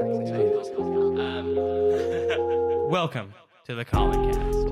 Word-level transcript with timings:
exactly. 0.00 0.78
Um, 0.78 1.56
welcome 2.88 3.34
to 3.64 3.74
the 3.74 3.84
Colin 3.84 4.32
Cast. 4.32 4.70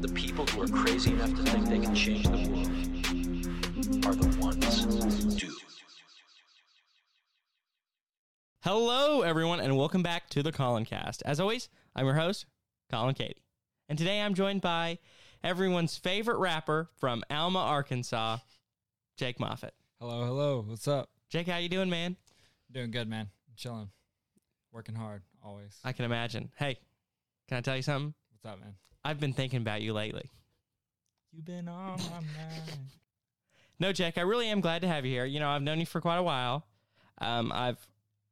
The 0.00 0.08
people 0.12 0.46
who 0.46 0.62
are 0.62 0.68
crazy 0.68 1.12
enough 1.12 1.30
to 1.30 1.42
think 1.44 1.68
they 1.68 1.78
can 1.78 1.94
change 1.94 2.24
the 2.24 2.30
world 2.50 2.68
are 4.06 4.14
the 4.16 4.36
ones 4.40 4.82
who 4.82 5.30
do. 5.30 5.54
Hello, 8.64 9.22
everyone, 9.22 9.60
and 9.60 9.76
welcome 9.76 10.02
back 10.02 10.28
to 10.30 10.42
the 10.42 10.50
Colin 10.50 10.84
Cast. 10.84 11.22
As 11.24 11.38
always, 11.38 11.68
I'm 11.94 12.06
your 12.06 12.14
host, 12.14 12.46
Colin 12.90 13.14
Katie, 13.14 13.44
and 13.88 13.96
today 13.96 14.20
I'm 14.20 14.34
joined 14.34 14.60
by 14.60 14.98
everyone's 15.44 15.96
favorite 15.96 16.38
rapper 16.38 16.90
from 16.96 17.22
Alma, 17.30 17.60
Arkansas, 17.60 18.38
Jake 19.16 19.38
Moffat. 19.38 19.74
Hello, 20.00 20.24
hello. 20.24 20.64
What's 20.66 20.88
up? 20.88 21.10
Jake, 21.28 21.48
how 21.48 21.58
you 21.58 21.68
doing, 21.68 21.90
man? 21.90 22.16
Doing 22.70 22.90
good, 22.90 23.08
man. 23.08 23.28
chilling. 23.56 23.90
Working 24.72 24.94
hard, 24.94 25.22
always. 25.44 25.78
I 25.84 25.92
can 25.92 26.04
imagine. 26.06 26.50
Hey, 26.56 26.78
can 27.48 27.58
I 27.58 27.60
tell 27.60 27.76
you 27.76 27.82
something? 27.82 28.14
What's 28.30 28.50
up, 28.52 28.58
man? 28.60 28.74
I've 29.04 29.20
been 29.20 29.34
thinking 29.34 29.60
about 29.60 29.82
you 29.82 29.92
lately. 29.92 30.30
You've 31.32 31.44
been 31.44 31.68
on 31.68 31.98
my 31.98 32.10
mind. 32.10 32.78
No, 33.78 33.92
Jake, 33.92 34.16
I 34.16 34.22
really 34.22 34.46
am 34.48 34.60
glad 34.60 34.82
to 34.82 34.88
have 34.88 35.04
you 35.04 35.12
here. 35.12 35.24
You 35.26 35.40
know, 35.40 35.48
I've 35.50 35.62
known 35.62 35.78
you 35.80 35.86
for 35.86 36.00
quite 36.00 36.16
a 36.18 36.22
while. 36.22 36.64
Um, 37.18 37.52
I've 37.52 37.78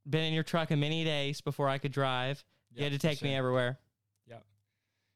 been 0.08 0.24
in 0.24 0.32
your 0.32 0.42
truck 0.44 0.70
a 0.70 0.76
many 0.76 1.04
days 1.04 1.40
before 1.40 1.68
I 1.68 1.78
could 1.78 1.92
drive. 1.92 2.42
You 2.74 2.84
had 2.84 2.90
to 2.90 2.94
Yep, 2.94 3.00
take 3.00 3.22
me 3.22 3.34
everywhere. 3.34 3.78
Yep. 4.26 4.44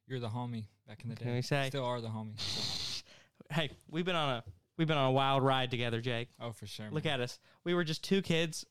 You're 0.08 0.20
the 0.20 0.28
homie 0.28 0.64
back 0.86 1.02
in 1.04 1.08
the 1.10 1.14
day. 1.14 1.24
can 1.24 1.34
we 1.34 1.42
say? 1.42 1.68
Still 1.68 1.84
are 1.84 2.00
the 2.00 2.08
homie. 2.08 3.02
Hey, 3.50 3.70
we've 3.88 4.04
been 4.04 4.16
on 4.16 4.36
a 4.38 4.44
we've 4.76 4.88
been 4.88 4.96
on 4.98 5.08
a 5.08 5.12
wild 5.12 5.42
ride 5.42 5.70
together, 5.70 6.00
Jake. 6.00 6.28
Oh, 6.40 6.52
for 6.52 6.66
sure. 6.66 6.86
Look 6.90 7.06
at 7.06 7.20
us. 7.20 7.38
We 7.64 7.74
were 7.74 7.84
just 7.84 8.02
two 8.04 8.22
kids, 8.22 8.64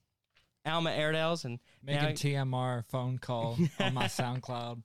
Alma 0.66 0.92
Airedales, 0.92 1.46
and 1.46 1.60
Making 1.84 2.10
now- 2.10 2.44
TMR 2.46 2.86
phone 2.86 3.18
call 3.18 3.58
on 3.80 3.94
my 3.94 4.06
SoundCloud 4.06 4.84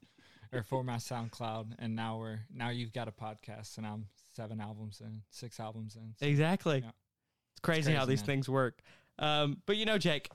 or 0.52 0.62
for 0.62 0.82
my 0.82 0.96
SoundCloud. 0.96 1.74
And 1.78 1.94
now 1.94 2.18
we're, 2.18 2.40
now 2.52 2.70
you've 2.70 2.92
got 2.92 3.08
a 3.08 3.12
podcast 3.12 3.78
and 3.78 3.86
I'm 3.86 4.06
seven 4.34 4.60
albums 4.60 5.00
in, 5.04 5.22
six 5.30 5.60
albums 5.60 5.96
in. 5.96 6.14
So 6.18 6.26
exactly. 6.26 6.78
Yeah. 6.84 6.90
It's 7.52 7.60
crazy, 7.60 7.92
how 7.92 8.00
crazy, 8.00 8.10
these 8.10 8.20
man. 8.20 8.26
things 8.26 8.48
work. 8.48 8.80
Um, 9.18 9.62
but 9.66 9.76
you 9.76 9.84
know, 9.84 9.98
Jake, 9.98 10.30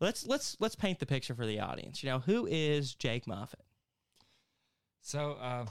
let's 0.00 0.24
let's 0.26 0.56
let's 0.60 0.76
paint 0.76 1.00
the 1.00 1.06
picture 1.06 1.34
for 1.34 1.44
the 1.44 1.58
audience. 1.58 2.02
You 2.02 2.10
know, 2.10 2.18
who 2.20 2.46
is 2.46 2.94
Jake 2.94 3.26
Moffitt? 3.26 3.64
So, 5.02 5.32
uh, 5.32 5.66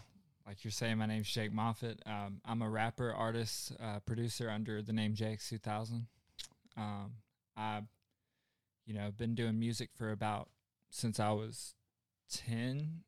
like 0.50 0.64
you're 0.64 0.72
saying, 0.72 0.98
my 0.98 1.06
name's 1.06 1.30
Jake 1.32 1.54
Moffitt. 1.54 2.02
Um, 2.08 2.42
I'm 2.44 2.64
a 2.64 2.70
rapper, 2.70 3.14
artist, 3.14 3.72
uh, 3.80 4.00
producer 4.00 4.50
under 4.50 4.82
the 4.82 4.92
name 4.94 5.14
JX2000. 5.14 6.06
Um, 6.76 7.12
I, 7.56 7.82
you 8.88 8.96
know, 8.96 9.12
been 9.16 9.36
doing 9.36 9.60
music 9.60 9.90
for 9.96 10.10
about 10.12 10.50
since 10.90 11.20
I 11.20 11.30
was 11.34 11.76
10, 12.34 13.02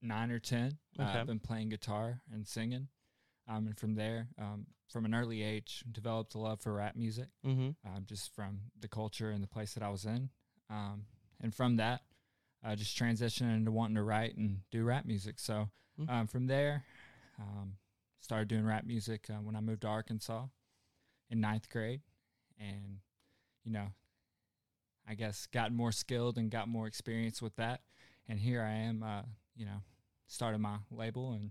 9 0.00 0.30
or 0.30 0.38
10. 0.38 0.78
Uh, 0.98 1.02
I've 1.20 1.26
been 1.26 1.40
playing 1.40 1.68
guitar 1.68 2.22
and 2.32 2.46
singing. 2.48 2.88
Um, 3.46 3.66
and 3.66 3.78
from 3.78 3.94
there, 3.94 4.28
um, 4.40 4.66
from 4.90 5.04
an 5.04 5.14
early 5.14 5.42
age, 5.42 5.84
developed 5.92 6.34
a 6.34 6.38
love 6.38 6.62
for 6.62 6.72
rap 6.72 6.96
music 6.96 7.28
Mm-hmm. 7.46 7.70
um, 7.86 8.04
just 8.06 8.34
from 8.34 8.60
the 8.80 8.88
culture 8.88 9.30
and 9.30 9.42
the 9.42 9.46
place 9.48 9.74
that 9.74 9.82
I 9.82 9.90
was 9.90 10.06
in. 10.06 10.30
Um, 10.70 11.04
and 11.42 11.54
from 11.54 11.76
that, 11.76 12.00
uh, 12.64 12.74
just 12.76 12.96
transitioned 12.98 13.54
into 13.54 13.70
wanting 13.70 13.96
to 13.96 14.02
write 14.02 14.36
and 14.36 14.60
do 14.70 14.84
rap 14.84 15.04
music. 15.04 15.38
So 15.38 15.70
Mm. 15.98 16.08
um, 16.10 16.26
from 16.28 16.46
there, 16.46 16.84
um, 17.40 17.76
started 18.20 18.46
doing 18.48 18.64
rap 18.64 18.84
music 18.84 19.28
uh, 19.30 19.34
when 19.42 19.56
I 19.56 19.60
moved 19.60 19.82
to 19.82 19.88
Arkansas 19.88 20.46
in 21.28 21.40
ninth 21.40 21.68
grade. 21.70 22.02
And, 22.60 23.00
you 23.64 23.72
know, 23.72 23.88
I 25.06 25.14
guess 25.14 25.46
got 25.46 25.72
more 25.72 25.90
skilled 25.92 26.38
and 26.38 26.50
got 26.50 26.68
more 26.68 26.86
experience 26.86 27.40
with 27.42 27.56
that. 27.56 27.80
And 28.28 28.38
here 28.38 28.62
I 28.62 28.70
am, 28.72 29.02
uh, 29.02 29.22
you 29.56 29.64
know, 29.64 29.82
started 30.26 30.58
my 30.58 30.78
label 30.90 31.32
and, 31.32 31.50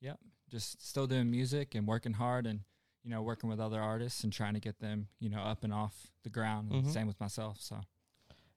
yep, 0.00 0.18
just 0.48 0.86
still 0.86 1.06
doing 1.06 1.30
music 1.30 1.74
and 1.74 1.86
working 1.86 2.12
hard 2.14 2.46
and, 2.46 2.60
you 3.02 3.10
know, 3.10 3.22
working 3.22 3.50
with 3.50 3.60
other 3.60 3.80
artists 3.80 4.22
and 4.24 4.32
trying 4.32 4.54
to 4.54 4.60
get 4.60 4.78
them, 4.78 5.08
you 5.18 5.28
know, 5.28 5.40
up 5.40 5.64
and 5.64 5.72
off 5.72 6.12
the 6.22 6.30
ground. 6.30 6.70
And 6.72 6.84
Mhm. 6.84 6.92
Same 6.92 7.06
with 7.06 7.18
myself. 7.20 7.60
So, 7.60 7.80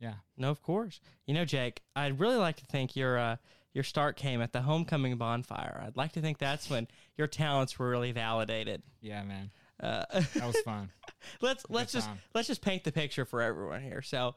yeah. 0.04 0.14
No, 0.38 0.50
of 0.52 0.62
course. 0.62 1.00
You 1.26 1.34
know, 1.34 1.46
Jake, 1.46 1.82
I'd 1.96 2.20
really 2.20 2.36
like 2.36 2.58
to 2.58 2.66
think 2.66 2.96
your 2.96 3.18
uh, 3.18 3.36
your 3.74 3.84
start 3.84 4.18
came 4.18 4.42
at 4.42 4.52
the 4.52 4.62
homecoming 4.62 5.16
bonfire. 5.18 5.82
I'd 5.86 5.96
like 5.98 6.12
to 6.14 6.22
think 6.22 6.38
that's 6.38 6.70
when 6.70 6.88
your 7.18 7.28
talents 7.28 7.80
were 7.80 7.90
really 7.90 8.12
validated. 8.12 8.84
Yeah, 9.02 9.24
man. 9.24 9.50
Uh, 9.82 10.04
That 10.36 10.46
was 10.48 10.60
fun. 10.62 10.92
let's 11.42 11.66
let's 11.70 11.92
just 11.94 12.10
let's 12.36 12.48
just 12.48 12.62
paint 12.62 12.84
the 12.84 12.92
picture 12.92 13.26
for 13.26 13.42
everyone 13.42 13.82
here. 13.82 14.02
So, 14.02 14.36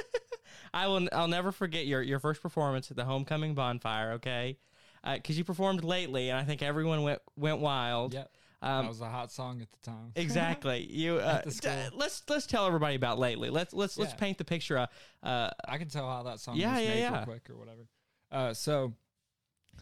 I 0.74 0.86
will 0.86 1.08
I'll 1.12 1.28
never 1.28 1.52
forget 1.52 1.86
your 1.86 2.02
your 2.02 2.18
first 2.18 2.42
performance 2.42 2.90
at 2.90 2.96
the 2.96 3.04
homecoming 3.04 3.54
bonfire. 3.54 4.12
Okay, 4.12 4.58
because 5.04 5.36
you 5.38 5.44
performed 5.44 5.84
lately, 5.84 6.28
and 6.30 6.38
I 6.38 6.44
think 6.44 6.62
everyone 6.62 7.02
went 7.02 7.20
went 7.36 7.58
wild. 7.60 8.14
yep. 8.14 8.30
Um, 8.62 8.84
that 8.84 8.88
was 8.88 9.00
a 9.00 9.08
hot 9.08 9.32
song 9.32 9.60
at 9.60 9.68
the 9.72 9.78
time. 9.90 10.12
Exactly. 10.16 10.86
You 10.90 11.16
uh, 11.16 11.42
d- 11.42 11.68
let's 11.94 12.22
let's 12.28 12.46
tell 12.46 12.66
everybody 12.66 12.94
about 12.94 13.18
lately. 13.18 13.50
Let's 13.50 13.74
let's 13.74 13.98
let's 13.98 14.12
Yeah. 14.12 14.18
paint 14.18 14.38
the 14.38 14.44
picture. 14.44 14.78
Uh, 14.78 14.86
uh, 15.22 15.50
I 15.66 15.78
can 15.78 15.88
tell 15.88 16.08
how 16.08 16.22
that 16.22 16.38
song 16.40 16.56
Yeah, 16.56 16.74
was 16.74 16.82
yeah, 16.82 16.88
made 16.88 17.00
yeah. 17.00 17.16
real 17.16 17.24
quick 17.24 17.50
or 17.50 17.56
whatever. 17.56 17.82
Uh, 18.30 18.54
so, 18.54 18.94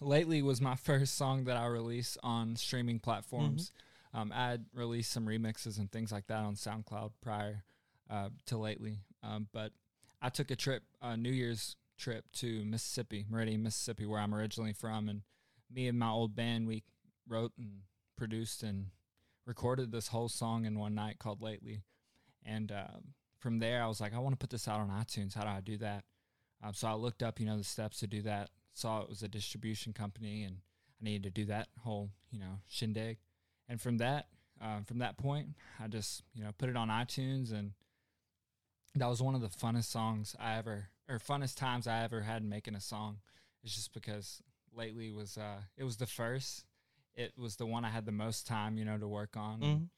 lately 0.01 0.43
was 0.43 0.61
my 0.61 0.75
first 0.89 1.15
song 1.17 1.45
that 1.45 1.57
I 1.57 1.67
released 1.67 2.19
on 2.23 2.57
streaming 2.57 2.99
platforms. 2.99 3.71
Mm-hmm. 3.71 4.21
Um, 4.21 4.33
I 4.35 4.51
had 4.51 4.65
released 4.75 5.13
some 5.13 5.27
remixes 5.27 5.79
and 5.79 5.91
things 5.93 6.11
like 6.11 6.27
that 6.29 6.39
on 6.41 6.55
SoundCloud 6.57 7.13
prior 7.23 7.63
uh, 8.11 8.31
to 8.47 8.57
lately, 8.59 8.99
um, 9.23 9.47
but 9.53 9.73
I 10.21 10.31
took 10.31 10.51
a 10.51 10.57
trip, 10.57 10.83
a 11.01 11.17
New 11.17 11.31
Year's 11.31 11.77
trip 11.97 12.25
to 12.39 12.65
Mississippi, 12.65 13.25
Meridian, 13.29 13.63
Mississippi, 13.63 14.07
where 14.07 14.19
I'm 14.19 14.35
originally 14.35 14.73
from, 14.73 15.09
and 15.09 15.23
me 15.73 15.87
and 15.87 15.97
my 15.99 16.09
old 16.09 16.35
band 16.35 16.67
we 16.67 16.83
wrote 17.29 17.53
and 17.57 17.83
produced 18.21 18.63
and 18.63 18.89
recorded 19.47 19.91
this 19.91 20.09
whole 20.09 20.29
song 20.29 20.67
in 20.67 20.79
one 20.79 20.95
night 20.95 21.19
called 21.19 21.41
Lately, 21.41 21.81
and 22.45 22.71
um, 22.71 23.15
from 23.39 23.61
there 23.61 23.83
I 23.83 23.87
was 23.87 23.99
like, 23.99 24.15
I 24.15 24.19
want 24.19 24.35
to 24.35 24.37
put 24.39 24.51
this 24.51 24.69
out 24.69 24.79
on 24.79 24.91
iTunes. 24.91 25.35
How 25.35 25.41
do 25.41 25.49
I 25.49 25.61
do 25.61 25.79
that? 25.79 26.05
Um, 26.63 26.75
so 26.75 26.87
I 26.87 26.93
looked 26.93 27.23
up, 27.23 27.41
you 27.41 27.47
know, 27.47 27.57
the 27.57 27.65
steps 27.65 28.01
to 28.01 28.07
do 28.07 28.21
that. 28.23 28.51
Saw 28.75 29.01
it 29.01 29.09
was 29.09 29.23
a 29.23 29.29
distribution 29.29 29.95
company, 29.95 30.45
and 30.45 30.57
I 31.01 31.05
needed 31.05 31.23
to 31.23 31.31
do 31.31 31.47
that 31.47 31.69
whole, 31.83 32.11
you 32.31 32.39
know, 32.39 32.61
shindig. 32.69 33.17
And 33.71 33.81
from 33.81 33.97
that, 33.99 34.27
um, 34.61 34.85
from 34.85 34.99
that 34.99 35.17
point, 35.17 35.49
I 35.83 35.89
just, 35.89 36.23
you 36.35 36.45
know, 36.45 36.51
put 36.59 36.69
it 36.69 36.77
on 36.77 36.89
iTunes, 36.89 37.53
and 37.53 37.73
that 38.97 39.09
was 39.09 39.23
one 39.23 39.35
of 39.35 39.41
the 39.41 39.49
funnest 39.49 39.85
songs 39.85 40.37
I 40.39 40.59
ever, 40.59 40.89
or 41.09 41.19
funnest 41.19 41.57
times 41.57 41.87
I 41.87 42.05
ever 42.05 42.21
had 42.21 42.45
making 42.45 42.75
a 42.75 42.81
song. 42.81 43.21
It's 43.65 43.75
just 43.75 43.95
because 43.95 44.43
lately 44.77 45.11
was, 45.11 45.39
uh, 45.39 45.63
it 45.79 45.85
was 45.85 45.97
the 45.97 46.07
first. 46.07 46.67
It 47.15 47.33
was 47.37 47.57
the 47.57 47.67
one 47.67 47.85
I 47.85 47.91
had 47.91 48.07
the 48.07 48.13
most 48.13 48.47
time, 48.47 48.79
you 48.79 48.85
know, 48.85 48.99
to 48.99 49.09
work 49.09 49.37
on, 49.37 49.63
and, 49.63 49.81
mhm. 49.81 49.89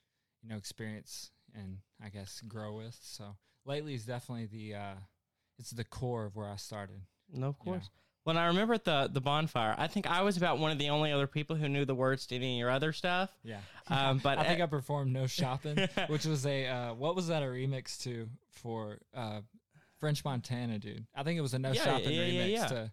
you 0.43 0.49
know, 0.49 0.57
experience 0.57 1.31
and 1.55 1.79
I 2.03 2.09
guess 2.09 2.41
grow 2.47 2.77
with. 2.77 2.99
So 3.01 3.37
lately 3.65 3.95
is 3.95 4.05
definitely 4.05 4.47
the, 4.47 4.75
uh, 4.77 4.95
it's 5.59 5.71
the 5.71 5.85
core 5.85 6.25
of 6.25 6.35
where 6.37 6.49
I 6.49 6.57
started. 6.57 7.03
No, 7.33 7.49
of 7.49 7.57
you 7.65 7.73
know. 7.73 7.79
course. 7.79 7.91
When 8.25 8.37
I 8.37 8.47
remember 8.47 8.75
at 8.75 8.85
the 8.85 9.11
the 9.13 9.21
bonfire, 9.21 9.75
I 9.77 9.89
think 9.89 10.07
I 10.07 10.23
was 10.23 10.37
about 10.37 10.59
one 10.59 10.71
of 10.71 10.79
the 10.79 10.91
only 10.91 11.11
other 11.11 11.27
people 11.27 11.57
who 11.57 11.69
knew 11.69 11.85
the 11.85 11.95
words 11.95 12.25
to 12.29 12.37
any 12.37 12.55
of 12.55 12.59
your 12.61 12.71
other 12.71 12.93
stuff. 12.93 13.31
Yeah. 13.43 13.59
Um, 13.89 14.19
but 14.19 14.39
I 14.39 14.45
think 14.45 14.61
I 14.61 14.67
performed 14.67 15.13
No 15.13 15.27
Shopping, 15.27 15.89
which 16.07 16.25
was 16.25 16.47
a 16.47 16.67
uh, 16.69 16.95
what 16.95 17.17
was 17.17 17.27
that 17.29 17.43
a 17.43 17.47
remix 17.47 18.01
to 18.03 18.29
for 18.53 18.99
uh, 19.13 19.41
French 19.99 20.25
Montana, 20.25 20.79
dude? 20.79 21.05
I 21.17 21.25
think 21.25 21.37
it 21.37 21.43
was 21.43 21.55
a 21.55 21.59
No 21.59 21.73
Yeah, 21.73 21.83
Shopping 21.85 22.13
yeah, 22.13 22.23
remix 22.23 22.53
yeah. 22.53 22.67
to 22.67 22.93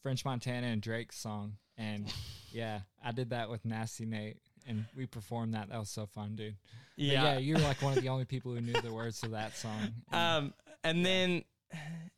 French 0.00 0.24
Montana 0.24 0.68
and 0.68 0.80
Drake's 0.80 1.18
song. 1.18 1.56
And 1.78 2.12
yeah, 2.52 2.80
I 3.02 3.12
did 3.12 3.30
that 3.30 3.48
with 3.48 3.64
Nasty 3.64 4.04
Nate 4.04 4.36
and 4.68 4.84
we 4.94 5.06
performed 5.06 5.54
that. 5.54 5.70
That 5.70 5.78
was 5.78 5.88
so 5.88 6.06
fun, 6.06 6.36
dude. 6.36 6.56
But 6.96 7.04
yeah. 7.04 7.22
yeah, 7.24 7.38
you're 7.38 7.58
like 7.58 7.80
one 7.82 7.96
of 7.96 8.02
the 8.02 8.10
only 8.10 8.26
people 8.26 8.54
who 8.54 8.60
knew 8.60 8.74
the 8.74 8.92
words 8.92 9.20
to 9.22 9.28
that 9.28 9.56
song. 9.56 9.94
And 10.12 10.44
um, 10.46 10.54
and 10.84 11.04
then 11.04 11.44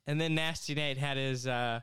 and 0.07 0.21
then 0.21 0.35
Nasty 0.35 0.75
Nate 0.75 0.99
had 0.99 1.17
his 1.17 1.47
uh, 1.47 1.81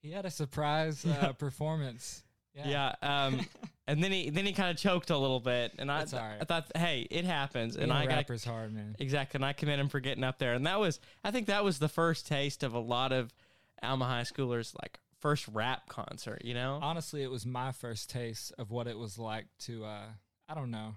he 0.00 0.10
had 0.10 0.24
a 0.24 0.30
surprise 0.30 1.04
uh, 1.04 1.32
performance. 1.38 2.22
yeah. 2.54 2.94
um, 3.02 3.40
and 3.86 4.02
then 4.02 4.12
he 4.12 4.30
then 4.30 4.46
he 4.46 4.52
kind 4.52 4.70
of 4.70 4.76
choked 4.76 5.10
a 5.10 5.18
little 5.18 5.40
bit, 5.40 5.72
and 5.78 5.90
I 5.90 6.00
That's 6.00 6.14
all 6.14 6.20
right. 6.20 6.38
I 6.40 6.44
thought, 6.44 6.72
hey, 6.74 7.06
it 7.10 7.24
happens, 7.24 7.76
Being 7.76 7.90
and 7.90 7.92
I 7.92 8.06
got 8.06 8.16
rapper's 8.16 8.44
hard, 8.44 8.72
man. 8.72 8.96
Exactly, 8.98 9.38
and 9.38 9.44
I 9.44 9.52
commend 9.52 9.80
him 9.80 9.88
for 9.88 10.00
getting 10.00 10.24
up 10.24 10.38
there. 10.38 10.54
And 10.54 10.66
that 10.66 10.80
was, 10.80 11.00
I 11.22 11.30
think, 11.30 11.48
that 11.48 11.64
was 11.64 11.78
the 11.78 11.88
first 11.88 12.26
taste 12.26 12.62
of 12.62 12.74
a 12.74 12.78
lot 12.78 13.12
of 13.12 13.34
Alma 13.82 14.06
high 14.06 14.22
schoolers, 14.22 14.74
like 14.80 14.98
first 15.24 15.48
rap 15.48 15.88
concert. 15.88 16.42
You 16.44 16.52
know, 16.52 16.78
honestly, 16.82 17.22
it 17.22 17.30
was 17.30 17.46
my 17.46 17.72
first 17.72 18.10
taste 18.10 18.52
of 18.58 18.70
what 18.70 18.86
it 18.86 18.98
was 18.98 19.18
like 19.18 19.46
to. 19.60 19.84
Uh, 19.86 20.08
I 20.48 20.54
don't 20.54 20.70
know. 20.70 20.96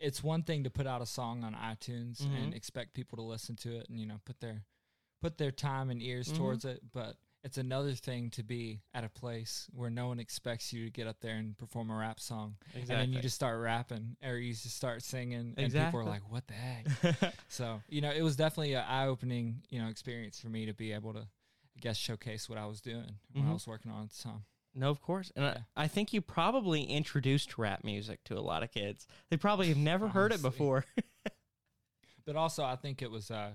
It's 0.00 0.22
one 0.24 0.42
thing 0.42 0.64
to 0.64 0.70
put 0.70 0.88
out 0.88 1.00
a 1.00 1.06
song 1.06 1.44
on 1.44 1.54
iTunes 1.54 2.26
and 2.26 2.52
Mhm. 2.52 2.56
expect 2.56 2.92
people 2.92 3.16
to 3.18 3.22
listen 3.22 3.54
to 3.56 3.76
it 3.78 3.88
and 3.88 4.00
you 4.00 4.06
know 4.06 4.20
put 4.24 4.40
their 4.40 4.64
put 5.20 5.38
their 5.38 5.52
time 5.52 5.90
and 5.90 6.02
ears 6.02 6.26
Mhm. 6.32 6.36
towards 6.36 6.64
it, 6.64 6.80
but 6.92 7.16
it's 7.44 7.56
another 7.58 7.92
thing 7.92 8.30
to 8.30 8.42
be 8.42 8.80
at 8.94 9.04
a 9.04 9.08
place 9.08 9.68
where 9.72 9.90
no 9.90 10.08
one 10.08 10.18
expects 10.18 10.72
you 10.72 10.84
to 10.84 10.90
get 10.90 11.06
up 11.06 11.20
there 11.20 11.36
and 11.36 11.56
perform 11.56 11.88
a 11.90 11.94
rap 11.96 12.18
song, 12.18 12.56
and 12.74 12.88
then 12.88 13.12
you 13.12 13.20
just 13.20 13.36
start 13.36 13.60
rapping 13.60 14.16
or 14.24 14.36
you 14.38 14.52
just 14.52 14.74
start 14.76 15.02
singing, 15.02 15.54
and 15.56 15.56
people 15.56 15.60
Exactly. 15.66 16.00
are 16.00 16.04
like, 16.04 16.28
"What 16.28 16.48
the 16.48 16.54
heck?" 16.54 17.34
so 17.48 17.80
you 17.88 18.00
know, 18.00 18.10
it 18.10 18.22
was 18.22 18.34
definitely 18.34 18.74
an 18.74 18.84
eye-opening 18.88 19.62
you 19.70 19.80
know 19.80 19.86
experience 19.88 20.40
for 20.40 20.48
me 20.48 20.66
to 20.66 20.74
be 20.74 20.92
able 20.92 21.12
to, 21.12 21.28
I 21.76 21.80
guess, 21.80 21.96
showcase 21.96 22.48
what 22.48 22.58
I 22.58 22.66
was 22.66 22.80
doing 22.80 23.18
when 23.32 23.44
I 23.44 23.48
Mhm. 23.50 23.54
was 23.54 23.66
working 23.66 23.90
on 23.90 24.02
it 24.02 24.04
at 24.04 24.10
the 24.12 24.22
time. 24.22 24.44
no, 24.74 24.88
of 24.90 25.00
course. 25.02 25.30
And 25.36 25.44
Yeah. 25.44 25.62
I, 25.76 25.84
I 25.84 25.88
think 25.88 26.12
you 26.14 26.20
probably 26.22 26.84
introduced 26.84 27.58
rap 27.58 27.84
music 27.84 28.24
to 28.24 28.38
a 28.38 28.40
lot 28.40 28.62
of 28.62 28.70
kids. 28.70 29.06
They 29.30 29.36
probably 29.36 29.68
have 29.68 29.76
never 29.76 30.08
heard 30.08 30.32
it 30.32 30.40
before. 30.42 30.84
But 32.24 32.36
also, 32.36 32.62
I 32.64 32.76
think 32.76 33.02
it 33.02 33.10
was, 33.10 33.30
uh, 33.32 33.54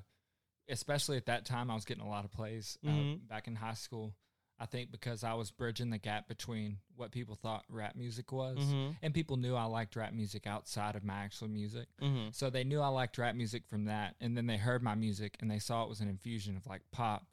especially 0.68 1.16
at 1.18 1.28
that 1.28 1.46
time, 1.46 1.72
I 1.72 1.76
was 1.76 1.86
getting 1.86 2.04
a 2.04 2.10
lot 2.10 2.26
of 2.26 2.32
plays 2.32 2.78
uh, 2.86 2.90
Mhm. 2.90 3.28
back 3.28 3.48
in 3.48 3.56
high 3.56 3.76
school. 3.76 4.14
I 4.60 4.66
think 4.66 4.92
because 4.92 5.24
I 5.24 5.36
was 5.36 5.52
bridging 5.52 5.92
the 5.92 6.00
gap 6.00 6.28
between 6.28 6.80
what 6.96 7.12
people 7.12 7.36
thought 7.36 7.64
rap 7.70 7.96
music 7.96 8.32
was, 8.32 8.58
mm-hmm. 8.58 8.94
and 9.04 9.14
people 9.14 9.38
knew 9.38 9.56
I 9.56 9.66
liked 9.66 9.96
rap 9.96 10.14
music 10.14 10.48
outside 10.48 10.96
of 10.96 11.04
my 11.04 11.24
actual 11.24 11.48
music. 11.48 11.88
Mm-hmm. 12.02 12.32
So 12.32 12.50
they 12.50 12.64
knew 12.64 12.82
I 12.82 12.88
liked 12.88 13.18
rap 13.20 13.36
music 13.36 13.68
from 13.68 13.86
that, 13.86 14.16
and 14.20 14.36
then 14.36 14.48
they 14.48 14.58
heard 14.58 14.82
my 14.84 14.96
music 14.96 15.38
and 15.40 15.50
they 15.50 15.60
saw 15.60 15.84
it 15.84 15.90
was 15.90 16.02
an 16.02 16.10
infusion 16.10 16.58
of 16.58 16.66
like 16.66 16.82
pop, 16.92 17.26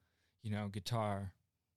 you 0.44 0.50
know, 0.52 0.69
guitar, 0.69 1.32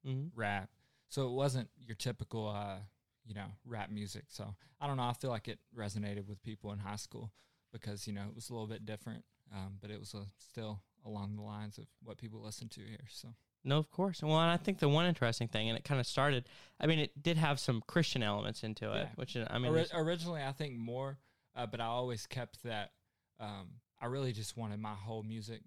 Mm-hmm. 0.06 0.40
rap. 0.40 0.70
So 1.10 1.28
it 1.28 1.32
wasn't 1.32 1.70
your 1.80 1.96
typical, 1.96 2.48
uh, 2.48 2.78
you 3.26 3.34
know, 3.34 3.48
rap 3.66 3.90
music. 3.90 4.26
So 4.28 4.54
I 4.80 4.86
don't 4.88 4.96
know. 4.98 5.04
I 5.04 5.14
feel 5.14 5.32
like 5.32 5.48
it 5.48 5.60
resonated 5.76 6.28
with 6.28 6.42
people 6.44 6.72
in 6.72 6.78
high 6.80 6.96
school 6.98 7.32
because 7.74 8.06
you 8.08 8.14
know 8.14 8.22
it 8.30 8.36
was 8.36 8.50
a 8.50 8.54
little 8.54 8.68
bit 8.68 8.86
different, 8.86 9.26
um, 9.54 9.78
but 9.82 9.90
it 9.90 10.00
was 10.00 10.14
uh, 10.14 10.24
still 10.38 10.82
along 11.06 11.36
the 11.36 11.42
lines 11.42 11.78
of 11.78 11.86
what 12.04 12.18
people 12.18 12.42
listen 12.42 12.70
to 12.70 12.82
here. 12.82 13.06
So 13.10 13.30
No, 13.66 13.78
of 13.78 13.90
course. 13.92 14.22
Well, 14.22 14.40
and 14.40 14.52
I 14.52 14.56
think 14.58 14.80
the 14.80 14.88
one 14.88 15.06
interesting 15.08 15.48
thing, 15.50 15.68
and 15.68 15.78
it 15.78 15.84
kind 15.84 16.00
of 16.00 16.06
started. 16.08 16.46
I 16.80 16.86
mean, 16.88 17.00
it 17.00 17.22
did 17.22 17.36
have 17.38 17.60
some 17.60 17.82
Christian 17.88 18.24
elements 18.24 18.64
into 18.64 18.92
it, 18.94 19.08
Yeah. 19.08 19.10
which 19.16 19.36
I 19.36 19.58
mean, 19.58 19.72
Ori- 19.72 19.88
originally 19.94 20.44
I 20.44 20.52
think 20.54 20.78
more, 20.78 21.18
uh, 21.56 21.66
but 21.66 21.82
I 21.82 21.86
always 21.86 22.28
kept 22.28 22.64
that. 22.64 22.92
Um, 23.40 23.82
I 24.00 24.06
really 24.06 24.32
just 24.32 24.56
wanted 24.56 24.80
my 24.80 24.94
whole 24.94 25.24
music 25.24 25.62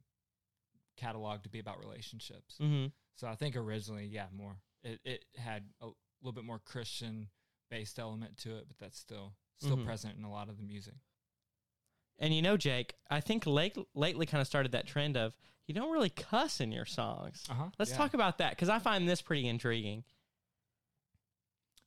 catalog 1.00 1.42
to 1.42 1.48
be 1.48 1.58
about 1.58 1.78
relationships. 1.78 2.58
Mhm. 2.60 2.92
So 3.16 3.26
I 3.26 3.34
think 3.34 3.56
originally, 3.56 4.06
yeah, 4.06 4.28
more. 4.32 4.60
It 4.82 5.00
it 5.04 5.24
had 5.36 5.72
a 5.80 5.88
little 6.20 6.32
bit 6.32 6.44
more 6.44 6.58
Christian 6.58 7.30
based 7.70 7.98
element 7.98 8.36
to 8.38 8.56
it, 8.56 8.66
but 8.68 8.78
that's 8.78 8.98
still 8.98 9.34
still 9.56 9.76
Mhm. 9.76 9.84
present 9.84 10.16
in 10.18 10.24
a 10.24 10.30
lot 10.30 10.48
of 10.48 10.56
the 10.56 10.62
music. 10.62 10.94
And 12.18 12.34
you 12.34 12.42
know, 12.42 12.56
Jake, 12.56 12.94
I 13.08 13.20
think 13.20 13.46
late, 13.46 13.76
lately 13.94 14.26
kind 14.26 14.40
of 14.40 14.46
started 14.46 14.72
that 14.72 14.86
trend 14.86 15.16
of 15.16 15.34
you 15.66 15.74
don't 15.74 15.92
really 15.92 16.10
cuss 16.10 16.60
in 16.60 16.72
your 16.72 16.84
songs. 16.86 17.46
Uh-huh. 17.48 17.70
Let's 17.78 17.90
yeah. 17.92 17.96
talk 17.96 18.14
about 18.14 18.38
that 18.38 18.50
because 18.50 18.68
I 18.68 18.78
find 18.78 19.08
this 19.08 19.22
pretty 19.22 19.46
intriguing. 19.46 20.04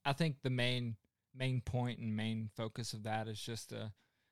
I 0.06 0.14
think 0.14 0.42
the 0.42 0.50
main 0.50 0.98
main 1.34 1.62
point 1.62 2.00
and 2.00 2.16
main 2.16 2.50
focus 2.56 2.94
of 2.94 3.04
that 3.04 3.28
is 3.28 3.40
just 3.42 3.70
to 3.70 3.92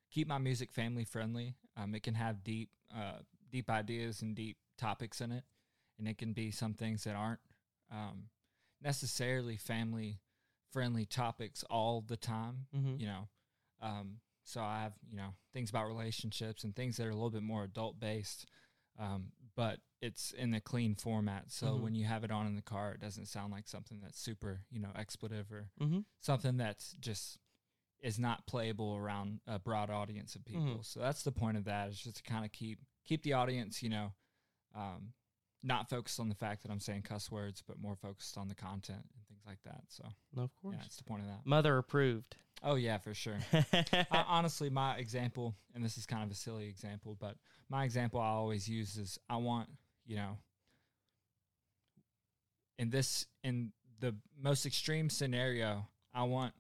keep 0.10 0.28
my 0.28 0.38
music 0.38 0.72
family 0.72 1.04
friendly. 1.06 1.56
Um, 1.76 1.96
it 1.96 2.04
can 2.04 2.16
have 2.16 2.44
deep 2.44 2.70
uh, 2.96 3.20
deep 3.50 3.70
ideas 3.70 4.22
and 4.22 4.36
deep 4.36 4.58
topics 4.82 5.22
in 5.22 5.32
it, 5.32 5.44
and 6.00 6.08
it 6.08 6.18
can 6.18 6.34
be 6.34 6.52
some 6.52 6.74
things 6.74 7.04
that 7.04 7.16
aren't 7.16 7.40
um, 7.92 8.30
necessarily 8.82 9.58
family 9.58 10.20
friendly 10.72 11.06
topics 11.06 11.64
all 11.70 12.02
the 12.02 12.18
time. 12.18 12.66
Mm-hmm. 12.76 12.96
You 13.00 13.08
know, 13.08 13.28
um, 13.82 14.18
so 14.44 14.62
I 14.62 14.82
have 14.84 14.94
you 15.10 15.18
know 15.18 15.34
things 15.54 15.70
about 15.70 15.88
relationships 15.88 16.64
and 16.64 16.76
things 16.76 16.98
that 16.98 17.06
are 17.06 17.12
a 17.12 17.16
little 17.16 17.30
bit 17.30 17.44
more 17.44 17.64
adult 17.64 18.00
based. 18.00 18.46
Um, 19.00 19.32
but 19.56 19.80
it's 20.02 20.32
in 20.32 20.54
a 20.54 20.62
clean 20.62 20.96
format, 20.96 21.52
so 21.52 21.68
Mhm. 21.68 21.82
when 21.82 21.96
you 21.96 22.06
have 22.06 22.24
it 22.24 22.32
on 22.32 22.46
in 22.48 22.56
the 22.56 22.62
car, 22.62 22.92
it 22.94 23.00
doesn't 23.00 23.28
sound 23.28 23.52
like 23.52 23.68
something 23.68 24.00
that's 24.02 24.20
super, 24.20 24.62
you 24.70 24.80
know, 24.80 24.92
expletive 24.96 25.52
or 25.52 25.70
Mm-hmm. 25.80 26.00
something 26.20 26.58
that's 26.58 26.94
just 27.00 27.38
is 28.02 28.18
not 28.20 28.46
playable 28.48 28.96
around 28.96 29.40
a 29.48 29.60
broad 29.60 29.90
audience 29.90 30.36
of 30.36 30.44
people. 30.44 30.80
Mhm. 30.80 30.86
So 30.86 31.00
that's 31.00 31.24
the 31.24 31.32
point 31.32 31.56
of 31.58 31.64
that 31.66 31.90
is 31.90 32.00
just 32.00 32.18
to 32.18 32.24
kind 32.24 32.44
of 32.46 32.52
keep 32.52 32.80
keep 33.06 33.24
the 33.24 33.34
audience, 33.34 33.82
you 33.82 33.90
know, 33.90 34.14
um, 34.76 35.14
not 35.64 35.90
focused 35.90 36.20
on 36.20 36.30
the 36.30 36.36
fact 36.36 36.64
that 36.64 36.72
I'm 36.72 36.80
saying 36.80 37.04
cuss 37.04 37.30
words, 37.32 37.62
but 37.68 37.80
more 37.80 37.96
focused 37.96 38.38
on 38.38 38.48
the 38.48 38.56
content 38.56 39.00
and 39.00 39.26
things 39.28 39.42
like 39.46 39.60
that. 39.66 39.84
So 39.90 40.06
No, 40.36 40.44
of 40.44 40.56
course. 40.62 40.76
yeah, 40.76 40.82
that's 40.82 40.98
the 40.98 41.04
point 41.04 41.22
of 41.22 41.28
that. 41.28 41.42
Mother 41.46 41.78
approved. 41.78 42.36
Oh 42.64 42.76
yeah, 42.76 42.98
for 43.00 43.14
sure. 43.14 43.38
I, 43.54 44.26
honestly, 44.28 44.70
my 44.70 44.96
example, 44.98 45.56
and 45.74 45.84
this 45.84 45.98
is 45.98 46.06
kind 46.06 46.24
of 46.24 46.32
a 46.32 46.36
silly 46.36 46.68
example, 46.68 47.18
but 47.20 47.36
my 47.70 47.84
example 47.86 48.20
I 48.20 48.28
always 48.28 48.68
use 48.68 48.98
is 48.98 49.18
I 49.30 49.38
want, 49.38 49.70
you 50.06 50.16
know, 50.18 50.38
in 52.78 52.90
this, 52.90 53.26
in 53.44 53.72
the 54.00 54.16
most 54.40 54.66
extreme 54.66 55.10
scenario, 55.10 55.88
I 56.14 56.24
want 56.24 56.54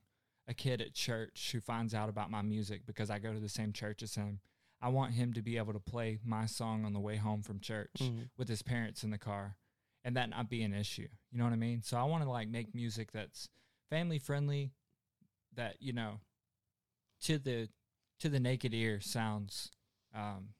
a 0.47 0.53
kid 0.53 0.81
at 0.81 0.93
church 0.93 1.49
who 1.51 1.59
finds 1.59 1.93
out 1.93 2.09
about 2.09 2.29
my 2.31 2.41
music 2.41 2.81
because 2.85 3.09
I 3.09 3.19
go 3.19 3.33
to 3.33 3.39
the 3.39 3.49
same 3.49 3.73
church 3.73 4.01
as 4.03 4.15
him. 4.15 4.39
I 4.81 4.89
want 4.89 5.13
him 5.13 5.33
to 5.33 5.41
be 5.41 5.57
able 5.57 5.73
to 5.73 5.79
play 5.79 6.19
my 6.23 6.45
song 6.47 6.85
on 6.85 6.93
the 6.93 6.99
way 6.99 7.17
home 7.17 7.43
from 7.43 7.59
church 7.59 7.91
Mhm. 7.99 8.29
with 8.37 8.47
his 8.49 8.61
parents 8.63 9.03
in 9.03 9.11
the 9.11 9.17
car 9.19 9.57
and 10.03 10.15
that 10.17 10.29
not 10.29 10.49
be 10.49 10.63
an 10.63 10.73
issue. 10.73 11.07
You 11.31 11.37
know 11.37 11.43
what 11.43 11.53
I 11.53 11.57
mean? 11.57 11.81
So 11.83 11.97
I 11.97 12.03
want 12.03 12.23
to 12.23 12.29
like 12.29 12.47
make 12.49 12.73
music 12.73 13.11
that's 13.11 13.47
family 13.89 14.17
friendly 14.19 14.73
that, 15.53 15.81
you 15.81 15.93
know, 15.93 16.21
to 17.21 17.37
the 17.37 17.69
to 18.19 18.29
the 18.29 18.39
naked 18.39 18.73
ear 18.73 18.99
sounds 19.01 19.71
um 20.13 20.53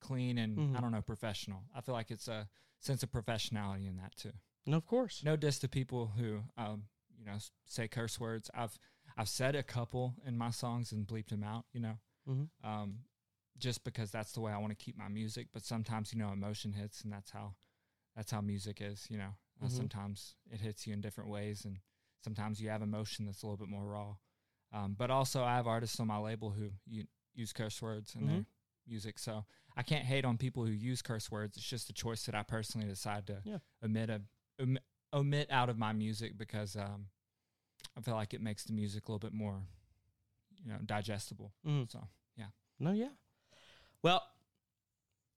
clean 0.00 0.38
and 0.38 0.58
Mhm. 0.58 0.76
I 0.76 0.80
don't 0.80 0.92
know, 0.92 1.02
professional. 1.02 1.64
I 1.74 1.80
feel 1.80 1.94
like 1.94 2.10
it's 2.10 2.28
a 2.28 2.48
sense 2.78 3.02
of 3.02 3.10
professionality 3.12 3.86
in 3.88 3.96
that 3.96 4.16
too. 4.16 4.32
No, 4.66 4.76
of 4.76 4.86
course. 4.86 5.22
No 5.22 5.36
diss 5.36 5.58
to 5.60 5.68
people 5.68 6.08
who 6.08 6.44
um, 6.56 6.88
you 7.16 7.24
know, 7.24 7.38
say 7.66 7.88
curse 7.88 8.18
words. 8.18 8.50
I've 8.54 8.78
I've 9.16 9.28
said 9.28 9.54
a 9.54 9.62
couple 9.62 10.16
in 10.24 10.36
my 10.38 10.50
songs 10.50 10.90
and 10.92 11.06
bleeped 11.06 11.28
them 11.28 11.42
out, 11.44 11.66
you 11.72 11.80
know 11.80 11.98
Mhm. 12.26 12.50
um, 12.62 13.04
just 13.62 13.84
because 13.84 14.10
that's 14.10 14.32
the 14.32 14.40
way 14.40 14.52
I 14.52 14.58
want 14.58 14.76
to 14.76 14.84
keep 14.84 14.96
my 14.98 15.08
music. 15.08 15.48
But 15.52 15.64
sometimes, 15.64 16.12
you 16.12 16.18
know, 16.18 16.32
emotion 16.32 16.72
hits, 16.72 17.02
and 17.02 17.12
that's 17.12 17.30
how 17.30 17.54
that's 18.16 18.30
how 18.30 18.40
music 18.42 18.78
is. 18.80 19.06
You 19.10 19.18
know, 19.18 19.34
uh, 19.62 19.66
Mhm. 19.66 19.70
sometimes 19.70 20.34
it 20.50 20.60
hits 20.60 20.86
you 20.86 20.92
in 20.92 21.00
different 21.00 21.30
ways, 21.30 21.64
and 21.64 21.80
sometimes 22.24 22.60
you 22.60 22.68
have 22.68 22.82
emotion 22.82 23.24
that's 23.24 23.42
a 23.42 23.46
little 23.46 23.56
bit 23.56 23.68
more 23.68 23.86
raw. 23.86 24.16
Um, 24.72 24.94
but 24.94 25.10
also, 25.10 25.42
I 25.44 25.54
have 25.56 25.66
artists 25.66 25.98
on 26.00 26.06
my 26.08 26.18
label 26.18 26.50
who 26.50 26.72
u- 26.86 27.08
use 27.34 27.52
curse 27.52 27.80
words 27.80 28.14
in 28.14 28.26
their 28.26 28.46
music, 28.86 29.18
so 29.18 29.44
I 29.76 29.82
can't 29.82 30.04
hate 30.04 30.24
on 30.24 30.36
people 30.38 30.64
who 30.66 30.72
use 30.72 31.00
curse 31.02 31.30
words. 31.30 31.56
It's 31.56 31.66
just 31.66 31.88
a 31.90 31.92
choice 31.92 32.26
that 32.26 32.34
I 32.34 32.42
personally 32.42 32.88
decide 32.88 33.26
to 33.28 33.40
Yeah. 33.44 33.58
omit 33.82 34.10
a 34.10 34.22
om- 34.58 34.78
omit 35.12 35.50
out 35.50 35.68
of 35.70 35.78
my 35.78 35.92
music 35.92 36.36
because 36.36 36.74
um, 36.76 37.10
I 37.96 38.00
feel 38.00 38.14
like 38.14 38.34
it 38.34 38.40
makes 38.40 38.64
the 38.64 38.72
music 38.72 39.08
a 39.08 39.12
little 39.12 39.18
bit 39.30 39.32
more, 39.34 39.66
you 40.64 40.72
know, 40.72 40.78
digestible. 40.84 41.52
Mhm. 41.64 41.90
So 41.90 42.08
yeah. 42.36 42.50
No, 42.78 42.92
yeah. 42.92 43.12
Well, 44.02 44.22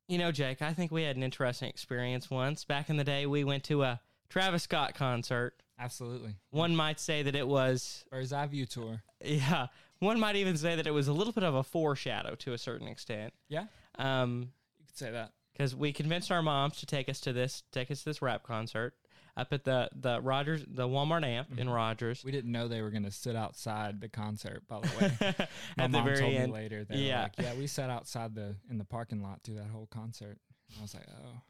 you 0.07 0.17
know, 0.17 0.31
Jake, 0.31 0.61
I 0.61 0.73
think 0.73 0.91
we 0.91 1.03
had 1.03 1.15
an 1.15 1.23
interesting 1.23 1.69
experience 1.69 2.29
once. 2.29 2.63
Back 2.65 2.89
in 2.89 2.97
the 2.97 3.03
day, 3.03 3.25
we 3.25 3.43
went 3.43 3.63
to 3.65 3.83
a 3.83 4.01
Travis 4.29 4.63
Scott 4.63 4.93
concert. 4.95 5.53
absolutely. 5.79 6.35
One 6.51 6.75
might 6.75 6.99
say 6.99 7.23
that 7.23 7.35
it 7.35 7.47
was, 7.47 8.05
Bird's 8.11 8.33
Eye 8.33 8.45
View 8.47 8.65
tour. 8.65 9.01
yeah, 9.23 9.67
one 9.99 10.19
might 10.19 10.35
even 10.35 10.57
say 10.57 10.75
that 10.75 10.85
it 10.87 10.91
was 10.91 11.07
a 11.07 11.13
little 11.13 11.33
bit 11.33 11.43
of 11.43 11.55
a 11.55 11.63
foreshadow 11.63 12.35
to 12.35 12.53
a 12.53 12.57
certain 12.57 12.87
extent. 12.87 13.33
Yeah. 13.49 13.65
Um, 13.97 14.51
You 14.79 14.85
could 14.87 14.97
say 14.97 15.11
that. 15.11 15.31
because 15.53 15.75
we 15.75 15.91
convinced 15.93 16.31
our 16.31 16.41
moms 16.41 16.77
to 16.77 16.85
take 16.85 17.07
us 17.09 17.19
to 17.21 17.33
this 17.33 17.63
take 17.71 17.89
us 17.91 17.99
to 17.99 18.05
this 18.05 18.21
rap 18.21 18.43
concert 18.43 18.93
up 19.37 19.51
at 19.51 19.63
the 19.65 19.89
the 19.93 20.21
Rogers 20.21 20.63
the 20.67 20.87
Walmart 20.87 21.25
amp 21.25 21.57
in 21.59 21.67
Mhm. 21.67 21.73
Rogers. 21.75 22.23
We 22.23 22.31
didn't 22.31 22.51
know 22.51 22.67
they 22.67 22.81
were 22.81 22.89
going 22.91 23.03
to 23.03 23.11
sit 23.11 23.35
outside 23.35 23.99
the 24.01 24.07
concert. 24.09 24.63
By 24.67 24.79
the 24.79 24.87
way, 25.37 25.47
my 25.77 25.87
mom 25.87 26.05
very 26.05 26.19
told 26.19 26.33
end. 26.33 26.51
me 26.53 26.57
later. 26.59 26.83
They 26.85 26.97
Yeah. 26.99 27.23
like, 27.23 27.33
yeah, 27.39 27.53
we 27.55 27.67
sat 27.67 27.89
outside 27.89 28.33
the 28.35 28.55
in 28.69 28.77
the 28.77 28.85
parking 28.85 29.21
lot 29.21 29.41
through 29.43 29.55
that 29.55 29.67
whole 29.67 29.87
concert. 29.87 30.37
And 30.69 30.79
I 30.79 30.81
was 30.81 30.93
like, 30.93 31.05
oh, 31.09 31.41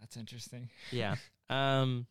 that's 0.00 0.16
interesting. 0.16 0.70
Yeah. 0.90 1.16
Um, 1.50 2.06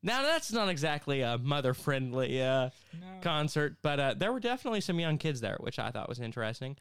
now 0.00 0.22
that's 0.22 0.52
not 0.52 0.68
exactly 0.68 1.22
a 1.22 1.36
mother 1.38 1.74
friendly 1.74 2.40
uh, 2.40 2.70
No, 3.00 3.06
concert, 3.20 3.78
but 3.82 3.98
uh, 3.98 4.14
there 4.16 4.32
were 4.32 4.38
definitely 4.38 4.80
some 4.80 5.00
young 5.00 5.18
kids 5.18 5.40
there, 5.40 5.56
which 5.58 5.80
I 5.80 5.90
thought 5.90 6.08
was 6.08 6.20
interesting. 6.20 6.76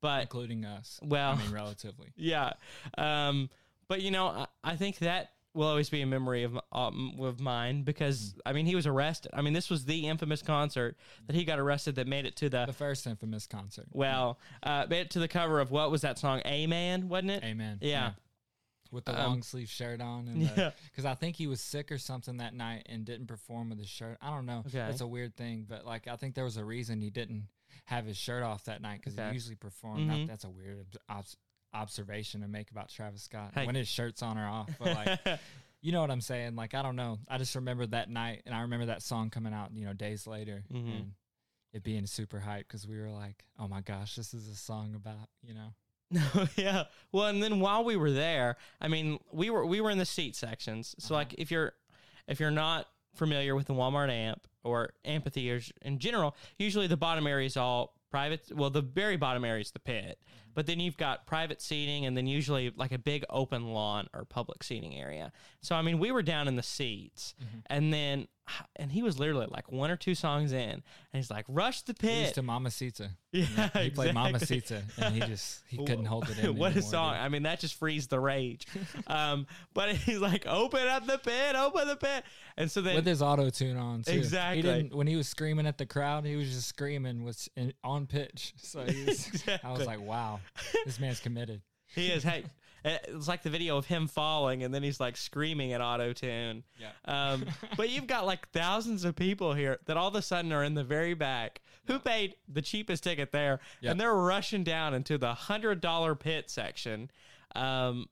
But 0.00 0.20
including 0.22 0.64
us. 0.64 1.00
well, 1.02 1.32
I 1.32 1.36
mean, 1.36 1.50
relatively. 1.50 2.12
yeah. 2.16 2.52
Um, 2.96 3.50
but 3.88 4.02
you 4.02 4.12
know, 4.12 4.28
I, 4.28 4.46
I 4.62 4.76
think 4.76 4.98
that 5.00 5.32
will 5.54 5.66
always 5.68 5.90
be 5.90 6.00
a 6.00 6.06
memory 6.06 6.44
of 6.44 6.58
um, 6.72 7.14
of 7.20 7.40
mine 7.40 7.82
because 7.82 8.34
I 8.46 8.52
mean 8.52 8.66
he 8.66 8.74
was 8.74 8.86
arrested. 8.86 9.30
I 9.34 9.42
mean 9.42 9.52
this 9.52 9.68
was 9.68 9.84
the 9.84 10.08
infamous 10.08 10.42
concert 10.42 10.96
that 11.26 11.36
he 11.36 11.44
got 11.44 11.58
arrested 11.58 11.96
that 11.96 12.06
made 12.06 12.24
it 12.26 12.36
to 12.36 12.48
the 12.48 12.64
The 12.66 12.72
first 12.72 13.06
infamous 13.06 13.46
concert. 13.46 13.86
well 13.92 14.38
uh, 14.62 14.86
made 14.88 15.00
it 15.02 15.10
to 15.10 15.18
the 15.18 15.28
cover 15.28 15.60
of 15.60 15.70
what 15.70 15.90
was 15.90 16.00
that 16.02 16.18
song? 16.18 16.40
Amen, 16.46 17.08
wasn't 17.08 17.32
it? 17.32 17.44
Amen. 17.44 17.78
Yeah. 17.82 18.12
With 18.90 19.06
the 19.06 19.12
Um, 19.18 19.26
long 19.26 19.42
sleeve 19.42 19.70
shirt 19.70 20.00
on, 20.02 20.28
and 20.28 20.42
Yeah. 20.56 20.70
because 20.90 21.04
I 21.06 21.14
think 21.14 21.36
he 21.36 21.46
was 21.46 21.60
sick 21.62 21.90
or 21.90 21.96
something 21.98 22.36
that 22.38 22.54
night 22.54 22.86
and 22.90 23.04
didn't 23.06 23.26
perform 23.26 23.70
with 23.70 23.78
his 23.78 23.88
shirt. 23.88 24.18
I 24.20 24.28
don't 24.30 24.44
know. 24.46 24.58
Okay. 24.66 24.78
That's 24.78 25.00
a 25.00 25.06
weird 25.06 25.34
thing, 25.36 25.64
but 25.68 25.86
like 25.86 26.08
I 26.08 26.16
think 26.16 26.34
there 26.34 26.44
was 26.44 26.56
a 26.58 26.64
reason 26.64 27.00
he 27.00 27.08
didn't 27.10 27.48
have 27.86 28.04
his 28.06 28.16
shirt 28.18 28.42
off 28.42 28.64
that 28.64 28.82
night 28.82 29.00
because 29.00 29.18
Okay. 29.18 29.28
he 29.28 29.34
usually 29.34 29.56
performed. 29.56 30.10
That- 30.10 30.16
Mhm. 30.18 30.26
that's 30.28 30.44
a 30.44 30.50
weird 30.50 30.86
obs- 31.08 31.36
observation 31.74 32.40
to 32.42 32.48
make 32.48 32.70
about 32.70 32.88
Travis 32.88 33.22
Scott 33.22 33.52
Hey. 33.54 33.66
when 33.66 33.74
his 33.74 33.88
shirt's 33.88 34.22
on 34.22 34.38
or 34.38 34.46
off. 34.46 34.70
But 34.78 34.94
like, 35.24 35.40
you 35.80 35.92
know 35.92 36.00
what 36.00 36.10
I'm 36.10 36.20
saying? 36.20 36.54
Like 36.56 36.74
I 36.74 36.82
don't 36.82 36.96
know. 36.96 37.18
I 37.28 37.38
just 37.38 37.54
remember 37.54 37.86
that 37.86 38.08
night, 38.10 38.42
and 38.46 38.54
I 38.54 38.62
remember 38.62 38.86
that 38.86 39.02
song 39.02 39.30
coming 39.30 39.52
out, 39.52 39.70
you 39.74 39.84
know, 39.86 39.92
days 39.92 40.26
later, 40.26 40.64
Mhm. 40.72 40.96
and 40.96 41.12
it 41.72 41.82
being 41.82 42.04
super 42.06 42.38
hype 42.40 42.68
because 42.68 42.86
we 42.86 42.98
were 43.00 43.10
like, 43.10 43.44
oh 43.58 43.66
my 43.68 43.80
gosh, 43.80 44.14
this 44.16 44.34
is 44.34 44.48
a 44.48 44.54
song 44.54 44.94
about 44.94 45.28
you 45.42 45.54
know. 45.54 45.74
No, 46.10 46.46
yeah. 46.56 46.84
Well, 47.12 47.26
and 47.26 47.42
then 47.42 47.58
while 47.60 47.84
we 47.84 47.96
were 47.96 48.10
there, 48.10 48.56
I 48.80 48.88
mean, 48.88 49.18
we 49.32 49.48
were 49.50 49.64
we 49.64 49.80
were 49.80 49.90
in 49.90 49.98
the 49.98 50.04
seat 50.06 50.36
sections. 50.36 50.94
So 50.98 51.14
Uh-huh. 51.14 51.20
like 51.20 51.34
if 51.38 51.50
you're 51.50 51.72
if 52.28 52.38
you're 52.40 52.50
not 52.50 52.88
familiar 53.14 53.54
with 53.54 53.66
the 53.66 53.74
Walmart 53.74 54.10
amp 54.10 54.46
or 54.62 54.90
amphitheaters 55.04 55.72
in 55.82 55.98
general, 55.98 56.36
usually 56.58 56.86
the 56.86 56.96
bottom 56.96 57.26
area 57.26 57.46
is 57.46 57.56
all 57.56 57.94
private. 58.10 58.50
Well, 58.54 58.70
the 58.70 58.82
very 58.82 59.16
bottom 59.16 59.44
area 59.44 59.62
is 59.62 59.70
the 59.70 59.78
pit. 59.80 60.18
But 60.54 60.66
then 60.66 60.80
you've 60.80 60.96
got 60.96 61.26
private 61.26 61.62
seating 61.62 62.06
and 62.06 62.16
then 62.16 62.26
usually 62.26 62.72
like 62.76 62.92
a 62.92 62.98
big 62.98 63.24
open 63.30 63.72
lawn 63.72 64.08
or 64.14 64.24
public 64.24 64.62
seating 64.62 64.94
area. 64.94 65.32
So 65.60 65.74
I 65.74 65.82
mean, 65.82 65.98
we 65.98 66.10
were 66.10 66.22
down 66.22 66.48
in 66.48 66.56
the 66.56 66.62
seats. 66.62 67.34
And 67.66 67.92
then 67.92 68.28
and 68.76 68.90
he 68.92 69.02
was 69.02 69.18
literally 69.18 69.46
like 69.50 69.70
one 69.70 69.90
or 69.90 69.96
two 69.96 70.14
songs 70.14 70.52
in 70.52 70.70
and 70.70 70.82
he's 71.12 71.30
like, 71.30 71.44
"Rush 71.48 71.82
the 71.82 71.94
pit." 71.94 72.22
used 72.22 72.34
to 72.34 72.42
Mamacita. 72.42 73.10
Yeah, 73.34 73.46
he 73.46 73.88
played 73.88 74.10
exactly. 74.10 74.12
Mamacita, 74.12 74.82
and 74.98 75.14
he 75.14 75.20
just 75.20 75.62
he 75.66 75.78
couldn't 75.86 76.04
hold 76.04 76.28
it 76.28 76.38
in. 76.38 76.54
what 76.58 76.76
a 76.76 76.82
song! 76.82 77.14
dude. 77.14 77.22
I 77.22 77.28
mean, 77.30 77.44
that 77.44 77.60
just 77.60 77.78
frees 77.78 78.06
the 78.06 78.20
rage. 78.20 78.66
um, 79.06 79.46
but 79.72 79.88
he's 79.96 80.18
like, 80.18 80.46
"Open 80.46 80.86
up 80.86 81.06
the 81.06 81.16
pit, 81.16 81.56
open 81.56 81.88
the 81.88 81.96
pit," 81.96 82.24
and 82.58 82.70
so 82.70 82.82
then 82.82 82.94
with 82.94 83.06
his 83.06 83.22
auto 83.22 83.48
tune 83.48 83.78
on 83.78 84.02
too. 84.02 84.12
Exactly. 84.12 84.56
He 84.56 84.62
didn't 84.62 84.94
when 84.94 85.06
he 85.06 85.16
was 85.16 85.28
screaming 85.28 85.66
at 85.66 85.78
the 85.78 85.86
crowd. 85.86 86.26
He 86.26 86.36
was 86.36 86.50
just 86.50 86.68
screaming 86.68 87.24
was 87.24 87.48
in, 87.56 87.72
on 87.82 88.06
pitch. 88.06 88.52
So 88.58 88.84
he 88.84 89.04
was, 89.06 89.42
I 89.64 89.72
was 89.72 89.86
like, 89.86 90.02
wow, 90.02 90.40
this 90.84 90.98
man's 91.00 91.20
committed. 91.20 91.62
he 91.94 92.08
is. 92.08 92.22
Hey, 92.22 92.44
it's 92.84 93.28
like 93.28 93.42
the 93.42 93.50
video 93.50 93.76
of 93.76 93.86
him 93.86 94.08
falling, 94.08 94.62
and 94.62 94.74
then 94.74 94.82
he's 94.82 94.98
like 95.00 95.16
screaming 95.16 95.72
at 95.72 95.80
auto 95.80 96.12
tune. 96.12 96.64
Yeah. 96.80 96.90
Um, 97.04 97.44
but 97.76 97.90
you've 97.90 98.06
got 98.06 98.26
like 98.26 98.48
thousands 98.50 99.04
of 99.04 99.14
people 99.16 99.54
here 99.54 99.78
that 99.86 99.96
all 99.96 100.08
of 100.08 100.14
a 100.14 100.22
sudden 100.22 100.52
are 100.52 100.64
in 100.64 100.74
the 100.74 100.84
very 100.84 101.14
back 101.14 101.60
who 101.86 101.98
paid 101.98 102.34
the 102.48 102.62
cheapest 102.62 103.02
ticket 103.04 103.32
there, 103.32 103.60
Yep. 103.80 103.90
and 103.92 104.00
they're 104.00 104.14
rushing 104.14 104.64
down 104.64 104.94
into 104.94 105.18
the 105.18 105.34
hundred 105.34 105.80
dollar 105.80 106.14
pit 106.14 106.50
section. 106.50 107.10
Um, 107.54 108.06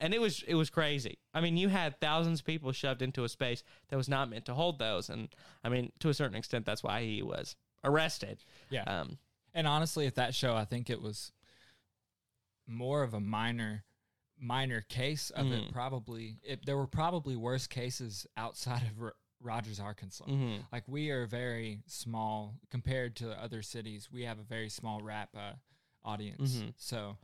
and 0.00 0.12
it 0.14 0.20
was 0.20 0.42
it 0.48 0.54
was 0.56 0.68
crazy. 0.68 1.18
I 1.32 1.40
mean, 1.40 1.56
you 1.56 1.68
had 1.68 2.00
thousands 2.00 2.40
of 2.40 2.46
people 2.46 2.72
shoved 2.72 3.02
into 3.02 3.22
a 3.22 3.28
space 3.28 3.62
that 3.88 3.96
was 3.96 4.08
not 4.08 4.28
meant 4.28 4.46
to 4.46 4.54
hold 4.54 4.78
those, 4.80 5.08
and 5.08 5.28
I 5.62 5.68
mean, 5.68 5.92
to 6.00 6.08
a 6.08 6.14
certain 6.14 6.36
extent, 6.36 6.66
that's 6.66 6.82
why 6.82 7.02
he 7.02 7.22
was 7.22 7.54
arrested. 7.84 8.42
Yeah. 8.68 8.82
Um, 8.84 9.18
And 9.54 9.66
honestly, 9.68 10.06
at 10.08 10.16
that 10.16 10.34
show, 10.34 10.56
I 10.56 10.64
think 10.64 10.90
it 10.90 11.00
was 11.00 11.30
more 12.66 13.02
of 13.02 13.14
a 13.14 13.20
minor 13.20 13.84
minor 14.38 14.80
case 14.80 15.30
of 15.30 15.46
Mhm. 15.46 15.68
it. 15.68 15.72
Probably, 15.72 16.38
it, 16.42 16.66
there 16.66 16.76
were 16.76 16.88
probably 16.88 17.36
worse 17.36 17.68
cases 17.68 18.26
outside 18.36 18.82
of 18.90 19.00
R- 19.00 19.14
Rogers, 19.40 19.78
Arkansas. 19.78 20.24
mhm. 20.24 20.64
Like 20.72 20.88
we 20.88 21.10
are 21.10 21.26
very 21.26 21.82
small 21.86 22.58
compared 22.68 23.14
to 23.16 23.40
other 23.40 23.62
cities. 23.62 24.10
We 24.10 24.22
have 24.22 24.40
a 24.40 24.44
very 24.44 24.68
small 24.68 25.00
rap 25.00 25.30
uh, 25.36 25.52
audience. 26.04 26.56
Mhm. 26.56 26.74
So 26.76 27.18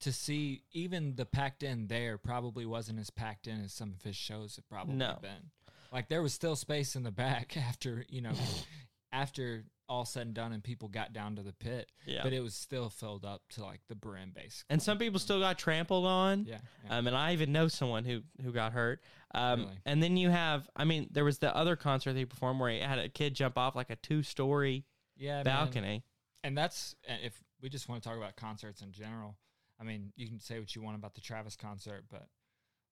to 0.00 0.12
see 0.12 0.64
even 0.72 1.16
the 1.16 1.26
packed 1.26 1.62
in 1.62 1.88
there 1.88 2.16
probably 2.16 2.64
wasn't 2.64 3.00
as 3.00 3.10
packed 3.10 3.46
in 3.46 3.62
as 3.62 3.74
some 3.74 3.92
of 3.92 4.00
his 4.02 4.16
shows 4.16 4.56
have 4.56 4.66
probably 4.68 4.94
No. 4.96 5.18
been. 5.20 5.50
Like 5.92 6.08
there 6.08 6.22
was 6.22 6.32
still 6.32 6.56
space 6.56 6.96
in 6.96 7.02
the 7.02 7.10
back 7.10 7.54
after 7.58 8.06
you 8.08 8.22
know 8.22 8.32
after 9.12 9.66
all 9.90 10.04
said 10.04 10.22
and 10.26 10.34
done 10.34 10.52
and 10.52 10.62
people 10.62 10.88
got 10.88 11.12
down 11.12 11.34
to 11.36 11.42
the 11.42 11.52
pit, 11.52 11.90
Yeah. 12.06 12.22
but 12.22 12.32
it 12.32 12.40
was 12.40 12.54
still 12.54 12.88
filled 12.88 13.24
up 13.24 13.42
to 13.50 13.64
like 13.64 13.80
the 13.88 13.94
brim 13.96 14.30
basically. 14.34 14.72
and 14.72 14.80
some 14.80 14.96
people 14.98 15.18
still 15.18 15.40
got 15.40 15.58
trampled 15.58 16.06
on. 16.06 16.44
Yeah, 16.46 16.58
yeah. 16.84 16.96
Um, 16.98 17.06
and 17.08 17.16
I 17.16 17.32
even 17.32 17.50
know 17.52 17.66
someone 17.68 18.04
who 18.04 18.22
who 18.42 18.52
got 18.52 18.72
hurt. 18.72 19.02
Um, 19.34 19.60
Really? 19.62 19.78
and 19.84 20.02
then 20.02 20.16
you 20.16 20.30
have, 20.30 20.68
I 20.76 20.84
mean, 20.84 21.08
there 21.10 21.24
was 21.24 21.38
the 21.38 21.54
other 21.54 21.74
concert 21.76 22.14
he 22.16 22.24
performed 22.24 22.60
where 22.60 22.70
he 22.70 22.78
had 22.80 22.98
a 22.98 23.08
kid 23.08 23.34
jump 23.34 23.58
off 23.58 23.74
like 23.76 23.90
a 23.90 23.96
two 23.96 24.22
story 24.22 24.86
yeah, 25.16 25.36
man. 25.36 25.44
balcony. 25.44 26.04
and 26.44 26.56
that's 26.56 26.94
uh, 27.08 27.14
if 27.22 27.34
we 27.60 27.68
just 27.68 27.88
want 27.88 28.02
to 28.02 28.08
talk 28.08 28.16
about 28.16 28.36
concerts 28.36 28.80
in 28.82 28.92
general. 28.92 29.36
I 29.80 29.84
mean, 29.84 30.12
you 30.16 30.28
can 30.28 30.38
say 30.40 30.58
what 30.58 30.74
you 30.76 30.82
want 30.82 30.96
about 30.96 31.14
the 31.14 31.20
Travis 31.20 31.56
concert, 31.56 32.04
but 32.10 32.28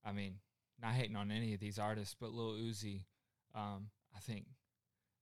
I 0.04 0.12
mean, 0.12 0.36
not 0.82 0.94
hating 0.94 1.16
on 1.16 1.30
any 1.30 1.54
of 1.54 1.60
these 1.60 1.78
artists, 1.78 2.16
but 2.18 2.32
Lil 2.32 2.54
Uzi, 2.54 3.02
um, 3.54 3.90
I 4.16 4.20
think, 4.20 4.46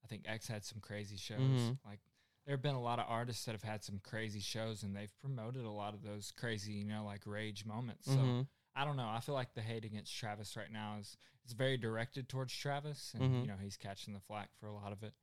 I 0.07 0.09
think 0.09 0.23
X 0.29 0.47
had 0.47 0.65
some 0.65 0.79
crazy 0.81 1.17
shows. 1.17 1.39
Mhm. 1.41 1.79
Like, 1.85 1.99
there 2.45 2.55
have 2.55 2.63
been 2.63 2.77
a 2.77 2.81
lot 2.81 3.01
of 3.01 3.07
artists 3.09 3.45
that 3.47 3.53
have 3.53 3.65
had 3.65 3.83
some 3.83 3.99
crazy 3.99 4.39
shows, 4.39 4.85
and 4.85 4.95
they've 4.95 5.13
promoted 5.19 5.65
a 5.65 5.71
lot 5.71 5.95
of 5.95 6.03
those 6.03 6.31
crazy, 6.31 6.75
you 6.75 6.85
know, 6.85 7.05
like 7.05 7.27
rage 7.27 7.65
moments. 7.65 8.07
So 8.07 8.13
Mhm. 8.17 8.47
I 8.77 8.85
don't 8.85 8.97
know. 8.97 9.09
I 9.09 9.19
feel 9.19 9.35
like 9.35 9.55
the 9.55 9.63
hate 9.63 9.85
against 9.85 10.15
Travis 10.15 10.57
right 10.57 10.71
now 10.71 10.99
is 10.99 11.17
is 11.45 11.53
very 11.53 11.77
directed 11.77 12.29
towards 12.29 12.53
Travis, 12.53 13.15
and 13.15 13.23
Mhm. 13.23 13.41
you 13.43 13.47
know 13.47 13.57
he's 13.57 13.77
catching 13.77 14.15
the 14.15 14.21
flack 14.21 14.53
for 14.57 14.67
a 14.67 14.73
lot 14.75 14.91
of 14.93 15.03
it. 15.05 15.15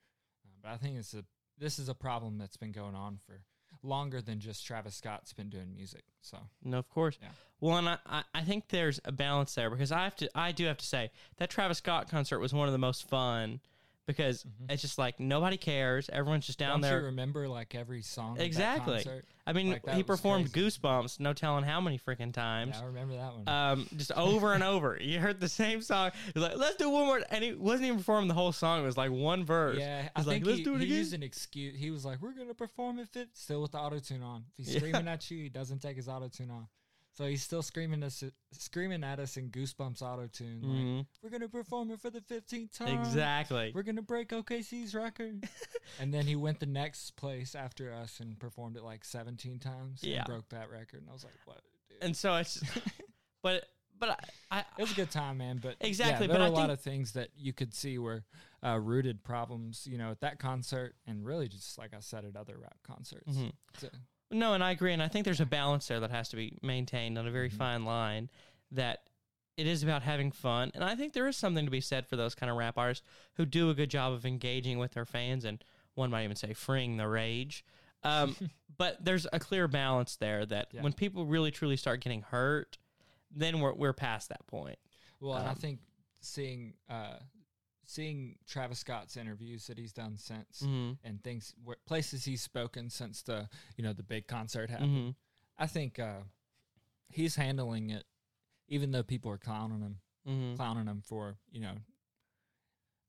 Uh, 0.45 0.49
but 0.61 0.71
I 0.71 0.77
think 0.77 0.97
it's 0.97 1.13
a 1.13 1.25
this 1.57 1.79
is 1.79 1.87
a 1.87 1.95
problem 1.95 2.37
that's 2.37 2.57
been 2.57 2.71
going 2.73 2.95
on 2.95 3.17
for 3.17 3.45
longer 3.81 4.21
than 4.21 4.39
just 4.39 4.65
Travis 4.65 4.95
Scott's 4.95 5.33
been 5.33 5.49
doing 5.49 5.73
music. 5.73 6.05
So 6.21 6.49
No, 6.61 6.77
of 6.79 6.89
course. 6.89 7.17
Yeah. 7.21 7.31
Well, 7.59 7.77
and 7.77 7.89
I, 8.05 8.23
I 8.33 8.43
think 8.43 8.67
there's 8.69 8.99
a 9.05 9.11
balance 9.11 9.53
there 9.55 9.69
because 9.69 9.91
I 9.91 10.03
have 10.03 10.15
to, 10.17 10.29
I 10.37 10.51
do 10.51 10.65
have 10.65 10.77
to 10.77 10.85
say 10.85 11.11
that 11.37 11.49
Travis 11.49 11.77
Scott 11.79 12.09
concert 12.09 12.39
was 12.39 12.53
one 12.53 12.67
of 12.67 12.71
the 12.73 12.77
most 12.77 13.07
fun 13.07 13.61
because 14.05 14.45
it's 14.69 14.81
just 14.81 14.97
like 14.97 15.19
nobody 15.19 15.57
cares. 15.57 16.09
Everyone's 16.11 16.45
just 16.45 16.59
down 16.59 16.73
Mm-hmm. 16.73 16.81
don't 16.81 16.89
there. 16.91 16.99
you 16.99 17.05
remember 17.07 17.47
like 17.47 17.73
every 17.75 18.01
song? 18.01 18.39
Exactly. 18.39 18.97
Of 18.99 19.03
that 19.03 19.09
concert? 19.09 19.25
I 19.45 19.51
mean, 19.53 19.71
Like, 19.71 19.89
he 19.95 20.03
performed 20.03 20.51
crazy. 20.53 20.67
Goosebumps, 20.79 21.19
no 21.19 21.33
telling 21.33 21.63
how 21.65 21.81
many 21.81 21.99
freaking 21.99 22.33
times. 22.33 22.75
Yeah, 22.77 22.83
I 22.83 22.85
remember 22.87 23.15
that 23.15 23.33
one. 23.35 23.47
um, 23.49 23.87
just 23.97 24.11
over 24.13 24.53
and 24.53 24.63
over. 24.63 24.97
You 25.01 25.19
heard 25.19 25.39
the 25.41 25.49
same 25.49 25.81
song. 25.81 26.11
He's 26.33 26.41
like, 26.41 26.55
"Let's 26.57 26.77
do 26.77 26.89
one 26.89 27.05
more," 27.07 27.21
and 27.29 27.43
he 27.43 27.53
wasn't 27.53 27.87
even 27.87 27.97
performing 27.99 28.29
the 28.29 28.33
whole 28.33 28.51
song. 28.53 28.81
It 28.81 28.85
was 28.85 28.97
like 28.97 29.11
one 29.11 29.43
verse. 29.45 29.77
yeah, 29.79 30.07
I 30.15 30.19
like, 30.21 30.27
think 30.27 30.45
"Let's 30.45 30.57
he, 30.59 30.63
do 30.63 30.75
it 30.75 30.79
he 30.79 30.85
again." 30.85 30.97
used 30.97 31.13
an 31.13 31.23
excuse. 31.23 31.77
He 31.77 31.91
was 31.91 32.05
like, 32.05 32.21
"We're 32.21 32.33
gonna 32.33 32.53
perform 32.53 32.99
if 32.99 33.15
it 33.17 33.29
still 33.33 33.61
with 33.61 33.71
the 33.73 33.79
auto 33.79 33.99
tune 33.99 34.23
on." 34.23 34.45
If 34.57 34.65
he's 34.65 34.67
Yeah. 34.75 34.79
screaming 34.79 35.07
at 35.09 35.29
you, 35.29 35.43
he 35.43 35.49
doesn't 35.49 35.81
take 35.81 35.97
his 35.97 36.07
auto 36.07 36.29
tune 36.29 36.51
off. 36.51 36.69
So 37.15 37.25
he's 37.25 37.43
still 37.43 37.61
screaming 37.61 38.01
us, 38.01 38.23
screaming 38.53 39.03
at 39.03 39.19
us 39.19 39.37
in 39.37 39.51
Goosebumps 39.51 40.01
auto 40.01 40.27
tune. 40.27 40.61
Like, 40.63 40.71
Mhm. 40.81 41.07
We're 41.21 41.29
gonna 41.29 41.47
perform 41.47 41.91
it 41.91 42.01
for 42.01 42.09
the 42.09 42.21
fifteenth 42.21 42.71
time. 42.75 42.99
Exactly. 42.99 43.71
We're 43.73 43.83
gonna 43.83 44.01
break 44.01 44.29
OKC's 44.29 44.95
record. 44.95 45.47
and 45.99 46.11
then 46.11 46.25
he 46.25 46.35
went 46.35 46.59
the 46.59 46.65
next 46.65 47.11
place 47.15 47.53
after 47.53 47.93
us 47.93 48.19
and 48.19 48.39
performed 48.39 48.77
it 48.77 48.83
like 48.83 49.05
seventeen 49.05 49.59
times. 49.59 50.03
Yeah. 50.03 50.17
and 50.19 50.25
broke 50.25 50.49
that 50.49 50.71
record. 50.71 51.01
And 51.01 51.09
I 51.09 51.13
was 51.13 51.23
like, 51.23 51.33
"What?" 51.45 51.61
Dude? 51.89 51.99
And 52.01 52.17
so 52.17 52.35
it's, 52.35 52.59
but 53.43 53.65
but 53.99 54.09
I, 54.49 54.57
I 54.57 54.59
It 54.77 54.81
was 54.81 54.91
a 54.91 54.95
good 54.95 55.11
time, 55.11 55.37
man. 55.37 55.59
But 55.61 55.77
Exactly, 55.81 56.25
yeah, 56.25 56.33
but 56.33 56.39
there 56.39 56.47
I 56.47 56.49
were 56.49 56.55
a 56.55 56.59
lot 56.59 56.69
of 56.71 56.81
things 56.81 57.11
that 57.13 57.29
you 57.37 57.53
could 57.53 57.75
see 57.75 57.99
were 57.99 58.23
uh, 58.65 58.79
rooted 58.79 59.23
problems, 59.23 59.85
you 59.85 59.99
know, 59.99 60.09
at 60.09 60.21
that 60.21 60.39
concert, 60.39 60.95
and 61.05 61.23
really 61.23 61.47
just 61.47 61.77
like 61.77 61.93
I 61.93 61.99
said 61.99 62.25
at 62.25 62.35
other 62.35 62.57
rap 62.57 62.77
concerts. 62.81 63.37
Mhm. 63.37 63.51
So, 63.77 63.89
No, 64.33 64.53
and 64.53 64.63
I 64.63 64.71
agree, 64.71 64.93
and 64.93 65.01
I 65.03 65.07
think 65.07 65.25
there's 65.25 65.39
a 65.41 65.45
balance 65.45 65.87
there 65.87 65.99
that 65.99 66.11
has 66.11 66.29
to 66.29 66.35
be 66.35 66.57
maintained 66.61 67.17
on 67.17 67.27
a 67.27 67.31
very 67.31 67.49
Mhm. 67.49 67.53
fine 67.57 67.85
line. 67.85 68.29
That 68.71 69.07
it 69.55 69.67
is 69.67 69.83
about 69.83 70.01
having 70.01 70.31
fun, 70.31 70.71
and 70.73 70.83
I 70.83 70.95
think 70.95 71.13
there 71.13 71.27
is 71.27 71.37
something 71.37 71.63
to 71.65 71.71
be 71.71 71.81
said 71.81 72.07
for 72.07 72.15
those 72.15 72.33
kind 72.33 72.49
of 72.49 72.57
rap 72.57 72.77
artists 72.77 73.05
who 73.35 73.45
do 73.45 73.69
a 73.69 73.75
good 73.75 73.89
job 73.91 74.11
of 74.11 74.25
engaging 74.25 74.79
with 74.79 74.93
their 74.93 75.05
fans, 75.05 75.45
and 75.45 75.63
one 75.93 76.09
might 76.09 76.23
even 76.23 76.35
say 76.35 76.53
freeing 76.53 76.97
the 76.97 77.07
rage. 77.07 77.63
Um, 78.01 78.35
but 78.77 79.05
there's 79.05 79.27
a 79.31 79.39
clear 79.39 79.67
balance 79.67 80.15
there 80.15 80.45
that 80.47 80.69
Yeah. 80.73 80.81
when 80.81 80.93
people 80.93 81.25
really 81.27 81.51
truly 81.51 81.77
start 81.77 82.01
getting 82.01 82.23
hurt, 82.23 82.77
then 83.29 83.59
we're 83.59 83.73
we're 83.73 83.93
past 83.93 84.29
that 84.29 84.45
point. 84.47 84.79
well, 85.19 85.37
and 85.37 85.47
I 85.47 85.51
Um, 85.51 85.55
think 85.57 85.79
seeing 86.21 86.73
uh, 86.89 87.19
seeing 87.85 88.37
Travis 88.47 88.79
Scott's 88.79 89.17
interviews 89.17 89.67
that 89.67 89.77
he's 89.77 89.93
done 89.93 90.17
since, 90.17 90.61
Mhm. 90.61 90.97
and 91.03 91.23
things 91.23 91.53
where, 91.63 91.77
places 91.85 92.25
he's 92.25 92.41
spoken 92.41 92.89
since 92.89 93.21
the 93.21 93.49
you 93.77 93.83
know 93.83 93.93
the 93.93 94.03
big 94.03 94.27
concert 94.27 94.69
happened. 94.69 95.13
Mhm. 95.13 95.15
I 95.57 95.67
think 95.67 95.99
uh, 95.99 96.23
he's 97.09 97.35
handling 97.35 97.89
it, 97.89 98.05
even 98.67 98.91
though 98.91 99.03
people 99.03 99.29
are 99.31 99.37
clowning 99.37 99.81
him. 99.81 100.01
Mhm. 100.25 100.55
clowning 100.55 100.87
him 100.87 101.01
for 101.01 101.37
you 101.51 101.59
know 101.59 101.75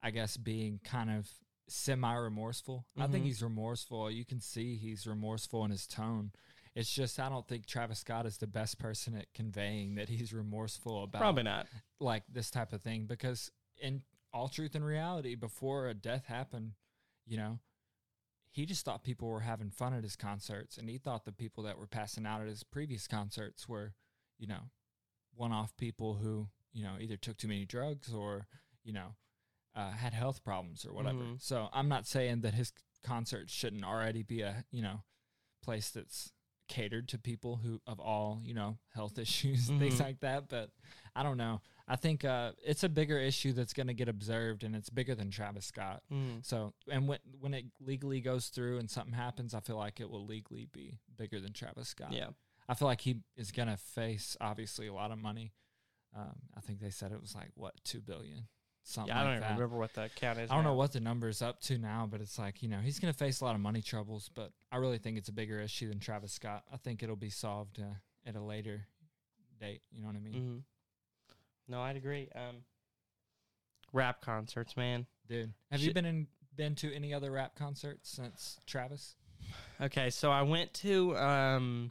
i 0.03 0.11
guess 0.11 0.37
being 0.37 0.81
kind 0.81 1.09
of 1.11 1.31
semi 1.69 2.13
remorseful 2.13 2.85
i 2.97 3.07
think 3.07 3.23
Mhm. 3.23 3.27
he's 3.29 3.41
remorseful 3.43 4.11
you 4.11 4.25
can 4.25 4.41
see 4.41 4.77
he's 4.77 5.07
remorseful 5.07 5.65
in 5.65 5.71
his 5.71 5.87
tone 5.87 6.33
it's 6.75 6.93
just 6.93 7.21
i 7.21 7.29
don't 7.29 7.47
think 7.47 7.67
travis 7.67 8.01
scott 8.01 8.27
is 8.27 8.39
the 8.39 8.49
best 8.49 8.79
person 8.81 9.15
at 9.15 9.33
conveying 9.33 9.95
that 9.95 10.09
he's 10.09 10.33
remorseful 10.33 11.05
about 11.05 11.21
Probably 11.21 11.45
not. 11.45 11.69
like 12.01 12.25
this 12.29 12.51
type 12.51 12.73
of 12.73 12.83
thing 12.83 13.07
because 13.07 13.51
in 13.81 14.03
all 14.35 14.49
truth 14.49 14.75
and 14.75 14.85
reality 14.85 15.35
before 15.35 15.89
a 15.89 15.95
death 15.95 16.27
happened 16.27 16.73
you 17.25 17.37
know 17.39 17.59
he 18.51 18.67
just 18.67 18.85
thought 18.85 19.03
people 19.03 19.29
were 19.29 19.41
having 19.41 19.71
fun 19.71 19.95
at 19.95 20.03
his 20.05 20.17
concerts 20.17 20.77
and 20.77 20.89
he 20.91 20.99
thought 20.99 21.25
the 21.25 21.33
people 21.33 21.65
that 21.65 21.79
were 21.79 21.87
passing 21.87 22.27
out 22.27 22.41
at 22.43 22.49
his 22.49 22.63
previous 22.65 23.07
concerts 23.09 23.69
were 23.69 23.95
you 24.39 24.47
know 24.47 24.71
one-off 25.37 25.77
people 25.77 26.15
who 26.17 26.49
you 26.73 26.83
know 26.85 26.97
either 27.01 27.17
took 27.17 27.37
too 27.37 27.49
many 27.49 27.65
drugs 27.65 28.13
or 28.13 28.47
you 28.85 28.93
know 28.93 29.15
uh, 29.77 29.91
had 29.93 30.13
health 30.13 30.45
problems 30.45 30.85
or 30.85 30.93
whatever 30.93 31.19
Mhm. 31.19 31.41
so 31.43 31.69
i'm 31.73 31.89
not 31.89 32.07
saying 32.07 32.41
that 32.43 32.55
his 32.55 32.73
concerts 33.03 33.53
shouldn't 33.53 33.85
already 33.85 34.23
be 34.23 34.41
a 34.43 34.65
you 34.71 34.83
know 34.83 35.03
place 35.63 35.91
that's 35.91 36.33
catered 36.75 37.09
to 37.09 37.19
people 37.19 37.61
who 37.63 37.81
of 37.87 38.01
all 38.01 38.41
you 38.45 38.53
know 38.53 38.77
health 38.93 39.19
issues 39.27 39.69
and 39.69 39.79
things 39.79 40.01
like 40.01 40.21
that. 40.21 40.49
But 40.49 40.71
I 41.15 41.23
don't 41.23 41.37
know. 41.37 41.61
I 41.87 41.97
think 41.97 42.25
uh, 42.25 42.53
it's 42.65 42.83
a 42.83 42.89
bigger 42.89 43.19
issue 43.19 43.53
that's 43.53 43.75
going 43.75 43.89
to 43.89 43.95
get 43.95 44.09
observed, 44.09 44.65
and 44.65 44.75
it's 44.75 44.89
bigger 44.89 45.15
than 45.15 45.31
Travis 45.31 45.67
Scott. 45.67 46.03
Mm. 46.13 46.45
So, 46.45 46.73
and 46.91 47.07
when 47.07 47.19
when 47.39 47.55
it 47.55 47.67
legally 47.81 48.21
goes 48.21 48.49
through 48.49 48.79
and 48.79 48.91
something 48.91 49.13
happens, 49.15 49.55
I 49.55 49.61
feel 49.61 49.77
like 49.77 50.01
it 50.01 50.11
will 50.11 50.27
legally 50.27 50.67
be 50.73 50.99
bigger 51.17 51.41
than 51.41 51.53
Travis 51.53 51.89
Scott. 51.89 52.13
Yeah. 52.13 52.29
I 52.69 52.75
feel 52.75 52.89
like 52.89 53.03
he 53.03 53.17
is 53.37 53.53
gonna 53.53 53.77
face 53.77 54.37
obviously 54.41 54.87
a 54.87 54.95
lot 54.95 55.13
of 55.13 55.19
money. 55.19 55.53
Um, 56.17 56.37
I 56.57 56.61
think 56.61 56.81
they 56.81 56.91
said 56.91 57.13
it 57.13 57.21
was 57.21 57.35
like 57.35 57.51
what 57.55 57.75
two 57.85 58.01
billion, 58.01 58.49
something. 58.85 59.09
Yeah, 59.15 59.21
I 59.21 59.25
don't 59.25 59.33
like 59.33 59.39
even 59.39 59.49
that. 59.49 59.55
remember 59.55 59.77
what 59.77 59.95
the 59.95 60.11
count 60.15 60.39
is. 60.39 60.51
I 60.51 60.55
don't 60.55 60.65
know 60.65 60.75
what 60.75 60.93
the 60.93 61.01
number's 61.01 61.43
up 61.43 61.61
to 61.63 61.79
now, 61.79 62.07
but 62.11 62.21
it's 62.21 62.39
like 62.39 62.63
you 62.63 62.69
know 62.69 62.79
he's 62.79 62.99
gonna 62.99 63.13
face 63.13 63.41
a 63.41 63.45
lot 63.45 63.55
of 63.55 63.61
money 63.61 63.83
troubles. 63.83 64.31
But 64.35 64.53
I 64.71 64.77
really 64.77 64.99
think 64.99 65.19
it's 65.19 65.29
a 65.29 65.33
bigger 65.33 65.61
issue 65.61 65.89
than 65.89 65.99
Travis 65.99 66.33
Scott. 66.33 66.65
I 66.73 66.77
think 66.77 67.03
it'll 67.03 67.17
be 67.17 67.31
solved 67.31 67.81
uh, 67.81 67.95
at 68.29 68.37
a 68.37 68.41
later 68.41 68.87
date. 69.61 69.83
You 69.93 70.03
know 70.03 70.09
what 70.09 70.17
I 70.17 70.21
mean, 70.21 70.33
hmm 70.43 70.59
No, 71.73 71.81
I'd 71.83 71.97
agree. 71.97 72.29
Um, 72.35 72.57
rap 73.93 74.21
concerts, 74.21 74.77
man. 74.77 75.07
dude? 75.29 75.53
Have 75.71 75.81
you 75.81 75.93
been 75.93 76.05
in 76.05 76.27
been 76.57 76.75
to 76.77 76.95
any 76.95 77.13
other 77.13 77.31
rap 77.33 77.57
concerts 77.57 78.09
since 78.11 78.61
Travis? 78.67 79.17
Okay, 79.81 80.11
so 80.11 80.31
I 80.31 80.43
went 80.43 80.73
to 80.75 81.17
um, 81.17 81.91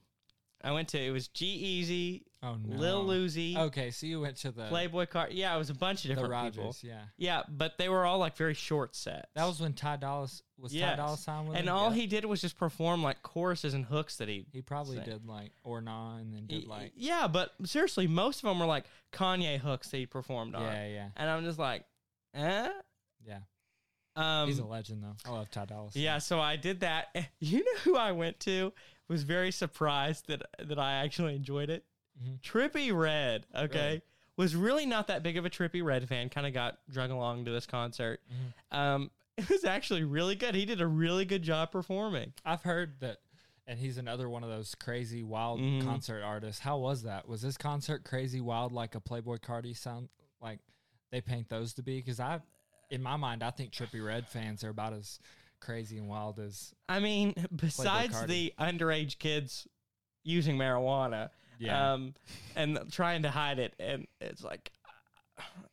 I 0.63 0.71
went 0.71 0.87
to 0.89 0.99
it 1.01 1.11
was 1.11 1.27
G-Eazy, 1.27 2.23
Oh 2.43 2.55
no, 2.55 2.77
Lil 2.77 3.05
Uzi, 3.05 3.55
Okay, 3.57 3.89
so 3.91 4.05
you 4.05 4.19
went 4.19 4.35
to 4.37 4.51
the 4.51 4.65
Playboy 4.67 5.05
Carti. 5.05 5.29
Yeah, 5.35 5.55
it 5.55 5.57
was 5.57 5.69
a 5.69 5.73
bunch 5.73 6.03
of 6.03 6.09
the 6.09 6.15
different 6.15 6.31
Rogers, 6.31 6.55
people. 6.55 6.75
yeah. 6.83 7.01
Yeah, 7.17 7.43
but 7.47 7.77
they 7.77 7.87
were 7.87 8.05
all 8.05 8.17
like 8.17 8.35
very 8.35 8.53
short 8.53 8.95
sets. 8.95 9.27
That 9.35 9.45
was 9.45 9.61
when 9.61 9.71
Ty 9.73 9.95
Dolla 9.95 10.27
was 10.59 10.71
Ty 10.73 10.77
Yes. 10.77 10.97
Dolla 10.97 11.17
Sign 11.17 11.47
with 11.47 11.57
and 11.57 11.67
him? 11.69 11.73
all 11.73 11.89
Yeah. 11.89 11.95
he 12.01 12.07
did 12.07 12.25
was 12.25 12.41
just 12.41 12.57
perform 12.57 13.01
like 13.01 13.21
choruses 13.23 13.73
and 13.73 13.85
hooks 13.85 14.17
that 14.17 14.27
he. 14.27 14.45
He 14.51 14.61
probably 14.61 14.97
Same. 14.97 15.05
did 15.05 15.25
like 15.25 15.51
or 15.63 15.79
nah, 15.79 16.17
and 16.17 16.33
then 16.33 16.45
did 16.47 16.65
like 16.67 16.91
yeah, 16.97 17.27
but 17.27 17.51
seriously, 17.63 18.07
most 18.07 18.43
of 18.43 18.49
them 18.49 18.59
were 18.59 18.65
like 18.65 18.85
Kanye 19.13 19.57
hooks 19.57 19.89
that 19.91 19.97
he 19.97 20.05
performed 20.05 20.53
on, 20.55 20.63
yeah, 20.63 20.87
yeah, 20.87 21.07
and 21.15 21.29
I'm 21.29 21.45
just 21.45 21.59
like, 21.59 21.85
eh. 22.35 22.69
yeah. 23.25 23.39
Um, 24.15 24.47
He's 24.47 24.59
a 24.59 24.65
legend 24.65 25.01
though. 25.03 25.15
I 25.25 25.33
love 25.33 25.49
Ty 25.49 25.65
Dolla 25.65 25.89
Yeah, 25.93 26.19
so 26.19 26.39
I 26.39 26.55
did 26.55 26.81
that. 26.81 27.15
You 27.39 27.59
know 27.59 27.79
who 27.83 27.95
I 27.95 28.11
went 28.11 28.39
to? 28.41 28.73
Was 29.09 29.23
very 29.23 29.51
surprised 29.51 30.27
that 30.27 30.43
that 30.59 30.77
I 30.79 30.93
actually 31.03 31.35
enjoyed 31.35 31.69
it. 31.69 31.83
Mhm. 32.23 32.41
Trippie 32.41 32.97
Redd, 32.97 33.45
okay, 33.55 33.87
Really? 33.87 34.01
was 34.37 34.55
really 34.55 34.85
not 34.85 35.07
that 35.07 35.23
big 35.23 35.37
of 35.37 35.45
a 35.45 35.49
Trippie 35.49 35.83
Redd 35.83 36.07
fan. 36.07 36.29
Kind 36.29 36.47
of 36.47 36.53
got 36.53 36.79
drug 36.89 37.11
along 37.11 37.45
to 37.45 37.51
this 37.51 37.65
concert. 37.65 38.21
Mhm. 38.71 38.77
Um, 38.77 39.11
it 39.37 39.49
was 39.49 39.63
actually 39.65 40.03
really 40.03 40.35
good. 40.35 40.55
He 40.55 40.65
did 40.65 40.81
a 40.81 40.87
really 40.87 41.25
good 41.25 41.41
job 41.43 41.71
performing. 41.71 42.33
I've 42.45 42.61
heard 42.63 42.99
that, 42.99 43.17
and 43.67 43.79
he's 43.79 43.97
another 43.97 44.29
one 44.29 44.43
of 44.43 44.49
those 44.49 44.75
crazy 44.75 45.23
wild 45.23 45.59
Mhm. 45.59 45.83
concert 45.83 46.21
artists. 46.21 46.61
How 46.61 46.77
was 46.77 47.03
that? 47.03 47.27
Was 47.27 47.41
this 47.41 47.57
concert 47.57 48.03
crazy 48.03 48.41
wild 48.41 48.71
like 48.71 48.95
a 48.95 48.99
Playboy 48.99 49.37
Carti 49.37 49.75
sound 49.75 50.09
like 50.41 50.59
they 51.11 51.21
paint 51.21 51.49
those 51.49 51.73
to 51.75 51.83
be? 51.83 51.97
Because 51.99 52.19
I, 52.19 52.41
in 52.89 53.01
my 53.01 53.15
mind, 53.15 53.41
I 53.43 53.49
think 53.51 53.71
Trippie 53.71 54.05
Redd 54.05 54.27
fans 54.27 54.63
are 54.63 54.69
about 54.69 54.93
as 54.93 55.19
crazy 55.59 55.97
and 55.97 56.07
wild 56.09 56.39
as 56.39 56.73
I 56.89 56.99
mean, 56.99 57.33
besides 57.55 58.25
the 58.25 58.53
underage 58.59 59.17
kids 59.17 59.67
using 60.23 60.57
marijuana, 60.57 61.29
um, 61.69 62.13
and 62.55 62.79
trying 62.91 63.23
to 63.23 63.29
hide 63.29 63.59
it, 63.59 63.73
and 63.79 64.07
it's 64.21 64.43
like, 64.43 64.71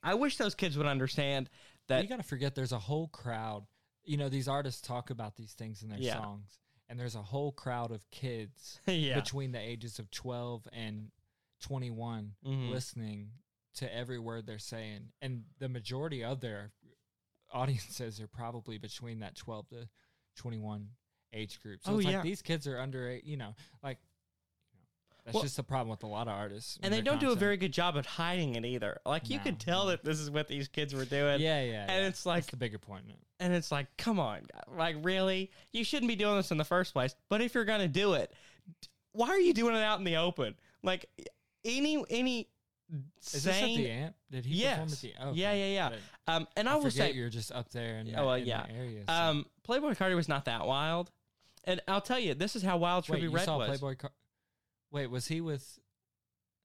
I 0.02 0.14
wish 0.14 0.36
those 0.36 0.54
kids 0.54 0.76
would 0.76 0.86
understand 0.86 1.50
that 1.88 2.02
you 2.02 2.08
got 2.08 2.16
to 2.16 2.22
forget 2.22 2.54
there's 2.54 2.72
a 2.72 2.78
whole 2.78 3.08
crowd. 3.08 3.66
You 4.04 4.16
know, 4.16 4.28
these 4.28 4.48
artists 4.48 4.80
talk 4.80 5.10
about 5.10 5.36
these 5.36 5.52
things 5.52 5.82
in 5.82 5.88
their 5.90 6.00
Yeah. 6.00 6.14
songs, 6.16 6.58
and 6.88 6.98
there's 6.98 7.14
a 7.14 7.22
whole 7.22 7.52
crowd 7.52 7.90
of 7.90 8.08
kids 8.10 8.80
yeah, 8.86 9.14
between 9.14 9.52
the 9.52 9.60
ages 9.60 9.98
of 9.98 10.10
12 10.10 10.66
and 10.72 11.10
21 11.60 12.32
Mhm. 12.44 12.70
listening 12.70 13.32
to 13.74 13.94
every 13.94 14.18
word 14.18 14.46
they're 14.46 14.58
saying. 14.58 15.12
And 15.20 15.44
the 15.58 15.68
majority 15.68 16.24
of 16.24 16.40
their 16.40 16.72
audiences 17.52 18.20
are 18.20 18.28
probably 18.28 18.78
between 18.78 19.20
that 19.20 19.36
12 19.36 19.68
to 19.70 19.88
21 20.36 20.88
age 21.32 21.60
group. 21.62 21.80
So 21.82 21.92
Oh, 21.92 21.96
it's 21.96 22.06
yeah. 22.06 22.12
like 22.16 22.22
these 22.22 22.42
kids 22.42 22.66
are 22.66 22.78
under, 22.78 23.16
you 23.22 23.36
know, 23.36 23.54
like, 23.82 23.98
that's 25.24 25.34
Well- 25.34 25.42
just 25.42 25.56
the 25.56 25.62
problem 25.62 25.90
with 25.90 26.02
a 26.02 26.06
lot 26.06 26.28
of 26.28 26.34
artists. 26.34 26.78
and 26.82 26.92
they 26.92 27.00
don't 27.00 27.20
do 27.20 27.30
a 27.32 27.36
very 27.36 27.56
good 27.56 27.72
job 27.72 27.96
at 27.96 28.06
hiding 28.06 28.54
it 28.54 28.64
either. 28.64 29.00
Like 29.04 29.28
you 29.28 29.38
No, 29.38 29.44
could 29.44 29.60
tell 29.60 29.84
no. 29.84 29.90
that 29.90 30.04
this 30.04 30.18
is 30.18 30.30
what 30.30 30.48
these 30.48 30.68
kids 30.68 30.94
were 30.94 31.04
doing. 31.04 31.40
Yeah, 31.40 31.62
yeah. 31.62 31.82
and 31.82 32.02
yeah. 32.02 32.08
it's 32.08 32.24
like, 32.26 32.44
that's 32.44 32.50
the 32.50 32.56
bigger 32.56 32.78
point. 32.78 33.04
in 33.08 33.16
and 33.40 33.54
it's 33.54 33.72
like, 33.72 33.86
come 33.96 34.20
on, 34.20 34.42
like 34.76 34.96
really, 35.02 35.50
you 35.72 35.82
shouldn't 35.82 36.08
be 36.08 36.16
doing 36.16 36.36
this 36.36 36.50
in 36.50 36.58
the 36.58 36.64
first 36.64 36.92
place. 36.92 37.14
But 37.28 37.40
if 37.40 37.54
you're 37.54 37.64
gonna 37.64 37.88
do 37.88 38.12
it, 38.14 38.32
why 39.12 39.28
are 39.30 39.40
you 39.40 39.54
doing 39.54 39.74
it 39.74 39.82
out 39.82 39.98
in 39.98 40.04
the 40.04 40.16
open? 40.16 40.54
Like 40.82 41.06
any 41.64 42.04
any 42.10 42.48
Is 43.22 43.44
this 43.44 43.46
at 43.46 43.64
the 43.64 43.90
amp? 43.90 44.16
Did 44.30 44.44
he 44.44 44.62
perform 44.62 44.82
at 44.82 44.88
the 44.88 45.12
oh, 45.20 45.32
Yeah, 45.32 45.50
okay. 45.50 45.58
yeah, 45.58 45.74
yeah. 45.74 45.88
Didn't- 45.90 46.02
um, 46.28 46.48
and 46.56 46.68
I, 46.68 46.72
I, 46.72 46.76
will 46.76 46.90
say, 46.90 47.12
you're 47.12 47.28
just 47.28 47.50
up 47.50 47.70
there 47.70 47.98
in, 47.98 48.06
Yeah, 48.06 48.16
that, 48.16 48.24
well, 48.26 48.34
in 48.34 48.46
yeah. 48.46 48.66
the 48.66 48.72
area. 48.72 49.04
so- 49.08 49.12
um, 49.14 49.46
Playboy 49.64 49.94
Carti 49.94 50.14
was 50.14 50.28
not 50.28 50.44
that 50.44 50.66
wild, 50.66 51.10
and 51.64 51.80
I'll 51.88 52.00
tell 52.00 52.18
you, 52.18 52.34
this 52.34 52.56
is 52.56 52.62
how 52.62 52.76
wild 52.76 53.08
Wait, 53.08 53.18
Trippy 53.20 53.22
you 53.22 53.30
Red 53.30 53.44
saw 53.44 53.58
was. 53.58 53.68
Playboy 53.68 53.96
Car- 53.96 54.12
Wait, 54.90 55.06
was 55.08 55.26
he 55.28 55.40
with 55.40 55.78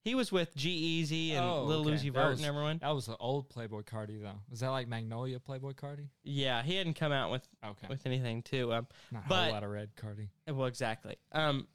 He 0.02 0.14
was 0.14 0.32
with 0.32 0.56
G-Eazy 0.56 1.32
and 1.32 1.44
Oh, 1.44 1.64
Lil 1.64 1.82
okay. 1.82 1.92
Uzi 1.92 2.04
That 2.06 2.12
Vert 2.14 2.30
was- 2.30 2.40
and 2.40 2.48
everyone. 2.48 2.78
That 2.78 2.94
was 2.94 3.08
the 3.08 3.18
old 3.18 3.50
Playboy 3.50 3.82
Carti 3.82 4.22
though. 4.22 4.40
Was 4.52 4.60
that 4.60 4.70
like 4.70 4.88
Magnolia 4.88 5.40
Playboy 5.40 5.74
Carti? 5.74 6.10
Yeah, 6.24 6.62
he 6.62 6.76
hadn't 6.76 6.94
come 6.94 7.12
out 7.12 7.32
with 7.32 7.48
Okay. 7.64 7.88
with 7.90 8.06
anything 8.06 8.44
too. 8.44 8.72
Um, 8.74 8.88
Not 9.12 9.26
a 9.26 9.28
but- 9.30 9.44
whole 9.46 9.54
lot 9.54 9.64
of 9.64 9.70
red 9.72 9.96
Carti. 9.96 10.30
well, 10.48 10.68
exactly. 10.68 11.16
Um, 11.32 11.68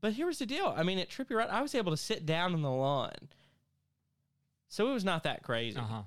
but 0.00 0.12
here 0.12 0.26
was 0.26 0.38
the 0.38 0.46
deal. 0.46 0.72
I 0.76 0.84
mean, 0.84 0.98
at 1.00 1.08
Trippie 1.08 1.34
Redd, 1.34 1.48
I 1.50 1.60
was 1.60 1.74
able 1.74 1.90
to 1.90 1.96
sit 1.96 2.24
down 2.24 2.54
on 2.54 2.62
the 2.62 2.70
lawn, 2.70 3.10
so 4.68 4.88
it 4.88 4.92
was 4.92 5.04
not 5.04 5.24
that 5.24 5.42
crazy. 5.42 5.78
Uh 5.78 5.82
huh. 5.82 6.02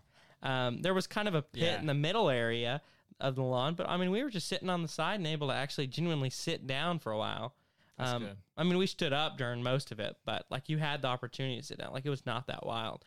Um, 0.50 0.82
there 0.82 0.94
was 0.94 1.06
kind 1.08 1.28
of 1.28 1.36
a 1.36 1.42
pit 1.42 1.64
Yeah. 1.64 1.80
in 1.80 1.86
the 1.86 1.94
middle 1.94 2.30
area 2.30 2.82
of 3.20 3.36
the 3.36 3.44
lawn, 3.44 3.76
but 3.76 3.88
I 3.90 3.98
mean, 3.98 4.10
we 4.12 4.24
were 4.24 4.30
just 4.30 4.48
sitting 4.48 4.70
on 4.70 4.82
the 4.82 4.88
side 4.88 5.16
and 5.16 5.28
able 5.28 5.48
to 5.50 5.54
actually 5.54 5.88
genuinely 5.88 6.30
sit 6.30 6.66
down 6.66 6.98
for 7.00 7.12
a 7.12 7.18
while. 7.18 7.56
Um. 8.02 8.30
I 8.58 8.64
mean, 8.64 8.78
we 8.78 8.88
stood 8.88 9.14
up 9.14 9.38
during 9.38 9.64
most 9.64 9.92
of 9.92 10.00
it, 10.00 10.16
but 10.26 10.46
like 10.50 10.70
you 10.70 10.78
had 10.78 11.02
the 11.02 11.08
opportunity 11.08 11.58
to 11.60 11.64
sit 11.66 11.78
down. 11.80 11.94
Like 11.94 12.06
it 12.06 12.10
was 12.10 12.26
not 12.26 12.48
that 12.48 12.66
wild. 12.66 13.06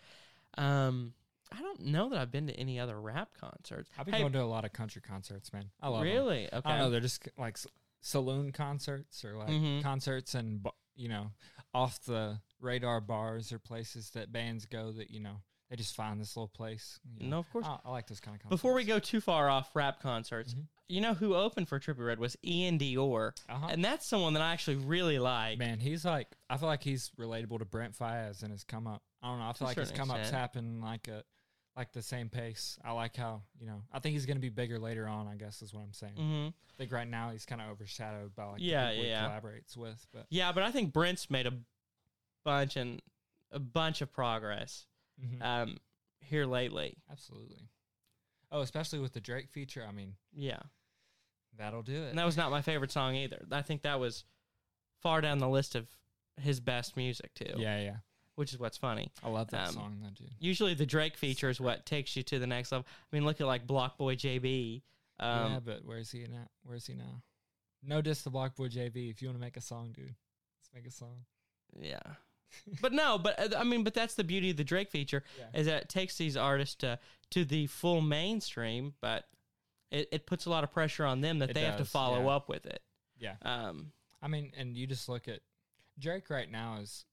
Um, 0.57 1.15
I 1.53 1.61
don't 1.61 1.81
know 1.81 2.09
that 2.09 2.19
I've 2.19 2.33
been 2.33 2.47
to 2.49 2.55
any 2.55 2.81
other 2.81 3.01
rap 3.01 3.31
concerts. 3.39 3.91
I've 3.99 4.07
been 4.07 4.15
Hey, 4.15 4.21
going 4.21 4.33
to 4.33 4.43
a 4.43 4.45
lot 4.45 4.65
of 4.65 4.73
country 4.73 5.03
concerts, 5.03 5.53
man. 5.53 5.71
I 5.81 5.89
love 5.89 6.03
really? 6.03 6.47
Okay. 6.47 6.61
I 6.65 6.71
don't 6.71 6.79
know. 6.79 6.91
They're 6.91 7.01
just 7.01 7.29
like 7.39 7.59
saloon 8.01 8.53
concerts 8.53 9.25
or 9.25 9.37
like 9.37 9.49
Mhm. 9.49 9.83
concerts 9.83 10.35
and 10.35 10.67
you 10.97 11.09
know 11.09 11.31
off 11.73 12.01
the 12.05 12.41
radar 12.61 13.01
bars 13.01 13.53
or 13.53 13.59
places 13.59 14.11
that 14.11 14.33
bands 14.33 14.67
go 14.67 14.93
that 14.93 15.11
you 15.11 15.21
know 15.21 15.41
they 15.75 15.83
just 15.83 15.97
find 15.97 16.21
this 16.21 16.37
little 16.37 16.47
place. 16.49 17.01
you 17.19 17.25
know. 17.25 17.31
No, 17.37 17.39
of 17.41 17.51
course. 17.51 17.67
I, 17.67 17.79
I 17.85 17.91
like 17.91 18.07
those 18.07 18.21
kind 18.21 18.37
of 18.37 18.43
concerts. 18.43 18.61
Before 18.63 18.75
we 18.75 18.85
go 18.85 19.01
too 19.01 19.21
far 19.21 19.49
off 19.51 19.75
rap 19.75 20.01
concerts, 20.01 20.55
Mhm. 20.55 20.67
you 20.89 21.01
know 21.01 21.15
who 21.15 21.35
opened 21.35 21.69
for 21.69 21.81
Trippie 21.81 22.07
Redd 22.07 22.21
was 22.21 22.37
Iann 22.45 22.79
Dior, 22.79 23.33
uh-huh. 23.49 23.67
and 23.71 23.85
that's 23.85 24.07
someone 24.07 24.35
that 24.35 24.43
I 24.43 24.53
actually 24.53 24.77
really 24.77 25.19
like. 25.19 25.59
Man, 25.59 25.81
he's 25.81 26.05
like 26.05 26.29
I 26.49 26.57
feel 26.59 26.69
like 26.69 26.85
he's 26.85 27.11
relatable 27.19 27.59
to 27.59 27.65
Brent 27.65 27.99
Faiyaz 27.99 28.43
and 28.45 28.53
his 28.53 28.63
come 28.63 28.87
up. 28.87 29.03
I 29.21 29.29
don't 29.31 29.41
know. 29.41 29.49
I 29.49 29.53
feel 29.53 29.67
a 29.67 29.71
like 29.71 29.79
his 29.79 29.91
come 29.91 30.11
up's 30.13 30.21
extent. 30.21 30.39
happen 30.41 30.81
like 30.81 31.09
a 31.09 31.25
like 31.77 31.93
the 31.93 32.03
same 32.03 32.29
pace. 32.29 32.79
I 32.85 32.93
like 32.93 33.17
how 33.17 33.43
you 33.59 33.67
know. 33.67 33.83
I 33.93 33.99
think 33.99 34.13
he's 34.13 34.27
going 34.27 34.37
to 34.37 34.41
be 34.43 34.51
bigger 34.51 34.79
later 34.79 35.09
on. 35.09 35.27
I 35.27 35.35
guess 35.35 35.61
is 35.61 35.75
what 35.75 35.81
I'm 35.83 35.93
saying. 35.93 36.15
hmm 36.15 36.49
I 36.71 36.77
think 36.79 36.93
right 36.93 37.09
now 37.09 37.31
he's 37.31 37.47
kind 37.47 37.61
of 37.61 37.71
overshadowed 37.71 38.35
by 38.37 38.45
like 38.45 38.61
Yeah, 38.61 38.91
the 38.91 38.97
people 38.97 39.11
yeah. 39.11 39.23
he 39.23 39.41
collaborates 39.41 39.77
with. 39.77 40.07
But 40.13 40.27
Yeah, 40.31 40.53
but 40.53 40.63
I 40.63 40.71
think 40.71 40.93
Brent's 40.93 41.29
made 41.31 41.47
a 41.49 41.53
bunch 42.45 42.77
and 42.77 43.01
a 43.51 43.59
bunch 43.59 44.03
of 44.03 44.13
progress 44.13 44.87
Mhm. 45.23 45.43
um, 45.43 45.79
here 46.21 46.47
lately. 46.47 46.97
absolutely. 47.11 47.69
Oh, 48.51 48.61
especially 48.61 48.99
with 49.01 49.13
the 49.13 49.21
Drake 49.21 49.51
feature. 49.51 49.85
I 49.87 49.91
mean, 49.91 50.17
Yeah, 50.33 50.61
that'll 51.57 51.83
do 51.83 52.05
it. 52.05 52.11
and 52.11 52.19
that 52.19 52.25
was 52.25 52.37
not 52.37 52.51
my 52.51 52.63
favorite 52.63 52.93
song 52.93 53.15
either. 53.17 53.45
I 53.51 53.63
think 53.63 53.83
that 53.83 53.99
was 54.01 54.25
far 55.01 55.21
down 55.21 55.39
the 55.39 55.49
list 55.49 55.75
of 55.75 55.89
his 56.41 56.61
best 56.61 56.97
music 56.97 57.35
too. 57.35 57.55
Yeah, 57.57 57.81
yeah. 57.81 57.97
which 58.37 58.53
is 58.53 58.59
what's 58.59 58.77
funny. 58.77 59.13
I 59.23 59.29
love 59.29 59.51
that 59.51 59.69
Um, 59.69 59.75
song 59.75 60.01
though, 60.03 60.11
dude. 60.11 60.35
Usually, 60.41 60.75
the 60.75 60.87
Drake 60.87 61.17
feature 61.17 61.49
is 61.49 61.61
what 61.61 61.87
takes 61.87 62.17
you 62.17 62.23
to 62.25 62.39
the 62.41 62.47
next 62.49 62.73
level. 62.73 62.85
I 62.89 63.15
mean, 63.17 63.25
look 63.25 63.41
at 63.41 63.47
like 63.47 63.65
Block 63.67 63.97
Boy 63.97 64.17
JB. 64.17 64.83
Um, 65.21 65.53
yeah, 65.53 65.61
but 65.61 65.85
where's 65.85 66.11
he 66.11 66.25
now? 66.27 66.49
Where's 66.65 66.87
he 66.87 66.95
now? 66.95 67.23
No 67.83 68.03
diss 68.03 68.23
to 68.25 68.31
BlocBoy 68.31 68.71
JB. 68.73 69.11
If 69.11 69.23
you 69.23 69.29
want 69.29 69.37
to 69.39 69.41
make 69.41 69.57
a 69.57 69.61
song, 69.61 69.93
dude, 69.93 70.07
let's 70.59 70.71
make 70.75 70.87
a 70.87 70.91
song. 70.91 71.27
Yeah. 71.79 72.01
But 72.81 72.93
no, 72.93 73.19
but 73.19 73.39
uh, 73.55 73.59
I 73.59 73.65
mean, 73.65 73.85
but 73.85 73.95
that's 73.95 74.15
the 74.15 74.25
beauty 74.25 74.51
of 74.51 74.57
the 74.57 74.65
Drake 74.65 74.91
feature 74.91 75.23
Yeah. 75.39 75.59
is 75.61 75.67
that 75.67 75.83
it 75.83 75.89
takes 75.89 76.17
these 76.19 76.37
artists 76.37 76.75
to 76.77 76.99
to 77.31 77.45
the 77.45 77.67
full 77.67 78.01
mainstream, 78.01 78.95
but 79.01 79.25
it, 79.91 80.09
it 80.13 80.27
puts 80.27 80.47
a 80.47 80.51
lot 80.51 80.65
of 80.65 80.71
pressure 80.73 81.05
on 81.05 81.21
them 81.21 81.39
that 81.41 81.51
It 81.51 81.55
they 81.55 81.63
have 81.63 81.77
to 81.79 81.85
follow 81.85 82.23
yeah. 82.25 82.29
up 82.37 82.49
with 82.49 82.67
it. 82.67 82.83
Yeah. 83.19 83.35
Um, 83.43 83.93
I 84.23 84.29
mean, 84.29 84.53
and 84.57 84.77
you 84.77 84.87
just 84.87 85.09
look 85.09 85.29
at 85.29 85.41
Drake 85.99 86.31
right 86.31 86.51
now 86.51 86.79
is, 86.81 87.05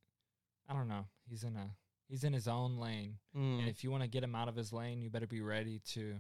I 0.70 0.74
don't 0.74 0.88
know, 0.88 1.06
he's 1.30 1.44
in 1.44 1.56
a 1.56 1.70
he's 2.08 2.24
in 2.24 2.34
his 2.34 2.48
own 2.48 2.78
lane, 2.78 3.18
mm, 3.36 3.60
and 3.60 3.68
if 3.70 3.84
you 3.84 3.92
want 3.92 4.04
to 4.04 4.10
get 4.10 4.24
him 4.24 4.36
out 4.36 4.48
of 4.48 4.56
his 4.56 4.74
lane, 4.74 5.02
you 5.02 5.10
better 5.10 5.28
be 5.28 5.42
ready 5.42 5.80
to 5.94 6.16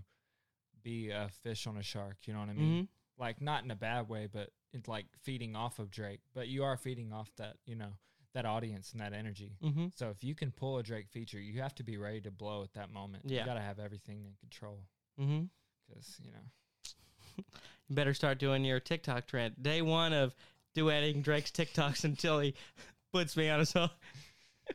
be 0.83 1.09
a 1.09 1.29
fish 1.43 1.67
on 1.67 1.77
a 1.77 1.83
shark. 1.83 2.17
You 2.25 2.33
know 2.33 2.39
what 2.39 2.49
I 2.49 2.53
mean? 2.53 2.83
mhm. 2.83 2.87
Like 3.17 3.41
not 3.41 3.63
in 3.63 3.71
a 3.71 3.75
bad 3.75 4.09
way, 4.09 4.27
but 4.31 4.49
it's 4.73 4.87
like 4.87 5.05
feeding 5.21 5.55
off 5.55 5.79
of 5.79 5.91
Drake, 5.91 6.21
but 6.33 6.47
you 6.47 6.63
are 6.63 6.77
feeding 6.77 7.11
off 7.11 7.29
that 7.37 7.57
you 7.65 7.75
know 7.75 7.93
that 8.33 8.45
audience 8.45 8.91
and 8.91 9.01
that 9.01 9.13
energy. 9.13 9.57
Mm-hmm. 9.63 9.87
So 9.95 10.09
if 10.09 10.23
you 10.23 10.35
can 10.35 10.51
pull 10.51 10.77
a 10.77 10.83
Drake 10.83 11.09
feature, 11.09 11.39
you 11.39 11.61
have 11.61 11.75
to 11.75 11.83
be 11.83 11.97
ready 11.97 12.21
to 12.21 12.31
blow 12.31 12.63
at 12.63 12.73
that 12.73 12.91
moment. 12.91 13.23
Yeah. 13.25 13.41
You 13.41 13.45
got 13.45 13.53
to 13.55 13.61
have 13.61 13.79
everything 13.79 14.23
in 14.25 14.33
control 14.39 14.79
Mm-hmm. 15.19 15.43
because 15.87 16.17
you 16.23 16.31
know. 16.31 17.43
You 17.89 17.95
better 17.95 18.13
start 18.13 18.37
doing 18.39 18.63
your 18.63 18.79
TikTok 18.79 19.27
trend. 19.27 19.55
Day 19.61 19.81
one 19.81 20.13
of 20.13 20.33
duetting 20.77 21.23
Drake's 21.23 21.51
TikToks 21.51 22.03
until 22.05 22.39
he 22.39 22.53
puts 23.13 23.35
me 23.35 23.49
on 23.49 23.59
his 23.59 23.75
own. 23.75 23.89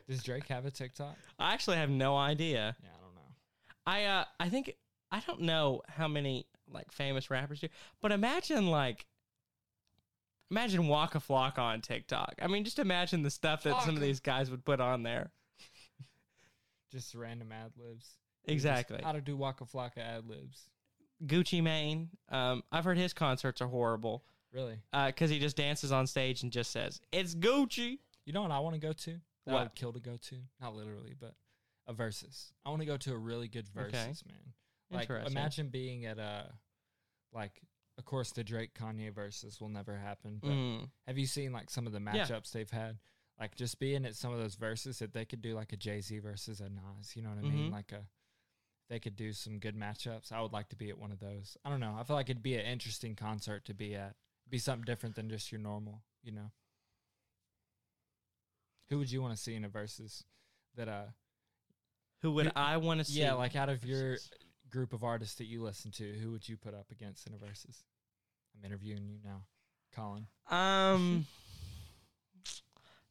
Does 0.07 0.21
Drake 0.21 0.47
have 0.49 0.65
a 0.67 0.71
TikTok? 0.71 1.15
I 1.39 1.53
actually 1.53 1.77
have 1.77 1.89
no 1.89 2.15
idea. 2.15 2.75
Yeah, 2.83 2.89
I 2.95 3.01
don't 3.01 3.15
know. 3.15 3.31
I 3.87 4.03
uh 4.19 4.25
I 4.39 4.49
think 4.49 4.75
I 5.11 5.21
don't 5.25 5.41
know 5.41 5.81
how 5.87 6.07
many 6.07 6.45
like 6.71 6.91
famous 6.91 7.31
rappers 7.31 7.61
do, 7.61 7.69
but 8.01 8.11
imagine 8.11 8.67
like 8.67 9.07
imagine 10.51 10.87
Waka 10.87 11.19
Flocka 11.19 11.59
on 11.59 11.81
TikTok. 11.81 12.35
I 12.41 12.47
mean, 12.47 12.63
just 12.63 12.79
imagine 12.79 13.23
the 13.23 13.29
stuff 13.29 13.63
that 13.63 13.81
some 13.83 13.95
of 13.95 14.01
these 14.01 14.19
guys 14.19 14.49
would 14.51 14.63
put 14.65 14.79
on 14.79 15.03
there. 15.03 15.31
Just 16.91 17.13
random 17.15 17.51
ad 17.51 17.73
libs. 17.77 18.11
Exactly. 18.45 19.01
How 19.03 19.11
to 19.11 19.19
do 19.21 19.35
Waka 19.35 19.65
Flocka 19.65 19.97
ad 19.97 20.25
libs. 20.25 20.69
Gucci 21.25 21.61
Mane. 21.61 22.09
Um, 22.29 22.63
I've 22.71 22.85
heard 22.85 22.97
his 22.97 23.13
concerts 23.13 23.61
are 23.61 23.67
horrible 23.67 24.23
Really? 24.53 24.79
because 25.07 25.29
he 25.29 25.39
just 25.39 25.57
dances 25.57 25.91
on 25.91 26.07
stage 26.07 26.43
and 26.43 26.51
just 26.51 26.71
says 26.71 27.01
it's 27.11 27.35
Gucci. 27.35 27.99
You 28.25 28.33
know 28.33 28.41
what 28.41 28.51
I 28.51 28.59
want 28.59 28.75
to 28.75 28.79
go 28.81 28.93
to? 28.93 29.11
That 29.45 29.51
I 29.51 29.53
What? 29.53 29.63
would 29.63 29.75
kill 29.75 29.93
to 29.93 29.99
go 29.99 30.15
to. 30.15 30.35
Not 30.61 30.75
literally, 30.75 31.13
but 31.19 31.33
a 31.87 31.93
versus. 31.93 32.53
I 32.65 32.69
want 32.69 32.81
to 32.81 32.85
go 32.85 32.97
to 32.97 33.13
a 33.13 33.17
really 33.17 33.47
good 33.47 33.67
versus, 33.67 33.93
Okay. 33.93 34.13
man. 34.31 34.53
Like 34.89 35.09
imagine 35.29 35.67
being 35.67 36.05
at 36.05 36.17
a 36.19 36.53
like 37.33 37.61
of 37.97 38.05
course 38.05 38.31
the 38.31 38.43
Drake 38.43 38.73
Kanye 38.73 39.11
versus 39.13 39.59
will 39.59 39.69
never 39.69 39.97
happen, 39.97 40.37
but 40.41 40.49
Mm. 40.51 40.89
have 41.07 41.17
you 41.17 41.25
seen 41.27 41.51
like 41.51 41.69
some 41.69 41.87
of 41.87 41.93
the 41.93 41.99
Yeah. 41.99 42.25
matchups 42.25 42.51
they've 42.51 42.69
had? 42.69 42.99
Like 43.39 43.55
just 43.55 43.79
being 43.79 44.05
at 44.05 44.15
some 44.15 44.31
of 44.33 44.39
those 44.39 44.55
verses 44.55 44.99
that 44.99 45.13
they 45.13 45.25
could 45.25 45.41
do 45.41 45.53
like 45.55 45.71
a 45.73 45.77
Jay 45.77 46.01
Z 46.01 46.19
versus 46.19 46.59
a 46.61 46.69
Nas, 46.69 47.15
you 47.15 47.21
know 47.21 47.29
what 47.29 47.37
I 47.39 47.41
mean? 47.41 47.69
Mhm. 47.69 47.71
Like 47.71 47.91
a 47.91 48.07
they 48.89 48.99
could 49.01 49.17
do 49.17 49.33
some 49.33 49.59
good 49.59 49.75
matchups. 49.75 50.31
I 50.31 50.41
would 50.41 50.53
like 50.53 50.69
to 50.69 50.75
be 50.77 50.89
at 50.89 50.97
one 50.97 51.11
of 51.11 51.19
those. 51.19 51.57
I 51.65 51.69
don't 51.69 51.81
know. 51.81 51.95
I 51.97 52.03
feel 52.05 52.15
like 52.15 52.29
it'd 52.29 52.41
be 52.41 52.55
an 52.55 52.65
interesting 52.65 53.15
concert 53.17 53.65
to 53.65 53.73
be 53.73 53.95
at. 53.95 54.15
Be 54.49 54.57
something 54.59 54.85
different 54.85 55.15
than 55.15 55.29
just 55.29 55.51
your 55.51 55.59
normal, 55.59 56.03
you 56.23 56.31
know. 56.31 56.51
Who 58.89 58.97
would 58.99 59.11
you 59.11 59.21
want 59.21 59.35
to 59.35 59.41
see 59.41 59.55
in 59.55 59.65
a 59.65 59.69
versus 59.69 60.23
that 60.75 60.87
uh 60.87 61.07
Who 62.21 62.31
would 62.33 62.45
Who- 62.47 62.51
I 62.55 62.77
want 62.77 62.99
to 62.99 63.03
see? 63.03 63.19
yeah, 63.19 63.33
like 63.33 63.55
out 63.55 63.69
of 63.69 63.83
your? 63.85 64.17
Group 64.69 64.93
of 64.93 65.03
artists 65.03 65.35
that 65.35 65.45
you 65.45 65.63
listen 65.63 65.91
to, 65.91 66.03
who 66.13 66.31
would 66.31 66.47
you 66.47 66.57
put 66.57 66.73
up 66.73 66.87
against 66.91 67.25
in 67.27 67.33
a 67.33 67.37
versus? 67.37 67.83
I'm 68.57 68.65
interviewing 68.65 69.07
you 69.07 69.17
now, 69.23 69.43
Colin. 69.95 70.27
Um, 70.49 71.25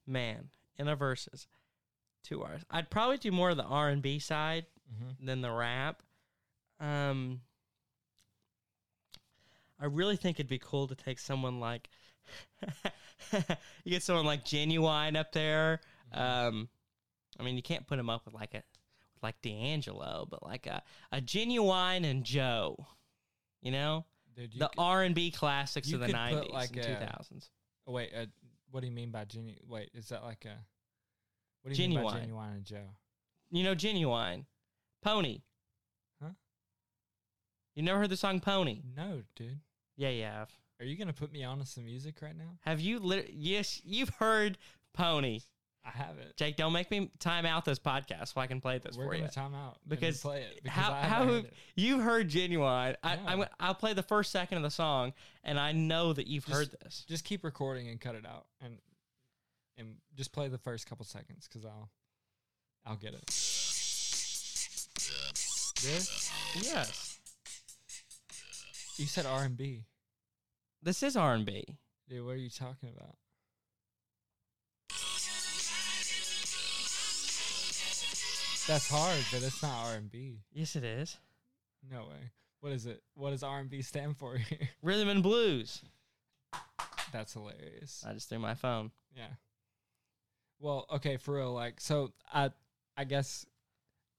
man, 0.06 0.48
in 0.78 0.88
a 0.88 0.96
versus, 0.96 1.46
two 2.22 2.44
hours. 2.44 2.62
I'd 2.70 2.90
probably 2.90 3.16
do 3.18 3.30
more 3.32 3.50
of 3.50 3.56
the 3.56 3.64
R 3.64 3.88
and 3.88 4.02
B 4.02 4.18
side 4.18 4.66
Mm-hmm. 4.94 5.26
than 5.26 5.40
the 5.40 5.50
rap. 5.50 6.00
Um, 6.78 7.40
I 9.80 9.86
really 9.86 10.14
think 10.16 10.36
it'd 10.38 10.48
be 10.48 10.60
cool 10.60 10.86
to 10.86 10.94
take 10.94 11.18
someone 11.18 11.58
like 11.58 11.88
you 13.32 13.90
get 13.90 14.04
someone 14.04 14.26
like 14.26 14.44
Ginuwine 14.44 15.16
up 15.16 15.32
there. 15.32 15.80
Um, 16.12 16.68
I 17.40 17.42
mean, 17.42 17.56
you 17.56 17.62
can't 17.62 17.84
put 17.86 17.98
him 17.98 18.08
up 18.08 18.24
with 18.26 18.34
like 18.34 18.54
a 18.54 18.62
like 19.26 19.40
D'Angelo, 19.42 20.26
but 20.30 20.42
like 20.42 20.66
a 20.66 20.82
a 21.12 21.20
Ginuwine 21.20 22.04
and 22.08 22.24
Joe. 22.24 22.86
You 23.62 23.72
know, 23.72 24.04
Dude, 24.36 24.54
you 24.54 24.60
the 24.60 24.68
could- 24.68 24.78
R 24.78 25.02
and 25.02 25.14
B 25.14 25.30
classics 25.30 25.88
you 25.88 25.96
of 25.96 26.00
the 26.00 26.06
could 26.06 26.14
put, 26.14 26.20
nineties 26.20 26.52
like, 26.52 26.70
and 26.70 26.78
a- 26.78 26.82
two 27.00 27.06
thousands. 27.06 27.50
oh, 27.86 27.92
wait, 27.92 28.10
uh, 28.14 28.26
what 28.70 28.80
do 28.80 28.86
you 28.86 28.92
mean 28.92 29.10
by 29.10 29.24
Ginuwine? 29.24 29.58
Wait, 29.68 29.90
is 29.94 30.08
that 30.10 30.22
like 30.22 30.44
a 30.44 30.56
what 31.62 31.74
do 31.74 31.82
you 31.82 31.88
mean 31.88 32.02
by 32.02 32.12
Ginuwine. 32.12 32.28
Ginuwine 32.30 32.54
and 32.54 32.64
Joe? 32.64 32.86
You 33.50 33.64
know, 33.64 33.74
Ginuwine, 33.74 34.44
Pony. 35.02 35.40
Huh? 36.22 36.30
You 37.74 37.82
never 37.82 37.98
heard 37.98 38.10
the 38.10 38.16
song 38.16 38.40
Pony? 38.40 38.82
No, 38.96 39.22
dude. 39.34 39.60
Yeah, 39.96 40.10
you 40.10 40.24
have. 40.24 40.50
Are 40.78 40.84
you 40.84 40.96
gonna 40.96 41.12
put 41.12 41.32
me 41.32 41.42
on 41.42 41.58
to 41.58 41.66
some 41.66 41.84
music 41.86 42.16
right 42.22 42.36
now? 42.36 42.58
Have 42.60 42.80
you? 42.80 42.98
Lit- 42.98 43.30
yes, 43.32 43.80
you've 43.84 44.10
heard 44.10 44.58
Pony. 44.92 45.40
I 45.86 45.90
haven't. 45.96 46.34
Jake, 46.36 46.56
don't 46.56 46.72
make 46.72 46.90
me 46.90 47.12
time 47.20 47.46
out 47.46 47.64
this 47.64 47.78
podcast 47.78 48.34
so 48.34 48.40
I 48.40 48.48
can 48.48 48.60
play 48.60 48.78
this 48.78 48.96
We're 48.96 49.04
for 49.06 49.14
you. 49.14 49.28
time 49.28 49.54
out 49.54 49.78
Because 49.86 50.20
play 50.20 50.42
it. 50.42 50.60
Because 50.64 50.76
how 50.82 50.92
I 50.92 51.02
how 51.02 51.24
heard 51.26 51.50
you've 51.76 52.00
heard 52.02 52.28
Ginuwine? 52.28 52.96
I, 53.04 53.18
I'm, 53.24 53.44
I'll 53.60 53.74
play 53.74 53.92
the 53.92 54.02
first 54.02 54.32
second 54.32 54.56
of 54.58 54.64
the 54.64 54.70
song, 54.70 55.12
and 55.44 55.60
I 55.60 55.70
know 55.72 56.12
that 56.12 56.26
you've 56.26 56.44
Just- 56.44 56.56
heard 56.58 56.70
this. 56.82 57.04
Just 57.08 57.24
keep 57.24 57.44
recording 57.44 57.88
and 57.88 58.00
cut 58.00 58.16
it 58.16 58.26
out, 58.26 58.46
and 58.60 58.78
and 59.78 59.94
just 60.16 60.32
play 60.32 60.48
the 60.48 60.58
first 60.58 60.88
couple 60.88 61.04
seconds 61.04 61.46
because 61.48 61.64
I'll 61.64 61.88
I'll 62.84 62.96
get 62.96 63.14
it. 63.14 63.24
This 65.82 66.32
Yes, 66.62 67.18
you 68.98 69.06
said 69.06 69.26
R 69.26 69.42
and 69.44 69.56
B, 69.56 69.84
this 70.82 71.02
is 71.02 71.16
R 71.16 71.34
and 71.34 71.44
B. 71.46 71.64
dude. 72.08 72.24
What 72.24 72.32
are 72.32 72.36
you 72.38 72.50
talking 72.50 72.88
about? 72.88 73.16
That's 78.66 78.90
hard, 78.90 79.18
but 79.32 79.42
it's 79.42 79.62
not 79.62 79.86
R 79.86 79.94
and 79.94 80.10
B. 80.10 80.40
Yes, 80.52 80.74
it 80.74 80.82
is. 80.82 81.16
No 81.88 82.00
way. 82.00 82.30
What 82.60 82.72
is 82.72 82.86
it? 82.86 83.02
What 83.14 83.30
does 83.30 83.44
R 83.44 83.60
and 83.60 83.70
B 83.70 83.80
stand 83.82 84.16
for 84.16 84.36
here? 84.36 84.68
Rhythm 84.82 85.08
and 85.08 85.22
blues. 85.22 85.82
That's 87.12 87.32
hilarious. 87.32 88.04
I 88.06 88.12
just 88.12 88.28
threw 88.28 88.40
my 88.40 88.54
phone. 88.54 88.90
Yeah. 89.16 89.28
Well, 90.58 90.86
okay, 90.94 91.16
for 91.16 91.36
real. 91.36 91.52
Like, 91.52 91.80
so 91.80 92.12
I, 92.32 92.50
I 92.96 93.04
guess 93.04 93.46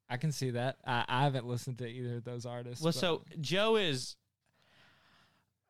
I 0.09 0.15
can 0.17 0.31
see 0.31 0.51
that. 0.51 0.77
I, 0.85 1.03
I 1.07 1.23
haven't 1.23 1.45
listened 1.45 1.79
to 1.79 1.87
either 1.87 2.17
of 2.17 2.23
those 2.23 2.45
artists. 2.45 2.81
Well, 2.83 2.93
so 2.93 3.23
Joe 3.41 3.75
is. 3.75 4.15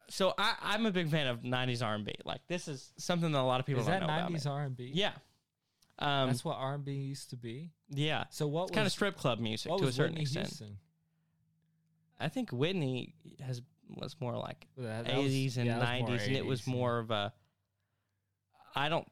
So 0.10 0.34
I, 0.38 0.54
I'm 0.62 0.86
a 0.86 0.92
big 0.92 1.10
fan 1.10 1.28
of 1.28 1.42
'90s 1.42 1.84
R&B. 1.84 2.14
Like 2.24 2.42
this 2.48 2.68
is 2.68 2.94
something 2.98 3.32
that 3.32 3.40
a 3.40 3.42
lot 3.42 3.60
of 3.60 3.66
people 3.66 3.82
is 3.82 3.88
don't 3.88 3.96
that 3.96 4.00
know 4.02 4.14
about. 4.14 4.30
nineties 4.30 4.46
me. 4.46 4.52
R 4.52 4.64
and 4.64 4.78
B? 4.78 4.92
Yeah. 4.94 5.12
Um, 6.00 6.28
that's 6.30 6.46
what 6.46 6.58
R 6.58 6.76
and 6.76 6.86
B 6.86 6.94
used 6.94 7.30
to 7.32 7.36
be. 7.38 7.72
yeah. 7.90 8.26
So 8.30 8.48
what 8.48 8.64
It's 8.64 8.72
kind 8.76 8.86
of 8.86 8.92
strip 8.92 9.18
club 9.18 9.40
music 9.40 9.72
to 9.76 9.86
a 9.86 9.92
certain 9.92 10.14
Whitney 10.14 10.22
extent. 10.24 10.48
Houston? 10.48 10.78
I 12.20 12.30
think 12.30 12.52
Whitney 12.52 13.16
has 13.42 13.62
was 13.90 14.16
more 14.20 14.36
like 14.38 14.68
Well, 14.76 14.88
that- 14.88 15.06
that 15.06 15.18
was- 15.18 15.26
80s 15.32 15.58
and 15.58 15.66
yeah, 15.66 15.80
was 15.80 15.88
more 16.02 16.10
90s, 16.18 16.28
and 16.28 16.36
it 16.36 16.46
was 16.46 16.68
more 16.68 17.00
of 17.00 17.10
a. 17.12 17.34
I 18.76 18.90
don't. 18.90 19.08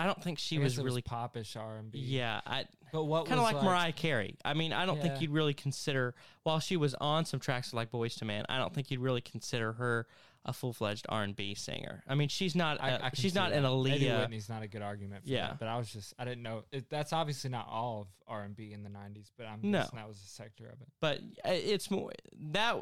I 0.00 0.06
don't 0.06 0.22
think 0.22 0.38
she 0.38 0.58
was 0.60 0.78
really. 0.78 1.02
popish 1.02 1.56
R 1.56 1.76
and 1.78 1.90
B. 1.90 1.98
yeah, 1.98 2.40
I 2.46 2.66
but 2.92 3.04
what 3.04 3.26
kind 3.26 3.40
of 3.40 3.44
was 3.44 3.54
like, 3.54 3.62
Mariah 3.64 3.92
Carey. 3.92 4.36
I 4.44 4.54
mean, 4.54 4.72
I 4.72 4.86
don't 4.86 5.02
think 5.02 5.20
you'd 5.20 5.30
really 5.32 5.54
consider 5.54 6.14
while 6.44 6.60
she 6.60 6.76
was 6.76 6.94
on 6.94 7.24
some 7.24 7.40
tracks 7.40 7.74
like 7.74 7.90
Boys 7.90 8.14
to 8.16 8.24
Man. 8.24 8.44
I 8.48 8.58
don't 8.58 8.72
think 8.72 8.90
you'd 8.92 9.00
really 9.00 9.20
consider 9.20 9.72
her 9.72 10.06
a 10.44 10.52
full 10.52 10.72
fledged 10.72 11.04
R 11.08 11.22
and 11.24 11.36
B 11.36 11.54
singer. 11.54 12.02
I 12.08 12.14
mean, 12.14 12.28
she's 12.28 12.54
not. 12.54 12.82
I, 12.82 12.90
a- 12.90 12.94
I 12.96 13.10
can 13.10 13.16
she's 13.16 13.34
not 13.34 13.50
that. 13.50 13.58
an 13.58 13.64
Aaliyah. 13.64 14.20
Whitney's 14.20 14.48
not 14.48 14.62
a 14.62 14.68
good 14.68 14.80
argument. 14.82 15.24
For 15.24 15.30
Yeah. 15.30 15.48
that, 15.48 15.58
but 15.58 15.68
I 15.68 15.76
was 15.76 15.92
just 15.92 16.14
I 16.18 16.24
didn't 16.24 16.42
know 16.42 16.64
it, 16.72 16.88
that's 16.88 17.12
obviously 17.12 17.50
not 17.50 17.66
all 17.68 18.02
of 18.02 18.06
R 18.26 18.42
and 18.44 18.56
B 18.56 18.72
in 18.72 18.82
the 18.82 18.88
'90s, 18.90 19.30
but 19.36 19.46
I'm 19.46 19.60
No. 19.62 19.80
guessing 19.80 19.98
that 19.98 20.08
was 20.08 20.18
a 20.22 20.28
sector 20.28 20.64
of 20.66 20.80
it. 20.80 20.88
but 21.00 21.18
uh, 21.44 21.50
it's 21.52 21.90
more 21.90 22.10
that 22.52 22.76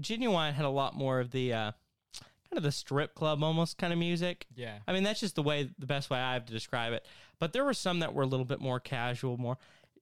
Ginuwine 0.00 0.52
had 0.52 0.64
a 0.64 0.70
lot 0.70 0.94
more 0.94 1.18
of 1.18 1.30
the 1.32 1.52
uh, 1.52 1.72
kind 2.14 2.56
of 2.58 2.62
the 2.62 2.72
strip 2.72 3.14
club 3.14 3.42
almost 3.42 3.78
kind 3.78 3.92
of 3.92 3.98
music. 3.98 4.46
Yeah, 4.54 4.78
I 4.86 4.92
mean, 4.92 5.02
that's 5.02 5.20
just 5.20 5.34
the 5.34 5.42
way 5.42 5.70
the 5.78 5.86
best 5.86 6.10
way 6.10 6.18
I 6.18 6.34
have 6.34 6.46
to 6.46 6.52
describe 6.52 6.92
it. 6.92 7.04
But 7.40 7.52
there 7.52 7.64
were 7.64 7.74
some 7.74 8.00
that 8.00 8.14
were 8.14 8.22
a 8.22 8.26
little 8.26 8.46
bit 8.46 8.60
more 8.60 8.78
casual, 8.80 9.36
more 9.38 9.58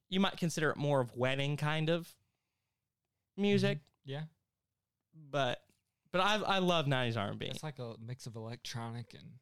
you 0.08 0.20
might 0.20 0.36
consider 0.36 0.70
it 0.70 0.76
more 0.76 1.00
of 1.00 1.16
wedding 1.16 1.56
kind 1.56 1.88
of 1.88 2.08
music. 3.36 3.78
yeah. 4.04 4.22
But 5.30 5.60
but 6.16 6.22
I 6.22 6.56
I 6.56 6.58
love 6.58 6.86
'90s 6.86 7.16
R&B. 7.16 7.46
It's 7.46 7.62
like 7.62 7.78
a 7.78 7.94
mix 8.04 8.26
of 8.26 8.36
electronic 8.36 9.14
and 9.14 9.32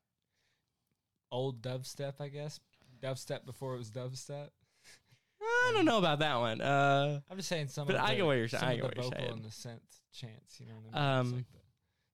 old 1.30 1.62
dubstep, 1.62 2.14
I 2.20 2.28
guess. 2.28 2.60
Dubstep 3.02 3.44
before 3.44 3.74
it 3.74 3.78
was 3.78 3.90
dubstep. 3.90 4.48
I 5.42 5.72
don't 5.74 5.84
know 5.84 5.98
about 5.98 6.20
that 6.20 6.36
one. 6.36 6.60
Uh, 6.60 7.20
I'm 7.30 7.36
just 7.36 7.48
saying 7.48 7.68
some. 7.68 7.86
But 7.86 7.96
of 7.96 8.02
I 8.02 8.10
the, 8.10 8.16
get 8.16 8.26
what 8.26 8.32
you're 8.32 8.48
saying. 8.48 8.64
I 8.64 8.76
get 8.76 8.82
the 8.82 8.86
what 8.86 8.96
you're 8.96 9.04
vocal 9.04 9.18
saying. 9.18 9.32
and 9.32 9.44
the 9.44 9.48
synth 9.48 10.00
chants. 10.12 10.60
You 10.60 10.66
know 10.66 10.74
what 10.82 10.98
I 10.98 11.10
mean? 11.12 11.18
Um, 11.20 11.32
like 11.36 11.44
the, 11.52 11.58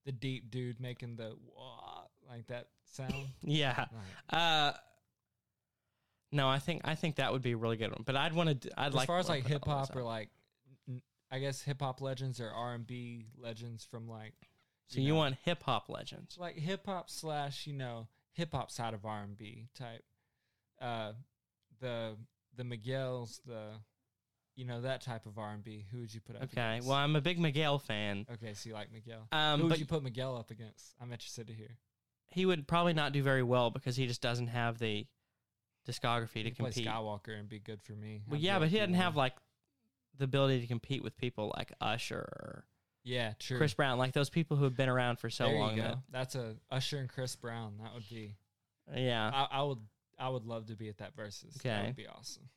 the 0.06 0.12
deep 0.12 0.50
dude 0.50 0.80
making 0.80 1.16
the 1.16 1.36
wah, 1.54 2.02
like 2.28 2.46
that 2.48 2.68
sound. 2.92 3.14
yeah. 3.42 3.74
Like, 3.78 3.88
Uh, 4.30 4.72
no, 6.32 6.48
I 6.48 6.58
think 6.58 6.82
I 6.84 6.94
think 6.94 7.16
that 7.16 7.32
would 7.32 7.42
be 7.42 7.52
a 7.52 7.56
really 7.56 7.76
good 7.76 7.90
one. 7.90 8.02
But 8.04 8.16
I'd 8.16 8.32
want 8.32 8.62
to. 8.62 8.70
I'd 8.80 8.88
as 8.88 8.94
like 8.94 9.06
far 9.06 9.18
as 9.18 9.28
like 9.28 9.46
hip 9.46 9.64
hop 9.64 9.94
or 9.94 10.02
like, 10.02 10.28
n- 10.88 11.02
I 11.30 11.38
guess 11.38 11.60
hip 11.62 11.80
hop 11.82 12.00
legends 12.00 12.40
or 12.40 12.50
R 12.50 12.74
and 12.74 12.86
B 12.86 13.26
legends 13.36 13.84
from 13.84 14.08
like. 14.08 14.34
So 14.90 15.00
you 15.00 15.10
know, 15.10 15.14
want 15.16 15.36
hip 15.44 15.62
hop 15.62 15.88
legends? 15.88 16.36
like 16.38 16.56
hip 16.56 16.84
hop 16.86 17.08
slash 17.08 17.66
you 17.66 17.72
know 17.72 18.08
hip 18.32 18.50
hop 18.52 18.70
side 18.70 18.92
of 18.94 19.04
R 19.06 19.22
and 19.22 19.36
B 19.36 19.68
type. 19.74 20.04
Uh, 20.80 21.12
the 21.80 22.16
the 22.56 22.64
Miguel's 22.64 23.40
the, 23.46 23.68
you 24.56 24.64
know 24.64 24.80
that 24.80 25.00
type 25.02 25.26
of 25.26 25.38
R 25.38 25.52
and 25.52 25.62
B. 25.62 25.86
Who 25.92 26.00
would 26.00 26.12
you 26.12 26.20
put 26.20 26.36
up? 26.36 26.42
Okay. 26.42 26.60
against? 26.60 26.88
Well, 26.88 26.96
I'm 26.96 27.14
a 27.16 27.20
big 27.20 27.38
Miguel 27.38 27.78
fan. 27.78 28.26
Okay, 28.34 28.52
so 28.54 28.68
you 28.68 28.74
like 28.74 28.92
Miguel. 28.92 29.28
Um, 29.32 29.60
Who 29.60 29.64
would 29.66 29.70
but 29.70 29.78
you 29.78 29.86
put 29.86 30.02
Miguel 30.02 30.36
up 30.36 30.50
against? 30.50 30.94
I'm 31.00 31.12
interested 31.12 31.46
to 31.46 31.52
hear. 31.52 31.76
he 32.28 32.44
would 32.46 32.66
probably 32.66 32.92
not 32.92 33.12
do 33.12 33.22
very 33.22 33.42
well 33.42 33.70
because 33.70 33.96
he 33.96 34.06
just 34.06 34.20
doesn't 34.22 34.48
have 34.48 34.78
the 34.78 35.06
discography 35.88 36.42
to 36.42 36.50
compete. 36.50 36.86
Skywalker 36.86 37.38
and 37.38 37.48
be 37.48 37.58
good 37.58 37.80
for 37.82 37.92
me. 37.92 38.22
Well, 38.28 38.38
I 38.38 38.40
yeah, 38.42 38.58
but 38.58 38.68
he 38.68 38.78
doesn't 38.78 38.94
have 38.94 39.16
like 39.16 39.34
the 40.18 40.24
ability 40.24 40.60
to 40.60 40.66
compete 40.66 41.02
with 41.02 41.16
people 41.16 41.52
like 41.56 41.72
Usher 41.80 42.18
or 42.18 42.64
Yeah, 43.02 43.32
true. 43.38 43.56
Chris 43.58 43.72
Brown, 43.74 43.98
like 43.98 44.12
those 44.12 44.28
people 44.30 44.56
who 44.56 44.64
have 44.64 44.76
been 44.76 44.88
around 44.88 45.18
for 45.18 45.30
so 45.30 45.46
there 45.46 45.58
long. 45.58 45.76
that- 45.76 45.98
That's 46.10 46.34
a 46.34 46.56
Usher 46.70 46.98
and 46.98 47.08
Chris 47.08 47.34
Brown. 47.36 47.78
That 47.82 47.94
would 47.94 48.08
be. 48.08 48.36
yeah, 48.94 49.30
I, 49.32 49.58
I 49.58 49.62
would. 49.62 49.78
I 50.18 50.28
would 50.28 50.44
love 50.44 50.66
to 50.66 50.76
be 50.76 50.88
at 50.90 50.98
that 50.98 51.14
versus. 51.16 51.54
That 51.62 51.66
Okay. 51.78 51.86
would 51.86 51.96
be 51.96 52.06
awesome. 52.06 52.50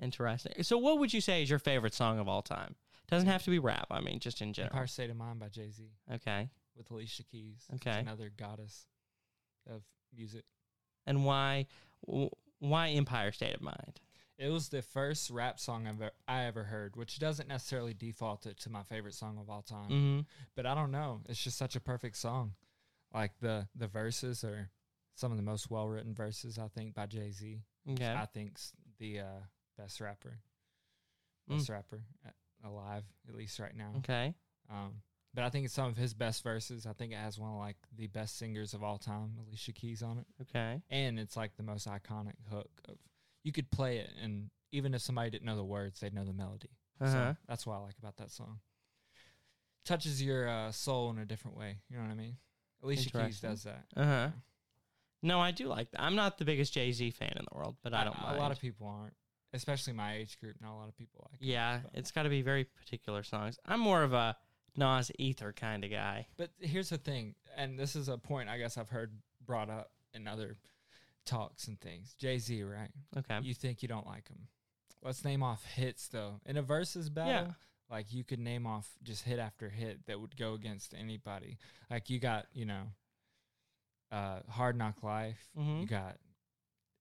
interesting. 0.00 0.62
So, 0.62 0.76
what 0.78 0.98
would 0.98 1.12
you 1.14 1.20
say 1.22 1.42
is 1.42 1.48
your 1.48 1.58
favorite 1.58 1.94
song 1.94 2.18
of 2.18 2.28
all 2.28 2.42
time? 2.42 2.74
Doesn't 3.08 3.28
have 3.28 3.42
to 3.44 3.50
be 3.50 3.58
rap. 3.58 3.86
I 3.90 4.00
mean, 4.00 4.18
just 4.20 4.40
in 4.42 4.52
general. 4.52 4.72
Empire 4.74 4.86
State 4.86 5.10
of 5.10 5.16
Mind 5.16 5.38
by 5.38 5.48
Jay 5.48 5.70
Z 5.70 5.84
Okay, 6.12 6.48
with 6.76 6.90
Alicia 6.90 7.22
Keys. 7.24 7.66
Okay. 7.76 7.98
another 7.98 8.30
goddess 8.36 8.86
of 9.70 9.82
music. 10.14 10.44
and 11.06 11.24
why? 11.24 11.66
Why 12.58 12.88
Empire 12.90 13.32
State 13.32 13.54
of 13.54 13.60
Mind? 13.62 14.00
It 14.38 14.48
was 14.48 14.70
the 14.70 14.82
first 14.82 15.30
rap 15.30 15.60
song 15.60 15.86
I've 15.86 16.00
ever, 16.00 16.10
I 16.26 16.44
ever 16.44 16.64
heard, 16.64 16.96
which 16.96 17.18
doesn't 17.18 17.48
necessarily 17.48 17.94
default 17.94 18.46
it 18.46 18.58
to 18.60 18.70
my 18.70 18.82
favorite 18.82 19.14
song 19.14 19.38
of 19.38 19.48
all 19.50 19.62
time. 19.62 19.90
Mm-hmm. 19.90 20.20
But 20.56 20.66
I 20.66 20.74
don't 20.74 20.90
know. 20.90 21.20
It's 21.28 21.42
just 21.42 21.58
such 21.58 21.76
a 21.76 21.80
perfect 21.80 22.16
song. 22.16 22.52
Like 23.14 23.32
the 23.40 23.68
the 23.76 23.86
verses 23.88 24.42
are 24.42 24.70
some 25.14 25.30
of 25.32 25.36
the 25.36 25.42
most 25.44 25.70
well 25.70 25.86
written 25.86 26.14
verses 26.14 26.58
I 26.58 26.68
think 26.68 26.94
by 26.94 27.06
Jay 27.06 27.30
Z. 27.30 27.60
Okay. 27.90 28.12
I 28.12 28.24
think's 28.26 28.72
the 28.98 29.20
uh, 29.20 29.40
best 29.76 30.00
rapper, 30.00 30.38
Mm. 31.50 31.56
best 31.58 31.68
rapper 31.68 32.00
uh, 32.26 32.68
alive 32.68 33.02
at 33.28 33.34
least 33.34 33.58
right 33.58 33.76
now. 33.76 33.92
Okay. 33.98 34.34
Um, 34.70 35.02
but 35.34 35.44
I 35.44 35.50
think 35.50 35.64
it's 35.66 35.74
some 35.74 35.88
of 35.88 35.96
his 35.96 36.14
best 36.14 36.42
verses. 36.42 36.86
I 36.86 36.92
think 36.94 37.12
it 37.12 37.16
has 37.16 37.38
one 37.38 37.50
of 37.50 37.58
like 37.58 37.76
the 37.96 38.06
best 38.06 38.38
singers 38.38 38.74
of 38.74 38.82
all 38.82 38.96
time, 38.98 39.32
Alicia 39.46 39.72
Keys, 39.72 40.02
on 40.02 40.18
it, 40.18 40.26
Okay. 40.42 40.80
and 40.90 41.18
it's 41.18 41.36
like 41.36 41.56
the 41.56 41.62
most 41.62 41.86
iconic 41.86 42.34
hook 42.50 42.70
of. 42.88 42.96
You 43.44 43.52
could 43.52 43.70
play 43.70 43.98
it, 43.98 44.10
and 44.22 44.50
even 44.70 44.94
if 44.94 45.02
somebody 45.02 45.30
didn't 45.30 45.44
know 45.46 45.56
the 45.56 45.64
words, 45.64 46.00
they'd 46.00 46.14
know 46.14 46.24
the 46.24 46.32
melody. 46.32 46.70
Uh-huh. 47.00 47.12
So 47.12 47.36
that's 47.48 47.66
what 47.66 47.74
I 47.74 47.78
like 47.78 47.98
about 47.98 48.16
that 48.18 48.30
song. 48.30 48.60
Touches 49.84 50.22
your 50.22 50.48
uh, 50.48 50.70
soul 50.70 51.10
in 51.10 51.18
a 51.18 51.24
different 51.24 51.56
way. 51.56 51.78
You 51.90 51.96
know 51.96 52.04
what 52.04 52.12
I 52.12 52.14
mean? 52.14 52.36
Alicia 52.84 53.10
Keys 53.10 53.40
does 53.40 53.64
that. 53.64 53.84
Uh 53.96 54.04
huh. 54.04 54.28
No, 55.24 55.40
I 55.40 55.50
do 55.50 55.66
like 55.66 55.90
that. 55.92 56.00
I'm 56.02 56.14
not 56.14 56.38
the 56.38 56.44
biggest 56.44 56.72
Jay 56.72 56.90
Z 56.92 57.10
fan 57.12 57.32
in 57.36 57.44
the 57.50 57.56
world, 57.56 57.76
but 57.82 57.92
I 57.94 58.04
don't 58.04 58.16
A 58.18 58.22
mind. 58.22 58.38
lot 58.38 58.52
of 58.52 58.60
people 58.60 58.86
aren't, 58.86 59.14
especially 59.52 59.92
my 59.92 60.14
age 60.16 60.38
group. 60.40 60.56
Not 60.60 60.72
a 60.74 60.78
lot 60.78 60.88
of 60.88 60.96
people 60.96 61.26
like. 61.30 61.38
yeah, 61.40 61.80
but- 61.82 61.98
it's 61.98 62.10
got 62.12 62.24
to 62.24 62.28
be 62.28 62.42
very 62.42 62.64
particular 62.64 63.22
songs. 63.24 63.58
I'm 63.66 63.80
more 63.80 64.02
of 64.04 64.12
a 64.12 64.36
Nas 64.76 65.10
Ether 65.18 65.52
kind 65.52 65.84
of 65.84 65.90
guy. 65.90 66.26
But 66.36 66.50
here's 66.60 66.88
the 66.90 66.98
thing, 66.98 67.34
and 67.56 67.78
this 67.78 67.94
is 67.96 68.08
a 68.08 68.18
point 68.18 68.48
I 68.48 68.58
guess 68.58 68.78
I've 68.78 68.88
heard 68.88 69.12
brought 69.44 69.68
up 69.70 69.90
in 70.14 70.26
other 70.28 70.56
talks 71.24 71.68
and 71.68 71.80
things. 71.80 72.14
Jay 72.18 72.38
Z, 72.38 72.62
right? 72.62 72.90
Okay. 73.16 73.38
You 73.42 73.54
think 73.54 73.82
you 73.82 73.88
don't 73.88 74.06
like 74.06 74.28
him? 74.28 74.48
Let's 75.02 75.24
name 75.24 75.42
off 75.42 75.64
hits 75.64 76.08
though. 76.08 76.40
In 76.46 76.56
a 76.56 76.62
versus 76.62 77.08
battle, 77.10 77.32
Yeah. 77.48 77.52
like 77.90 78.12
you 78.12 78.24
could 78.24 78.38
name 78.38 78.66
off 78.66 78.88
just 79.02 79.22
hit 79.24 79.38
after 79.38 79.68
hit 79.68 80.06
that 80.06 80.20
would 80.20 80.36
go 80.36 80.54
against 80.54 80.94
anybody. 80.94 81.58
Like 81.90 82.08
you 82.10 82.18
got, 82.20 82.46
you 82.52 82.64
know, 82.66 82.84
uh, 84.10 84.40
Hard 84.48 84.76
Knock 84.76 85.02
Life. 85.02 85.48
Mhm. 85.56 85.80
You 85.80 85.86
got 85.86 86.18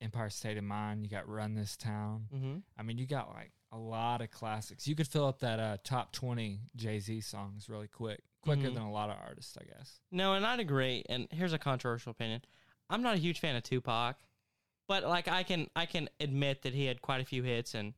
Empire 0.02 0.30
State 0.30 0.58
of 0.58 0.64
Mind. 0.64 1.04
You 1.04 1.10
got 1.10 1.28
Run 1.28 1.54
This 1.56 1.78
Town. 1.78 2.28
Mm-hmm. 2.34 2.58
I 2.78 2.84
mean, 2.84 2.98
you 2.98 3.06
got 3.06 3.30
like 3.30 3.52
a 3.72 3.78
lot 3.78 4.22
of 4.22 4.32
classics. 4.32 4.88
You 4.88 4.96
could 4.96 5.08
fill 5.08 5.26
up 5.28 5.40
that 5.40 5.60
uh, 5.60 5.78
top 5.84 6.12
twenty 6.12 6.62
Jay 6.76 7.00
Z 7.00 7.22
songs 7.22 7.70
really 7.70 7.88
quick, 7.88 8.22
quicker 8.42 8.64
Mhm. 8.70 8.74
than 8.76 8.84
a 8.84 8.92
lot 8.92 9.10
of 9.10 9.18
artists, 9.18 9.58
I 9.60 9.66
guess. 9.66 10.00
No, 10.12 10.34
and 10.34 10.46
I'd 10.46 10.60
agree. 10.60 11.04
And 11.08 11.28
here's 11.32 11.54
a 11.54 11.60
controversial 11.60 12.12
opinion. 12.12 12.42
I'm 12.92 13.02
not 13.02 13.16
a 13.16 13.20
huge 13.20 13.40
fan 13.40 13.56
of 13.56 13.64
Tupac, 13.64 14.18
but 14.88 15.04
like 15.04 15.28
I 15.28 15.44
can 15.44 15.68
I 15.76 15.86
can 15.86 16.10
admit 16.20 16.62
that 16.64 16.74
he 16.74 16.86
had 16.86 17.02
quite 17.02 17.22
a 17.22 17.26
few 17.26 17.42
hits 17.44 17.74
and 17.74 17.94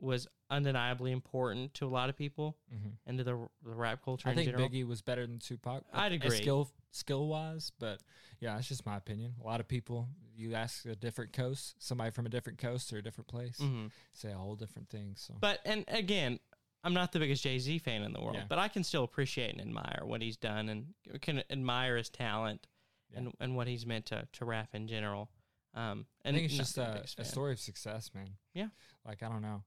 was 0.00 0.26
undeniably 0.50 1.12
important 1.12 1.72
to 1.74 1.86
a 1.86 1.88
lot 1.88 2.08
of 2.08 2.16
people 2.16 2.56
Mm-hmm. 2.72 2.88
and 3.06 3.18
to 3.18 3.24
the, 3.24 3.36
the 3.64 3.74
rap 3.74 4.02
culture 4.04 4.28
I 4.28 4.32
in 4.32 4.36
think 4.38 4.46
general. 4.50 4.68
Biggie 4.68 4.86
was 4.86 5.00
better 5.02 5.26
than 5.26 5.38
Tupac. 5.38 5.84
I'd 5.92 6.12
agree. 6.12 6.30
Skill 6.36 6.70
skill 6.90 7.26
wise, 7.26 7.72
but 7.78 8.00
yeah, 8.40 8.54
that's 8.54 8.68
just 8.68 8.84
my 8.86 8.96
opinion. 8.96 9.34
A 9.42 9.46
lot 9.46 9.60
of 9.60 9.68
people, 9.68 10.08
you 10.34 10.54
ask 10.54 10.84
a 10.86 10.94
different 10.96 11.32
coast, 11.32 11.74
somebody 11.78 12.10
from 12.10 12.26
a 12.26 12.28
different 12.28 12.58
coast 12.58 12.92
or 12.92 12.98
a 12.98 13.02
different 13.02 13.28
place, 13.28 13.58
hmm 13.58 13.86
say 14.12 14.30
a 14.30 14.36
whole 14.36 14.56
different 14.56 14.88
thing. 14.90 15.14
So 15.16 15.34
But 15.40 15.60
and 15.64 15.84
again, 15.88 16.38
I'm 16.84 16.94
not 16.94 17.12
the 17.12 17.18
biggest 17.20 17.42
Jay 17.44 17.58
Z 17.58 17.78
fan 17.78 18.02
in 18.02 18.12
the 18.12 18.20
world, 18.20 18.36
Yeah. 18.36 18.44
but 18.48 18.58
I 18.58 18.68
can 18.68 18.82
still 18.84 19.04
appreciate 19.04 19.52
and 19.52 19.60
admire 19.60 20.00
what 20.04 20.20
he's 20.20 20.36
done 20.36 20.68
and 20.68 20.94
can 21.20 21.42
admire 21.50 21.96
his 21.96 22.08
talent 22.10 22.66
Yeah. 23.12 23.18
and 23.20 23.32
and 23.40 23.56
what 23.56 23.66
he's 23.68 23.86
meant 23.86 24.06
to 24.06 24.26
to 24.32 24.44
rap 24.44 24.70
in 24.74 24.88
general. 24.88 25.30
Um, 25.74 26.06
I 26.24 26.28
and 26.28 26.36
think 26.36 26.46
it's 26.46 26.56
just 26.56 26.76
a, 26.78 27.04
a 27.16 27.24
story 27.24 27.52
of 27.52 27.58
success, 27.60 28.10
man. 28.14 28.30
Yeah. 28.54 28.68
Like 29.06 29.22
I 29.22 29.28
don't 29.28 29.42
know, 29.42 29.62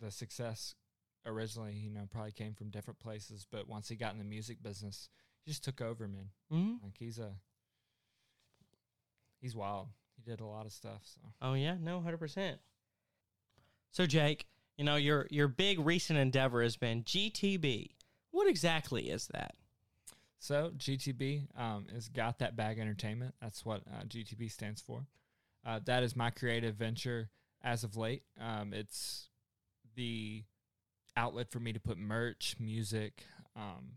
the 0.00 0.10
success 0.10 0.74
originally, 1.26 1.72
you 1.74 1.90
know, 1.90 2.06
probably 2.10 2.32
came 2.32 2.52
from 2.54 2.68
different 2.70 2.98
places, 3.00 3.46
but 3.50 3.66
once 3.66 3.88
he 3.88 3.96
got 3.96 4.12
in 4.12 4.18
the 4.18 4.24
music 4.24 4.62
business, 4.62 5.08
he 5.42 5.50
just 5.50 5.64
took 5.64 5.80
over, 5.80 6.06
man. 6.06 6.28
Mhm. 6.52 6.82
Like 6.82 6.96
he's 6.98 7.18
a 7.18 7.32
he's 9.40 9.54
wild. 9.56 9.88
He 10.16 10.22
did 10.30 10.40
a 10.40 10.46
lot 10.46 10.66
of 10.66 10.72
stuff. 10.72 11.00
So 11.04 11.20
Oh 11.40 11.54
yeah, 11.54 11.76
no, 11.80 12.00
hundred 12.00 12.18
percent. 12.18 12.60
So 13.90 14.06
Jake, 14.06 14.46
you 14.76 14.84
know 14.84 14.96
your 14.96 15.26
your 15.30 15.48
big 15.48 15.78
recent 15.80 16.18
endeavor 16.18 16.62
has 16.62 16.76
been 16.76 17.02
GTB. 17.04 17.90
What 18.30 18.48
exactly 18.48 19.10
is 19.10 19.28
that? 19.32 19.54
So 20.44 20.72
GTB 20.76 21.58
um, 21.58 21.86
is 21.96 22.10
Got 22.10 22.40
That 22.40 22.54
Bag 22.54 22.78
Entertainment. 22.78 23.34
That's 23.40 23.64
what 23.64 23.80
uh, 23.90 24.04
GTB 24.04 24.52
stands 24.52 24.82
for. 24.82 25.06
Uh, 25.64 25.80
that 25.86 26.02
is 26.02 26.14
my 26.14 26.28
creative 26.28 26.74
venture 26.74 27.30
as 27.62 27.82
of 27.82 27.96
late. 27.96 28.24
Um, 28.38 28.74
it's 28.74 29.30
the 29.94 30.44
outlet 31.16 31.50
for 31.50 31.60
me 31.60 31.72
to 31.72 31.80
put 31.80 31.96
merch, 31.96 32.56
music, 32.60 33.22
um, 33.56 33.92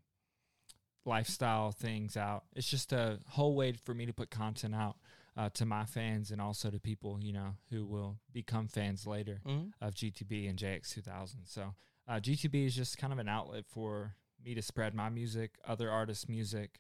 lifestyle 1.04 1.74
things 1.74 2.16
out. 2.16 2.46
It's 2.56 2.70
just 2.70 2.94
a 2.94 3.20
whole 3.32 3.54
way 3.54 3.74
for 3.74 3.94
me 3.94 4.06
to 4.06 4.14
put 4.14 4.30
content 4.30 4.74
out 4.74 4.96
uh, 5.36 5.50
to 5.56 5.66
my 5.66 5.84
fans 5.84 6.32
and 6.32 6.42
also 6.42 6.70
to 6.70 6.80
people 6.80 7.20
you 7.22 7.34
know 7.34 7.56
who 7.72 7.86
will 7.86 8.20
become 8.32 8.70
fans 8.70 9.06
later 9.06 9.42
Mhm. 9.46 9.74
of 9.82 9.94
GTB 9.96 10.48
and 10.48 10.58
JX2000. 10.58 11.46
So 11.46 11.76
uh, 12.08 12.22
GTB 12.22 12.66
is 12.68 12.74
just 12.74 12.98
kind 12.98 13.12
of 13.12 13.20
an 13.20 13.28
outlet 13.28 13.66
for 13.68 14.16
me 14.44 14.54
to 14.56 14.62
spread 14.62 14.94
my 14.94 15.10
music, 15.10 15.52
other 15.66 15.90
artists' 15.90 16.28
music 16.30 16.80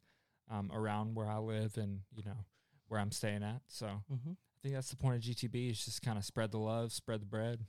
um, 0.49 0.71
around 0.73 1.15
where 1.15 1.27
I 1.27 1.37
live 1.37 1.77
and 1.77 2.01
you 2.15 2.23
know 2.23 2.45
where 2.87 2.99
I'm 2.99 3.11
staying 3.11 3.43
at. 3.43 3.61
So 3.67 3.87
I 3.87 4.01
Mm-hmm. 4.11 4.31
think 4.63 4.75
that's 4.75 4.89
the 4.89 4.95
point 4.97 5.15
of 5.15 5.21
GTB 5.21 5.71
is 5.71 5.83
just 5.85 6.01
kind 6.01 6.17
of 6.17 6.25
spread 6.25 6.51
the 6.51 6.57
love, 6.59 6.91
spread 6.91 7.21
the 7.21 7.25
bread, 7.25 7.61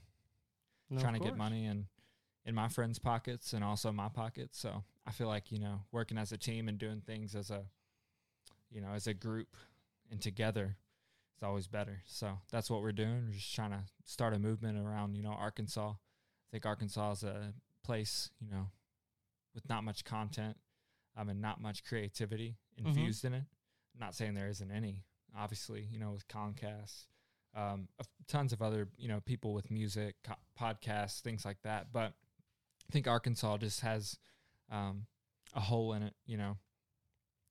No, 0.90 1.01
trying 1.01 1.14
to 1.14 1.20
get 1.20 1.35
money 1.35 1.64
in 1.66 1.87
in 2.44 2.55
my 2.55 2.68
friends' 2.68 2.98
pockets 2.98 3.53
and 3.53 3.62
also 3.64 3.92
my 3.92 4.09
pockets. 4.09 4.59
So 4.59 4.85
I 5.07 5.11
feel 5.12 5.29
like 5.29 5.51
you 5.53 5.59
know 5.59 5.81
working 5.92 6.18
as 6.18 6.33
a 6.33 6.38
team 6.38 6.68
and 6.68 6.79
doing 6.79 7.03
things 7.07 7.35
as 7.35 7.51
a 7.51 7.64
you 8.70 8.81
know 8.81 8.90
as 8.94 9.07
a 9.07 9.14
group 9.14 9.57
and 10.11 10.20
together 10.20 10.77
is 11.37 11.42
always 11.42 11.66
better. 11.66 12.01
So 12.07 12.38
that's 12.51 12.70
what 12.70 12.83
we're 12.83 12.92
doing. 12.92 13.24
We're 13.27 13.35
just 13.35 13.55
trying 13.55 13.70
to 13.70 13.83
start 14.05 14.35
a 14.35 14.38
movement 14.38 14.79
around 14.79 15.14
you 15.16 15.22
know 15.22 15.33
Arkansas. 15.33 15.90
I 15.90 16.48
think 16.51 16.66
Arkansas 16.66 17.12
is 17.12 17.22
a 17.24 17.53
place 17.85 18.31
you 18.40 18.51
know 18.51 18.68
with 19.54 19.68
not 19.68 19.84
much 19.84 20.04
content 20.04 20.56
um, 21.16 21.28
and 21.28 21.40
not 21.40 21.61
much 21.61 21.84
creativity 21.84 22.58
Mhm. 22.78 22.87
infused 22.87 23.24
in 23.24 23.34
it. 23.34 23.44
I'm 23.94 24.00
not 24.00 24.14
saying 24.14 24.34
there 24.34 24.48
isn't 24.48 24.70
any. 24.70 25.04
Obviously, 25.37 25.82
you 25.90 25.98
know, 25.98 26.12
with 26.12 26.26
Colin 26.28 26.54
Cast, 26.54 27.06
um, 27.54 27.88
tons 28.28 28.52
of 28.52 28.62
other 28.62 28.88
you 28.96 29.08
know 29.08 29.20
people 29.20 29.52
with 29.52 29.70
music, 29.70 30.16
co- 30.22 30.34
podcasts, 30.58 31.20
things 31.20 31.44
like 31.44 31.61
that. 31.62 31.92
But 31.92 32.12
I 32.88 32.92
think 32.92 33.06
Arkansas 33.08 33.58
just 33.58 33.80
has 33.80 34.18
um, 34.70 35.06
a 35.54 35.61
hole 35.61 35.92
in 35.94 36.02
it, 36.02 36.14
you 36.26 36.37
know, 36.37 36.58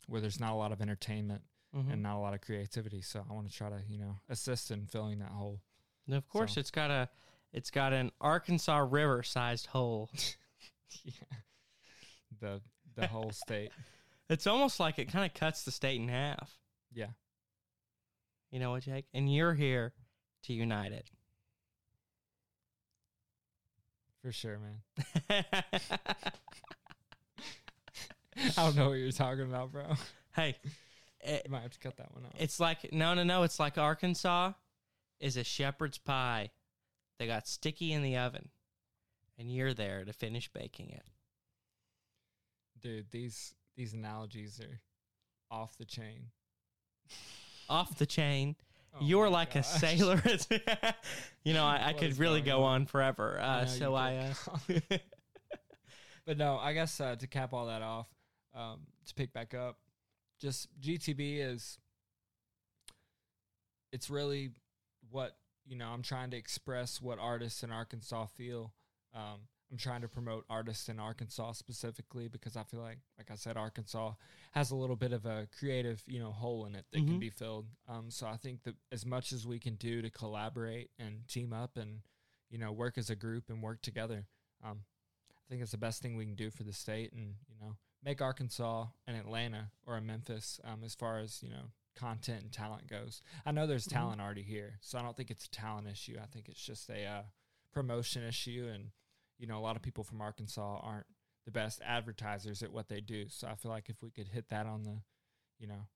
where 0.08 0.22
there's 0.22 0.40
not 0.40 0.54
a 0.54 0.56
lot 0.56 0.72
of 0.72 0.82
entertainment 0.82 1.44
Mhm. 1.76 1.94
and 1.94 2.02
not 2.04 2.16
a 2.16 2.20
lot 2.20 2.34
of 2.34 2.42
creativity. 2.42 3.02
So 3.02 3.26
I 3.30 3.34
want 3.34 3.50
to 3.50 3.54
try 3.56 3.70
to 3.70 3.84
you 3.88 3.98
know 3.98 4.20
assist 4.30 4.72
in 4.72 4.88
filling 4.88 5.20
that 5.20 5.32
hole. 5.32 5.62
And 6.06 6.16
of 6.16 6.28
course, 6.30 6.54
so- 6.54 6.60
it's 6.62 6.72
got 6.72 6.90
a 6.92 7.10
it's 7.52 7.70
got 7.72 7.92
an 7.94 8.12
Arkansas 8.22 8.78
River 8.90 9.24
sized 9.24 9.68
hole. 9.68 10.10
yeah, 11.04 11.12
the 12.40 12.62
the 12.96 13.08
whole 13.08 13.32
state. 13.32 13.72
It's 14.30 14.46
almost 14.46 14.78
like 14.82 15.00
it 15.00 15.10
kind 15.10 15.26
of 15.26 15.34
cuts 15.34 15.64
the 15.64 15.72
state 15.72 16.02
in 16.02 16.10
half. 16.10 16.60
Yeah, 16.94 17.12
You 18.52 18.60
know 18.60 18.72
what, 18.72 18.84
Jake? 18.84 19.06
And 19.14 19.34
you're 19.34 19.54
here 19.54 19.94
to 20.44 20.52
unite 20.54 20.92
it. 20.92 21.10
for 24.22 24.34
sure, 24.34 24.60
man. 24.60 24.82
I 28.36 28.52
don't 28.58 28.76
know 28.76 28.90
what 28.90 28.96
you're 28.96 29.12
talking 29.12 29.44
about, 29.46 29.72
bro. 29.72 29.94
hey, 30.36 30.58
it, 31.22 31.44
You 31.46 31.52
might 31.52 31.62
have 31.62 31.72
to 31.72 31.80
cut 31.80 31.96
that 31.98 32.14
one 32.14 32.26
out. 32.26 32.34
it's 32.38 32.60
like 32.60 32.92
no, 32.92 33.14
no, 33.14 33.24
no. 33.24 33.44
It's 33.44 33.60
like 33.60 33.78
Arkansas 33.78 34.52
is 35.20 35.38
a 35.38 35.44
shepherd's 35.46 35.98
pie. 35.98 36.52
They 37.18 37.28
got 37.28 37.48
sticky 37.48 37.94
in 37.94 38.04
the 38.04 38.18
oven, 38.18 38.50
and 39.40 39.50
you're 39.50 39.74
there 39.74 40.04
to 40.06 40.14
finish 40.14 40.52
baking 40.52 40.90
it. 40.90 41.04
Dude, 42.82 43.08
these 43.12 43.54
these 43.76 43.94
analogies 43.94 44.60
are 44.60 44.80
off 45.50 45.78
the 45.78 45.86
chain. 45.86 46.28
off 47.70 47.98
the 47.98 48.06
chain. 48.06 48.56
Oh 48.94 49.00
You're 49.02 49.30
like 49.30 49.56
a 49.56 49.64
sailor. 49.64 50.22
you 51.44 51.54
know, 51.54 51.66
I, 51.66 51.90
I 51.90 51.94
could 51.94 52.18
really 52.18 52.42
go 52.42 52.64
on? 52.64 52.82
on 52.82 52.86
forever. 52.86 53.40
Uh, 53.40 53.66
so 53.66 53.94
I, 53.94 54.34
uh, 54.70 54.80
But 56.28 56.38
no, 56.38 56.58
I 56.58 56.74
guess 56.74 57.00
uh, 57.00 57.16
to 57.16 57.26
cap 57.26 57.54
all 57.54 57.68
that 57.68 57.82
off, 57.82 58.08
um, 58.54 58.82
to 59.06 59.14
pick 59.14 59.32
back 59.32 59.54
up, 59.54 59.78
just 60.40 60.68
GTB 60.82 61.40
is 61.40 61.80
it's 63.94 64.10
really 64.10 64.52
what 65.10 65.38
you 65.66 65.78
know. 65.78 65.88
I'm 65.88 66.02
trying 66.02 66.32
to 66.32 66.38
express 66.38 67.02
what 67.02 67.18
artists 67.18 67.64
in 67.64 67.72
Arkansas 67.72 68.26
feel. 68.26 68.74
Um, 69.16 69.48
I'm 69.72 69.78
trying 69.78 70.02
to 70.02 70.08
promote 70.08 70.46
artists 70.50 70.88
in 70.88 70.98
Arkansas 71.00 71.52
specifically 71.54 72.28
because 72.30 72.56
I 72.56 72.64
feel 72.64 72.80
like, 72.80 73.00
like 73.18 73.30
I 73.30 73.36
said, 73.36 73.58
Arkansas 73.58 74.14
has 74.52 74.72
a 74.72 74.76
little 74.76 74.96
bit 74.96 75.12
of 75.12 75.26
a 75.26 75.48
creative, 75.60 76.02
you 76.08 76.20
know, 76.20 76.32
hole 76.32 76.66
in 76.66 76.74
it 76.76 76.86
that 76.92 77.00
Mhm. 77.00 77.08
can 77.08 77.20
be 77.20 77.30
filled. 77.30 77.68
Um, 77.88 78.10
so 78.10 78.28
I 78.28 78.38
think 78.38 78.64
that 78.64 78.76
as 78.92 79.06
much 79.06 79.34
as 79.34 79.46
we 79.46 79.60
can 79.60 79.76
do 79.76 80.02
to 80.02 80.10
collaborate 80.10 80.92
and 80.98 81.28
team 81.28 81.52
up 81.52 81.76
and 81.76 82.02
you 82.50 82.58
know 82.58 82.72
work 82.72 82.98
as 82.98 83.10
a 83.10 83.16
group 83.16 83.50
and 83.50 83.62
work 83.62 83.82
together, 83.82 84.26
um, 84.64 84.86
I 85.32 85.50
think 85.50 85.62
it's 85.62 85.72
the 85.72 85.78
best 85.78 86.02
thing 86.02 86.16
we 86.16 86.26
can 86.26 86.36
do 86.36 86.50
for 86.50 86.64
the 86.64 86.72
state 86.74 87.12
and, 87.12 87.36
you 87.50 87.56
know, 87.60 87.76
make 88.02 88.22
Arkansas 88.22 88.88
and 89.06 89.18
Atlanta 89.18 89.72
or 89.86 89.98
a 89.98 90.02
Memphis 90.02 90.60
um, 90.64 90.84
as 90.84 90.96
far 90.96 91.20
as, 91.20 91.44
you 91.44 91.50
know, 91.50 91.72
content 91.96 92.44
and 92.44 92.54
talent 92.54 92.88
goes. 92.88 93.22
I 93.46 93.52
know 93.52 93.66
there's 93.68 93.86
Mhm. 93.88 93.92
talent 93.92 94.22
already 94.22 94.44
here, 94.44 94.78
so 94.82 94.98
I 94.98 95.02
don't 95.02 95.18
think 95.18 95.30
it's 95.32 95.46
a 95.46 95.50
talent 95.50 95.88
issue. 95.88 96.18
I 96.22 96.26
think 96.28 96.48
it's 96.48 96.64
just 96.64 96.90
a 96.90 97.06
uh, 97.06 97.24
promotion 97.72 98.24
issue. 98.24 98.70
And, 98.74 98.92
you 99.38 99.48
know, 99.48 99.58
a 99.58 99.62
lot 99.62 99.76
of 99.76 99.82
people 99.82 100.04
from 100.04 100.22
Arkansas 100.22 100.80
aren't 100.82 101.06
the 101.46 101.52
best 101.52 101.82
advertisers 101.86 102.62
at 102.62 102.72
what 102.72 102.90
they 102.90 103.02
do. 103.02 103.26
So 103.30 103.48
I 103.48 103.56
feel 103.56 103.72
like 103.72 103.90
if 103.90 104.02
we 104.02 104.10
could 104.10 104.28
hit 104.28 104.50
that 104.50 104.66
on 104.66 104.84
the, 104.84 105.00
you 105.60 105.68
know, 105.68 105.88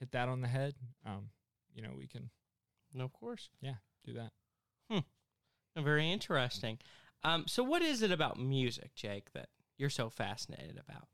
hit 0.00 0.12
that 0.12 0.28
on 0.28 0.40
the 0.40 0.48
head, 0.48 0.74
um, 1.04 1.30
you 1.74 1.82
know, 1.82 1.90
we 1.96 2.06
can 2.06 2.30
no, 2.96 3.04
of 3.04 3.12
course. 3.12 3.50
Yeah, 3.60 3.74
do 4.04 4.14
that. 4.14 4.32
Hmm. 4.90 5.82
Very 5.82 6.10
interesting. 6.10 6.78
Um, 7.22 7.44
so, 7.46 7.62
what 7.62 7.82
is 7.82 8.02
it 8.02 8.10
about 8.10 8.38
music, 8.38 8.94
Jake, 8.94 9.32
that 9.34 9.48
you're 9.76 9.90
so 9.90 10.08
fascinated 10.08 10.80
about? 10.88 11.08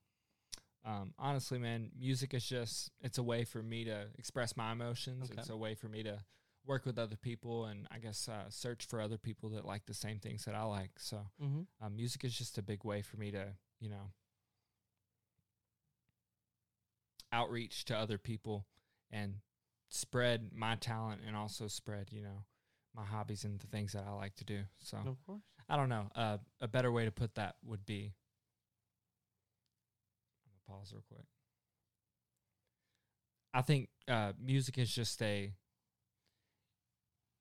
Um, 0.85 1.15
honestly, 1.19 1.59
man, 1.59 1.91
music 1.99 2.35
is 2.35 2.45
just 2.45 2.91
it's 3.01 3.19
a 3.19 3.23
way 3.23 3.45
for 3.45 3.63
me 3.63 3.85
to 3.85 4.07
express 4.19 4.57
my 4.57 4.73
emotions. 4.73 5.31
Okay. 5.31 5.41
It's 5.41 5.51
a 5.51 5.57
way 5.57 5.75
for 5.75 5.89
me 5.89 6.03
to 6.05 6.19
work 6.65 6.87
with 6.87 6.99
other 6.99 7.17
people 7.17 7.67
and 7.67 7.87
I 7.91 7.99
guess 7.99 8.29
uh, 8.29 8.49
search 8.49 8.87
for 8.87 9.01
other 9.01 9.19
people 9.19 9.49
that 9.51 9.65
like 9.65 9.87
the 9.87 9.95
same 9.95 10.19
things 10.21 10.45
that 10.45 10.55
I 10.55 10.63
like. 10.63 10.93
So, 10.99 11.27
Mm-hmm. 11.43 11.63
um, 11.85 11.97
music 11.97 12.25
is 12.25 12.37
just 12.37 12.57
a 12.59 12.63
big 12.63 12.85
way 12.85 13.03
for 13.03 13.17
me 13.17 13.31
to, 13.33 13.47
you 13.81 13.91
know, 13.91 14.11
outreach 17.33 17.85
to 17.87 17.97
other 17.97 18.19
people 18.19 18.67
and 19.11 19.37
spread 19.89 20.51
my 20.55 20.75
talent 20.77 21.21
and 21.27 21.35
also 21.37 21.67
spread, 21.67 22.09
you 22.11 22.23
know, 22.23 22.45
my 22.95 23.05
hobbies 23.05 23.45
and 23.45 23.59
the 23.61 23.67
things 23.67 23.93
that 23.93 24.05
I 24.07 24.13
like 24.13 24.35
to 24.37 24.45
do. 24.45 24.61
So, 24.81 24.99
Of 24.99 25.17
course. 25.27 25.43
I 25.69 25.77
don't 25.77 25.89
know. 25.89 26.09
Uh, 26.15 26.39
a 26.61 26.69
better 26.69 26.93
way 26.93 27.05
to 27.07 27.11
put 27.11 27.35
that 27.37 27.57
would 27.65 27.87
be. 27.87 28.13
I'm 30.45 30.53
gonna 30.69 30.79
pause 30.81 30.93
real 30.93 31.03
quick. 31.09 31.25
I 33.55 33.63
think 33.63 33.89
uh, 34.09 34.33
music 34.41 34.79
is 34.79 34.95
just 34.95 35.21
a. 35.23 35.53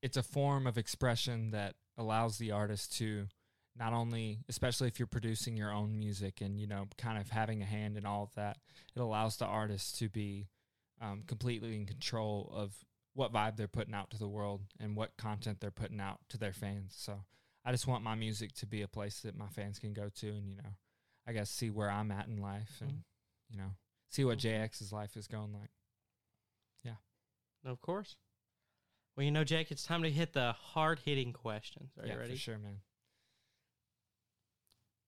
It's 0.01 0.17
a 0.17 0.23
form 0.23 0.65
of 0.67 0.77
expression 0.77 1.51
that 1.51 1.75
allows 1.97 2.37
the 2.37 2.51
artist 2.51 2.95
to 2.97 3.27
not 3.75 3.93
only, 3.93 4.39
especially 4.49 4.87
if 4.87 4.99
you're 4.99 5.07
producing 5.07 5.55
your 5.55 5.71
own 5.71 5.97
music 5.97 6.41
and 6.41 6.59
you 6.59 6.67
know, 6.67 6.87
kind 6.97 7.17
of 7.19 7.29
having 7.29 7.61
a 7.61 7.65
hand 7.65 7.97
in 7.97 8.05
all 8.05 8.23
of 8.23 8.33
that, 8.35 8.57
it 8.95 8.99
allows 8.99 9.37
the 9.37 9.45
artist 9.45 9.97
to 9.99 10.09
be 10.09 10.47
um, 10.99 11.23
completely 11.27 11.75
in 11.75 11.85
control 11.85 12.51
of 12.53 12.73
what 13.13 13.31
vibe 13.33 13.57
they're 13.57 13.67
putting 13.67 13.93
out 13.93 14.09
to 14.11 14.17
the 14.17 14.27
world 14.27 14.61
and 14.79 14.95
what 14.95 15.17
content 15.17 15.59
they're 15.59 15.71
putting 15.71 15.99
out 15.99 16.19
to 16.29 16.37
their 16.37 16.53
fans. 16.53 16.93
So 16.97 17.23
I 17.65 17.71
just 17.71 17.87
want 17.87 18.03
my 18.03 18.15
music 18.15 18.53
to 18.55 18.65
be 18.65 18.81
a 18.81 18.87
place 18.87 19.19
that 19.21 19.35
my 19.37 19.47
fans 19.47 19.79
can 19.79 19.93
go 19.93 20.09
to 20.15 20.27
and, 20.29 20.47
you 20.47 20.55
know, 20.55 20.75
I 21.27 21.33
guess 21.33 21.49
see 21.49 21.69
where 21.69 21.89
I'm 21.89 22.11
at 22.11 22.27
in 22.27 22.37
life 22.41 22.77
and, 22.81 22.91
Mhm. 22.91 23.03
you 23.49 23.57
know, 23.57 23.75
see 24.09 24.25
what 24.25 24.39
JX's 24.39 24.91
life 24.91 25.15
is 25.15 25.27
going 25.27 25.53
like. 25.53 25.71
Yeah. 26.83 26.95
Of 27.63 27.81
course. 27.81 28.15
Well, 29.21 29.25
you 29.25 29.31
know, 29.31 29.43
Jake, 29.43 29.69
it's 29.69 29.83
time 29.83 30.01
to 30.01 30.09
hit 30.09 30.33
the 30.33 30.53
hard 30.53 30.97
hitting 31.05 31.31
questions. 31.31 31.91
Are 31.99 32.07
yeah, 32.07 32.13
you 32.13 32.19
ready? 32.19 32.33
for 32.33 32.39
sure, 32.39 32.57
man. 32.57 32.77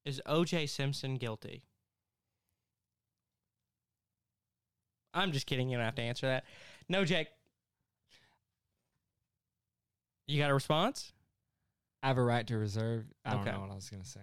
Is 0.06 0.22
OJ 0.28 0.70
Simpson 0.70 1.16
guilty? 1.16 1.64
I'm 5.16 5.32
just 5.32 5.48
kidding. 5.48 5.68
You 5.68 5.78
don't 5.78 5.86
have 5.86 5.96
to 5.96 6.04
answer 6.04 6.28
that. 6.28 6.44
No, 6.88 7.06
Jake. 7.06 7.30
You 10.28 10.40
got 10.40 10.52
a 10.52 10.54
response? 10.54 11.12
I 12.04 12.10
have 12.10 12.20
a 12.20 12.24
right 12.24 12.46
to 12.46 12.58
reserve. 12.60 13.06
I 13.26 13.32
don't 13.32 13.46
know 13.46 13.62
what 13.62 13.72
I 13.72 13.76
was 13.76 13.90
going 13.90 14.04
to 14.04 14.08
say. 14.08 14.20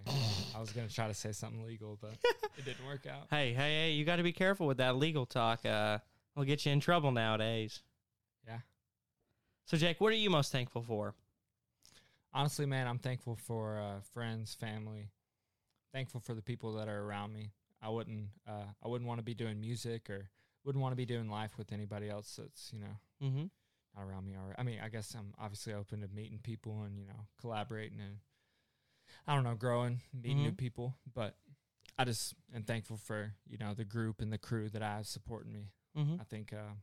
I 0.55 0.61
was 0.61 0.71
going 0.71 0.87
to 0.87 0.95
try 0.95 1.09
to 1.09 1.15
say 1.15 1.33
something 1.33 1.67
legal, 1.67 1.99
but 2.01 2.13
it 2.57 2.65
didn't 2.65 2.87
work 2.87 3.09
out. 3.09 3.27
Hey, 3.29 3.53
hey, 3.55 3.75
hey! 3.75 3.91
You 3.91 4.05
got 4.05 4.17
to 4.17 4.23
be 4.23 4.33
careful 4.33 4.69
with 4.69 4.77
that 4.77 4.95
legal 4.95 5.27
talk. 5.27 5.67
Uh, 5.67 5.99
will 6.37 6.45
get 6.45 6.65
you 6.65 6.71
in 6.71 6.79
trouble 6.79 7.11
nowadays. 7.11 7.83
So, 9.71 9.77
Jake, 9.77 10.01
what 10.01 10.13
are 10.13 10.17
you 10.17 10.31
most 10.31 10.51
thankful 10.51 10.83
for? 10.83 11.15
honestly, 12.35 12.67
man, 12.67 12.89
I'm 12.89 12.99
thankful 12.99 13.37
for 13.37 13.79
uh, 13.79 14.01
friends, 14.13 14.53
family. 14.57 15.11
Thankful 15.93 16.19
for 16.19 16.35
the 16.35 16.43
people 16.43 16.73
that 16.75 16.89
are 16.89 17.03
around 17.05 17.33
me. 17.33 17.53
I 17.81 17.89
wouldn't, 17.89 18.31
uh, 18.49 18.65
I 18.85 18.89
wouldn't 18.89 19.07
want 19.07 19.19
to 19.21 19.25
be 19.25 19.33
doing 19.33 19.61
music 19.61 20.11
or 20.11 20.29
wouldn't 20.65 20.83
want 20.83 20.91
to 20.91 20.97
be 20.97 21.07
doing 21.07 21.31
life 21.31 21.53
with 21.57 21.71
anybody 21.73 22.11
else 22.11 22.35
that's 22.37 22.73
you 22.73 22.81
know 22.81 22.97
Mm-hmm. 23.23 23.45
not 23.97 24.05
around 24.05 24.27
me. 24.27 24.33
Or 24.35 24.57
I 24.59 24.65
mean, 24.65 24.81
I 24.83 24.89
guess 24.89 25.15
I'm 25.15 25.35
obviously 25.41 25.73
open 25.73 26.01
to 26.01 26.09
meeting 26.09 26.41
people 26.43 26.83
and 26.83 26.99
you 26.99 27.07
know 27.07 27.27
collaborating 27.41 28.01
and 28.01 28.17
I 29.29 29.37
don't 29.37 29.45
know, 29.45 29.55
growing, 29.55 30.01
meeting 30.13 30.43
new 30.43 30.51
Mhm. 30.51 30.57
people. 30.57 30.97
But 31.15 31.37
I 31.97 32.05
just 32.07 32.35
am 32.53 32.65
thankful 32.65 32.97
for 32.97 33.35
you 33.49 33.57
know 33.57 33.73
the 33.75 33.85
group 33.85 34.21
and 34.21 34.33
the 34.33 34.39
crew 34.39 34.69
that 34.71 34.83
I 34.83 34.97
have 34.97 35.07
supporting 35.07 35.53
me. 35.53 35.71
Mm-hmm. 35.97 36.21
I 36.21 36.25
think, 36.25 36.53
uh, 36.53 36.75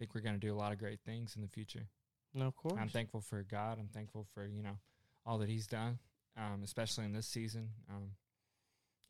think 0.00 0.14
we're 0.14 0.22
gonna 0.22 0.38
do 0.38 0.52
a 0.52 0.56
lot 0.56 0.72
of 0.72 0.78
great 0.78 0.98
things 1.04 1.36
in 1.36 1.42
the 1.42 1.48
future. 1.48 1.86
No, 2.34 2.46
of 2.46 2.56
course. 2.56 2.74
I'm 2.80 2.88
thankful 2.88 3.20
for 3.20 3.42
God. 3.42 3.78
I'm 3.78 3.88
thankful 3.88 4.26
for 4.34 4.46
you 4.46 4.62
know 4.62 4.78
all 5.26 5.38
that 5.38 5.48
He's 5.48 5.66
done, 5.66 5.98
um, 6.36 6.62
especially 6.64 7.04
in 7.04 7.12
this 7.12 7.26
season. 7.26 7.68
Um, 7.88 8.12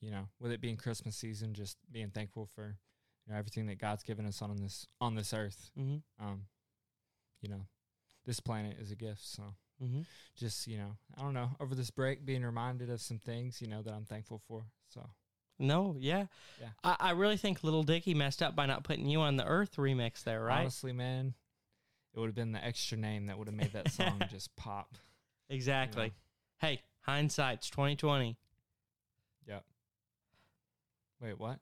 you 0.00 0.10
know, 0.10 0.28
with 0.40 0.50
it 0.50 0.60
being 0.60 0.76
Christmas 0.76 1.16
season, 1.16 1.54
just 1.54 1.78
being 1.92 2.10
thankful 2.10 2.46
for 2.46 2.76
you 3.26 3.32
know 3.32 3.38
everything 3.38 3.66
that 3.66 3.78
God's 3.78 4.02
given 4.02 4.26
us 4.26 4.42
on 4.42 4.56
this 4.56 4.86
on 5.00 5.14
this 5.14 5.32
earth. 5.32 5.70
mm-hmm. 5.78 5.98
Um, 6.24 6.42
you 7.40 7.48
know, 7.48 7.66
this 8.26 8.40
planet 8.40 8.76
is 8.80 8.90
a 8.90 8.96
gift. 8.96 9.22
So 9.24 9.54
Mm-hmm. 9.82 10.02
just 10.36 10.66
you 10.66 10.76
know, 10.76 10.96
I 11.16 11.22
don't 11.22 11.32
know. 11.32 11.52
Over 11.58 11.74
this 11.74 11.90
break, 11.90 12.26
being 12.26 12.44
reminded 12.44 12.90
of 12.90 13.00
some 13.00 13.18
things 13.18 13.62
you 13.62 13.66
know 13.66 13.80
that 13.80 13.94
I'm 13.94 14.04
thankful 14.04 14.42
for. 14.46 14.66
So 14.92 15.08
No, 15.60 15.94
yeah. 15.98 16.26
Yeah. 16.60 16.68
I, 16.82 16.96
I 16.98 17.10
really 17.12 17.36
think 17.36 17.62
Lil 17.62 17.82
Dicky 17.82 18.14
messed 18.14 18.42
up 18.42 18.56
by 18.56 18.66
not 18.66 18.82
putting 18.82 19.06
you 19.06 19.20
on 19.20 19.36
the 19.36 19.44
Earth 19.44 19.76
remix 19.76 20.24
there, 20.24 20.42
right? 20.42 20.60
honestly, 20.60 20.92
man, 20.92 21.34
it 22.14 22.18
would 22.18 22.26
have 22.26 22.34
been 22.34 22.52
the 22.52 22.64
extra 22.64 22.96
name 22.96 23.26
that 23.26 23.38
would 23.38 23.46
have 23.46 23.54
made 23.54 23.72
that 23.74 23.90
song 23.92 24.20
just 24.30 24.54
pop. 24.56 24.96
exactly. 25.48 26.12
Hey, 26.60 26.80
hindsight's 27.02 27.68
twenty 27.70 27.94
twenty. 27.96 28.36
Yep. 29.46 29.64
Wait, 31.20 31.38
what? 31.38 31.58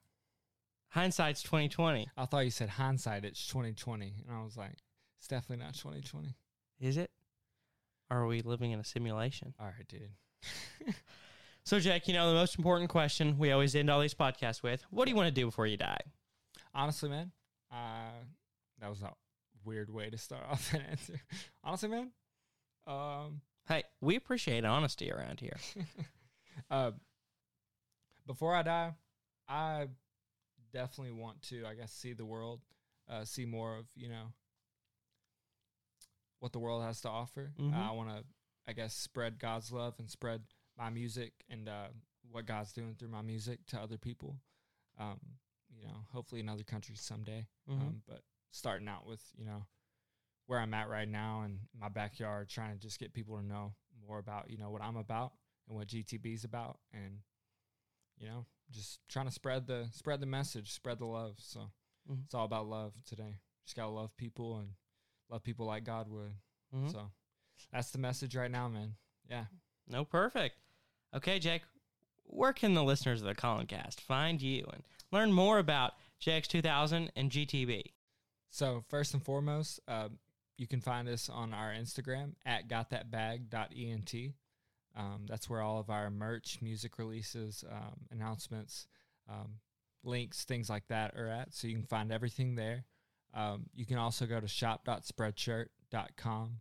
Hindsight's 0.91 1.43
twenty 1.43 1.69
twenty. 1.69 2.09
I 2.17 2.25
thought 2.27 2.45
you 2.45 2.51
said 2.51 2.69
hindsight. 2.71 3.25
It's 3.25 3.47
2020, 3.49 4.25
and 4.29 4.37
I 4.37 4.43
was 4.43 4.57
like, 4.57 4.77
it's 5.19 5.29
definitely 5.29 5.65
not 5.65 5.75
2020. 5.75 6.37
Is 6.81 6.97
it? 6.97 7.11
Or 8.11 8.19
are 8.19 8.27
we 8.27 8.43
living 8.43 8.71
in 8.71 8.81
a 8.81 8.85
simulation? 8.85 9.55
All 9.61 9.67
right, 9.67 9.87
dude. 9.89 10.11
So, 11.69 11.79
Jack, 11.79 12.09
you 12.09 12.15
know 12.15 12.27
the 12.27 12.35
most 12.35 12.57
important 12.57 12.89
question 12.89 13.37
we 13.37 13.53
always 13.53 13.75
end 13.75 13.91
all 13.91 14.01
these 14.01 14.15
podcasts 14.15 14.63
with: 14.63 14.83
What 14.89 15.05
do 15.05 15.11
you 15.11 15.17
want 15.17 15.27
to 15.27 15.39
do 15.39 15.45
before 15.45 15.67
you 15.67 15.77
die? 15.77 16.01
Honestly, 16.75 17.11
man, 17.11 17.31
uh, 17.71 18.25
that 18.81 18.89
was 18.89 19.03
a 19.03 19.13
weird 19.67 19.93
way 19.93 20.09
to 20.09 20.17
start 20.17 20.45
off 20.51 20.73
that 20.73 20.81
answer. 20.89 21.21
Honestly, 21.63 21.91
man, 21.91 22.13
um, 22.87 23.43
Hey, 23.69 23.85
we 24.01 24.17
appreciate 24.17 24.65
honesty 24.65 25.13
around 25.13 25.41
here. 25.41 25.59
uh, 26.71 26.93
before 28.27 28.55
I 28.55 28.63
die, 28.63 28.95
I 29.47 29.89
definitely 30.73 31.21
want 31.21 31.43
to, 31.51 31.67
I 31.67 31.75
guess, 31.75 31.93
see 31.93 32.15
the 32.15 32.25
world, 32.25 32.63
uh, 33.11 33.27
see 33.27 33.45
more 33.45 33.77
of 33.77 33.85
you 33.95 34.09
know 34.09 34.33
what 36.41 36.53
the 36.53 36.61
world 36.61 36.83
has 36.83 37.03
to 37.03 37.11
offer. 37.11 37.53
Uh, 37.61 37.77
I 37.77 37.91
want 37.91 38.09
to, 38.09 38.25
I 38.67 38.73
guess, 38.73 38.95
spread 38.95 39.39
God's 39.39 39.71
love 39.71 39.97
and 39.99 40.09
spread 40.09 40.45
my 40.79 40.91
music 40.91 41.33
and 41.51 41.69
uh, 41.69 41.89
what 42.31 42.47
God's 42.47 42.73
doing 42.73 42.95
through 42.99 43.09
my 43.09 43.23
music 43.23 43.67
to 43.67 43.79
other 43.81 43.99
people. 43.99 44.39
Um, 44.99 45.19
you 45.77 45.87
know, 45.87 46.05
hopefully 46.13 46.41
in 46.41 46.49
other 46.49 46.65
countries 46.65 47.01
someday. 47.01 47.47
Mhm. 47.69 47.81
Um, 47.81 48.03
but 48.07 48.23
starting 48.51 48.89
out 48.89 49.07
with 49.07 49.23
you 49.37 49.45
know 49.45 49.67
where 50.47 50.59
I'm 50.61 50.73
at 50.75 50.89
right 50.89 51.09
now 51.09 51.43
and 51.43 51.61
my 51.79 51.89
backyard, 51.89 52.49
trying 52.49 52.73
to 52.75 52.79
just 52.81 52.99
get 52.99 53.13
people 53.13 53.37
to 53.37 53.43
know 53.45 53.75
more 54.07 54.19
about 54.19 54.51
you 54.51 54.57
know 54.57 54.71
what 54.71 54.83
I'm 54.83 54.97
about 54.97 55.33
and 55.69 55.77
what 55.77 55.89
GTB's 55.89 56.45
about, 56.45 56.81
and 56.93 57.21
you 58.19 58.27
know 58.29 58.47
just 58.71 59.01
trying 59.09 59.27
to 59.27 59.33
spread 59.33 59.67
the 59.67 59.89
spread 59.93 60.21
the 60.21 60.27
message, 60.27 60.73
spread 60.73 60.99
the 60.99 61.07
love. 61.07 61.39
So 61.41 61.71
Mhm. 62.09 62.25
it's 62.25 62.35
all 62.35 62.45
about 62.45 62.67
love 62.67 63.03
today. 63.05 63.41
just 63.65 63.77
gotta 63.77 63.91
love 63.91 64.17
people 64.17 64.57
and 64.61 64.75
love 65.29 65.43
people 65.43 65.67
like 65.67 65.85
God 65.85 66.09
would. 66.09 66.35
Mhm. 66.73 66.91
So 66.91 67.13
that's 67.71 67.91
the 67.91 67.99
message 67.99 68.35
right 68.35 68.51
now, 68.51 68.67
man. 68.69 68.97
Yeah. 69.29 69.47
No, 69.87 70.07
perfect. 70.07 70.57
Okay, 71.15 71.39
Jake, 71.39 71.63
where 72.25 72.53
can 72.53 72.75
the 72.75 72.85
listeners 72.85 73.23
of 73.23 73.29
the 73.29 73.35
Colin 73.35 73.67
Cast 73.67 74.01
find 74.01 74.43
you 74.43 74.67
and 74.73 74.83
learn 75.11 75.33
more 75.33 75.59
about 75.59 75.95
JX2000 76.23 77.09
and 77.17 77.31
GTB? 77.31 77.93
So 78.51 78.85
first 78.89 79.15
and 79.15 79.23
foremost, 79.23 79.81
uh, 79.89 80.09
you 80.57 80.67
can 80.67 80.81
find 80.81 81.09
us 81.09 81.29
on 81.29 81.55
our 81.55 81.73
Instagram 81.73 82.33
at 82.45 82.69
gotthatbag.ent. 82.69 84.15
Um, 84.97 85.27
that's 85.29 85.49
where 85.49 85.63
all 85.63 85.79
of 85.79 85.91
our 85.91 86.11
merch, 86.11 86.59
music 86.61 86.99
releases, 86.99 87.65
um, 87.71 88.01
announcements, 88.11 88.89
um, 89.29 89.61
links, 90.03 90.45
things 90.45 90.69
like 90.69 90.89
that 90.89 91.15
are 91.15 91.29
at. 91.29 91.55
So 91.55 91.69
you 91.69 91.75
can 91.75 91.87
find 91.87 92.13
everything 92.13 92.57
there. 92.57 92.85
Um, 93.35 93.67
you 93.75 93.87
can 93.87 93.99
also 93.99 94.27
go 94.27 94.41
to 94.41 94.49
shop.spreadshirt.com 94.49 96.61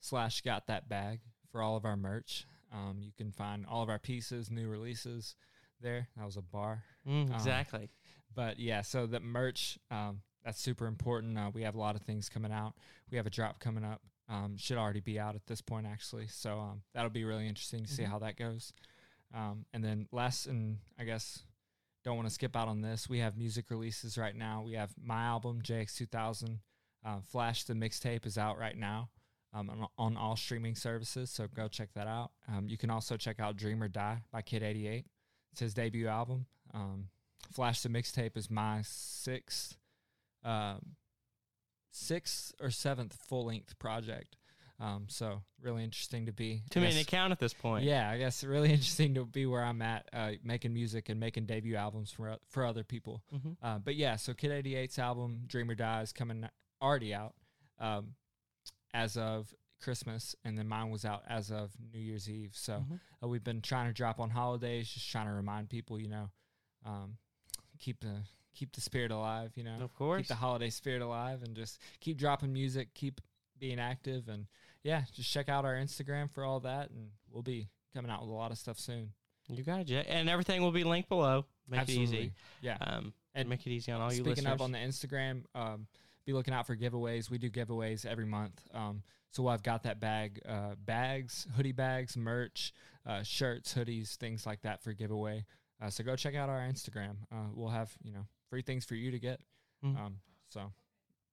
slash 0.00 0.40
got 0.42 0.66
that 0.66 0.88
bag 0.88 1.20
for 1.50 1.62
all 1.62 1.76
of 1.76 1.84
our 1.84 1.96
merch. 1.96 2.44
Um, 2.72 2.98
you 3.00 3.12
can 3.16 3.32
find 3.32 3.64
all 3.66 3.82
of 3.82 3.88
our 3.88 3.98
pieces, 3.98 4.50
new 4.50 4.68
releases 4.68 5.34
there. 5.80 6.08
That 6.16 6.24
was 6.26 6.36
a 6.36 6.42
bar. 6.42 6.84
Mm, 7.06 7.28
Um, 7.28 7.32
exactly. 7.32 7.90
But 8.34 8.58
yeah, 8.58 8.82
so 8.82 9.06
the 9.06 9.20
merch, 9.20 9.78
um, 9.90 10.20
that's 10.44 10.60
super 10.60 10.86
important. 10.86 11.38
Uh, 11.38 11.50
we 11.52 11.62
have 11.62 11.74
a 11.74 11.78
lot 11.80 11.96
of 11.96 12.02
things 12.02 12.28
coming 12.28 12.52
out. 12.52 12.74
We 13.10 13.16
have 13.16 13.26
a 13.26 13.30
drop 13.30 13.58
coming 13.60 13.84
up. 13.84 14.02
Um, 14.28 14.56
should 14.58 14.76
already 14.76 15.00
be 15.00 15.18
out 15.18 15.34
at 15.34 15.46
this 15.46 15.62
point, 15.62 15.86
actually. 15.86 16.26
So 16.26 16.58
um, 16.58 16.82
that'll 16.92 17.10
be 17.10 17.24
really 17.24 17.48
interesting 17.48 17.84
to 17.84 17.90
see 17.92 18.02
Mhm. 18.02 18.08
how 18.10 18.18
that 18.18 18.36
goes. 18.36 18.72
Um, 19.32 19.64
and 19.72 19.82
then 19.82 20.06
last, 20.12 20.46
and 20.46 20.78
I 20.98 21.04
guess 21.04 21.42
don't 22.04 22.16
want 22.16 22.28
to 22.28 22.34
skip 22.34 22.54
out 22.54 22.68
on 22.68 22.82
this. 22.82 23.08
We 23.08 23.18
have 23.20 23.36
music 23.38 23.70
releases 23.70 24.16
right 24.18 24.36
now. 24.36 24.62
We 24.62 24.74
have 24.74 24.94
my 25.02 25.22
album 25.24 25.62
JX2000. 25.62 26.60
Uh, 27.04 27.20
Flash 27.22 27.64
the 27.64 27.74
mixtape 27.74 28.26
is 28.26 28.36
out 28.36 28.58
right 28.58 28.76
now 28.76 29.08
um, 29.54 29.70
on, 29.70 29.86
on 29.98 30.16
all 30.16 30.36
streaming 30.36 30.74
services. 30.74 31.30
So 31.30 31.46
go 31.54 31.68
check 31.68 31.90
that 31.94 32.06
out. 32.06 32.30
Um, 32.48 32.68
you 32.68 32.76
can 32.76 32.90
also 32.90 33.16
check 33.16 33.40
out 33.40 33.56
Dream 33.56 33.82
or 33.82 33.88
Die 33.88 34.22
by 34.30 34.42
Kid 34.42 34.62
88. 34.62 35.06
It's 35.52 35.60
his 35.60 35.74
debut 35.74 36.06
album. 36.08 36.46
Um, 36.74 37.08
Flash 37.52 37.80
the 37.80 37.88
mixtape 37.88 38.36
is 38.36 38.50
my 38.50 38.80
sixth, 38.84 39.76
um, 40.44 40.96
sixth 41.90 42.52
or 42.60 42.70
seventh 42.70 43.16
full 43.28 43.46
length 43.46 43.78
project. 43.78 44.36
Um, 44.80 45.06
so 45.08 45.42
really 45.60 45.82
interesting 45.82 46.26
to 46.26 46.32
be. 46.32 46.62
to 46.70 46.78
me 46.78 46.84
many 46.84 46.96
guess- 46.96 47.04
to 47.06 47.10
count 47.10 47.32
at 47.32 47.40
this 47.40 47.52
point. 47.54 47.84
yeah, 47.84 48.08
I 48.10 48.18
guess 48.18 48.44
really 48.44 48.70
interesting 48.72 49.14
to 49.14 49.24
be 49.24 49.44
where 49.46 49.64
I'm 49.64 49.82
at, 49.82 50.08
uh, 50.12 50.32
making 50.44 50.72
music 50.72 51.08
and 51.08 51.18
making 51.18 51.46
debut 51.46 51.74
albums 51.74 52.12
for 52.12 52.36
for 52.48 52.64
other 52.64 52.84
people. 52.84 53.22
Mhm. 53.34 53.56
Uh, 53.62 53.78
but 53.78 53.96
yeah, 53.96 54.14
so 54.16 54.34
Kid 54.34 54.50
88's 54.64 54.98
album 54.98 55.42
Dream 55.48 55.68
or 55.70 55.74
Die 55.74 56.02
is 56.02 56.12
coming 56.12 56.48
already 56.80 57.12
out 57.12 57.34
um, 57.80 58.14
as 58.94 59.16
of 59.16 59.54
Christmas, 59.80 60.34
and 60.44 60.58
then 60.58 60.66
mine 60.66 60.90
was 60.90 61.04
out 61.04 61.22
as 61.28 61.50
of 61.50 61.72
New 61.92 62.00
Year's 62.00 62.28
Eve. 62.28 62.50
So 62.56 62.84
Mhm. 62.88 63.00
uh, 63.22 63.28
we've 63.28 63.44
been 63.44 63.62
trying 63.62 63.86
to 63.88 63.92
drop 63.92 64.18
on 64.18 64.30
holidays, 64.30 64.88
just 64.88 65.08
trying 65.10 65.26
to 65.26 65.32
remind 65.32 65.70
people, 65.70 66.00
you 66.00 66.08
know, 66.08 66.30
um, 66.84 67.18
keep 67.78 68.00
the 68.00 68.22
keep 68.54 68.72
the 68.72 68.80
spirit 68.80 69.12
alive, 69.12 69.52
you 69.56 69.62
know, 69.62 69.78
Of 69.80 69.94
course. 69.94 70.22
keep 70.22 70.26
the 70.28 70.34
holiday 70.34 70.68
spirit 70.68 71.00
alive, 71.00 71.44
and 71.44 71.54
just 71.54 71.80
keep 72.00 72.18
dropping 72.18 72.52
music, 72.52 72.92
keep 72.92 73.20
being 73.56 73.78
active, 73.78 74.28
and 74.28 74.48
yeah, 74.82 75.04
just 75.12 75.30
check 75.30 75.48
out 75.48 75.64
our 75.64 75.74
Instagram 75.76 76.28
for 76.28 76.42
all 76.44 76.58
that, 76.60 76.90
and 76.90 77.12
we'll 77.30 77.44
be 77.44 77.68
coming 77.94 78.10
out 78.10 78.20
with 78.20 78.30
a 78.30 78.32
lot 78.32 78.50
of 78.50 78.58
stuff 78.58 78.76
soon. 78.80 79.12
You 79.48 79.62
got 79.62 79.80
it, 79.80 79.84
Jake. 79.84 80.06
And 80.08 80.28
everything 80.28 80.60
will 80.62 80.72
be 80.72 80.82
linked 80.82 81.08
below. 81.08 81.46
Make 81.68 81.82
it 81.82 81.90
easy. 81.90 82.32
Yeah. 82.60 82.78
Um, 82.80 83.14
And 83.34 83.48
make 83.48 83.64
it 83.64 83.70
easy 83.70 83.92
on 83.92 84.00
all 84.00 84.08
you 84.12 84.16
Speaking 84.24 84.44
listeners. 84.44 84.52
of 84.54 84.62
on 84.62 84.72
the 84.72 84.78
Instagram, 84.78 85.44
um, 85.54 85.86
be 86.28 86.34
looking 86.34 86.52
out 86.52 86.66
for 86.66 86.76
giveaways. 86.76 87.30
We 87.30 87.38
do 87.38 87.48
giveaways 87.50 88.04
every 88.04 88.26
month. 88.26 88.60
Um, 88.74 89.02
so 89.30 89.46
I've 89.48 89.62
got 89.62 89.84
that 89.84 89.98
bag, 89.98 90.42
uh, 90.46 90.74
bags, 90.84 91.46
hoodie 91.56 91.72
bags, 91.72 92.18
merch, 92.18 92.74
uh, 93.06 93.22
shirts, 93.22 93.72
hoodies, 93.72 94.16
things 94.16 94.44
like 94.44 94.60
that 94.60 94.82
for 94.82 94.92
giveaway. 94.92 95.46
Uh, 95.80 95.88
so 95.88 96.04
go 96.04 96.16
check 96.16 96.34
out 96.34 96.50
our 96.50 96.60
Instagram. 96.60 97.16
Uh, 97.32 97.46
we'll 97.54 97.70
have 97.70 97.90
you 98.02 98.12
know 98.12 98.26
free 98.50 98.60
things 98.60 98.84
for 98.84 98.94
you 98.94 99.10
to 99.10 99.18
get. 99.18 99.40
Mhm. 99.82 99.96
Um, 99.98 100.20
so 100.48 100.70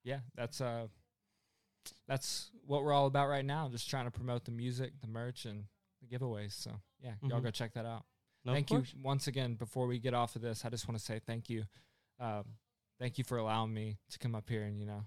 yeah, 0.06 0.20
that's 0.36 0.62
uh, 0.62 0.88
that's 2.08 2.52
what 2.66 2.82
we're 2.84 2.94
all 2.94 3.08
about 3.08 3.28
right 3.28 3.44
now. 3.46 3.68
Just 3.68 3.90
trying 3.90 4.06
to 4.06 4.12
promote 4.12 4.46
the 4.46 4.52
music, 4.52 4.94
the 5.02 5.08
merch, 5.08 5.44
and 5.46 5.66
the 6.02 6.08
giveaways. 6.18 6.54
So 6.54 6.72
yeah, 7.02 7.16
y'all 7.22 7.42
Mhm. 7.42 7.44
go 7.44 7.52
check 7.52 7.74
that 7.74 7.86
out 7.86 8.06
No, 8.46 8.54
thank 8.54 8.72
you 8.72 8.84
once 9.02 9.28
again. 9.28 9.56
Before 9.56 9.88
we 9.88 10.00
get 10.00 10.14
off 10.14 10.38
of 10.38 10.42
this, 10.42 10.64
I 10.64 10.70
just 10.70 10.88
want 10.88 10.98
to 10.98 11.04
say 11.04 11.20
thank 11.20 11.50
you. 11.50 11.66
Um, 12.20 12.46
thank 13.00 13.18
you 13.18 13.24
for 13.24 13.38
allowing 13.38 13.74
me 13.74 13.98
to 14.12 14.20
come 14.20 14.36
up 14.36 14.50
here 14.50 14.64
and 14.64 14.80
you 14.80 14.86
know 14.86 15.04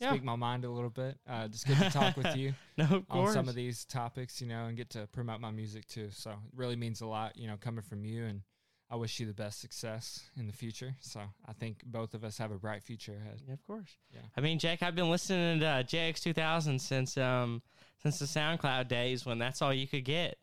Yeah. 0.00 0.10
speak 0.10 0.24
my 0.24 0.36
mind 0.36 0.64
a 0.64 0.70
little 0.70 0.90
bit. 0.90 1.18
Uh, 1.28 1.48
just 1.48 1.66
get 1.66 1.78
to 1.78 1.90
talk 1.90 2.16
with 2.16 2.36
you 2.36 2.54
No, 2.76 2.84
of 2.84 3.04
on 3.10 3.32
some 3.32 3.48
of 3.48 3.54
these 3.54 3.84
topics, 3.84 4.40
you 4.40 4.46
know, 4.48 4.66
and 4.66 4.76
get 4.76 4.90
to 4.90 5.06
promote 5.12 5.40
my 5.40 5.50
music 5.50 5.86
too. 5.86 6.08
So 6.12 6.30
it 6.30 6.36
really 6.56 6.76
means 6.76 7.00
a 7.00 7.06
lot, 7.06 7.36
you 7.36 7.46
know, 7.46 7.56
coming 7.60 7.82
from 7.82 8.04
you. 8.04 8.24
And 8.24 8.42
I 8.90 8.96
wish 8.96 9.20
you 9.20 9.26
the 9.26 9.32
best 9.32 9.60
success 9.60 10.20
in 10.36 10.46
the 10.46 10.52
future. 10.52 10.94
So 11.00 11.20
I 11.46 11.52
think 11.54 11.82
both 11.86 12.14
of 12.14 12.24
us 12.24 12.36
have 12.38 12.50
a 12.50 12.58
bright 12.58 12.82
future 12.82 13.14
ahead. 13.14 13.40
Yeah, 13.46 13.54
of 13.54 13.66
course. 13.66 13.96
Yeah. 14.12 14.20
I 14.36 14.40
mean, 14.40 14.58
Jake, 14.58 14.82
I've 14.82 14.94
been 14.94 15.10
listening 15.10 15.60
to 15.60 15.66
uh, 15.66 15.82
JX2000 15.82 16.80
since 16.80 17.16
um 17.16 17.62
since 18.02 18.18
the 18.18 18.24
SoundCloud 18.26 18.88
days 18.88 19.24
when 19.24 19.38
that's 19.38 19.62
all 19.62 19.72
you 19.72 19.86
could 19.86 20.04
get. 20.04 20.36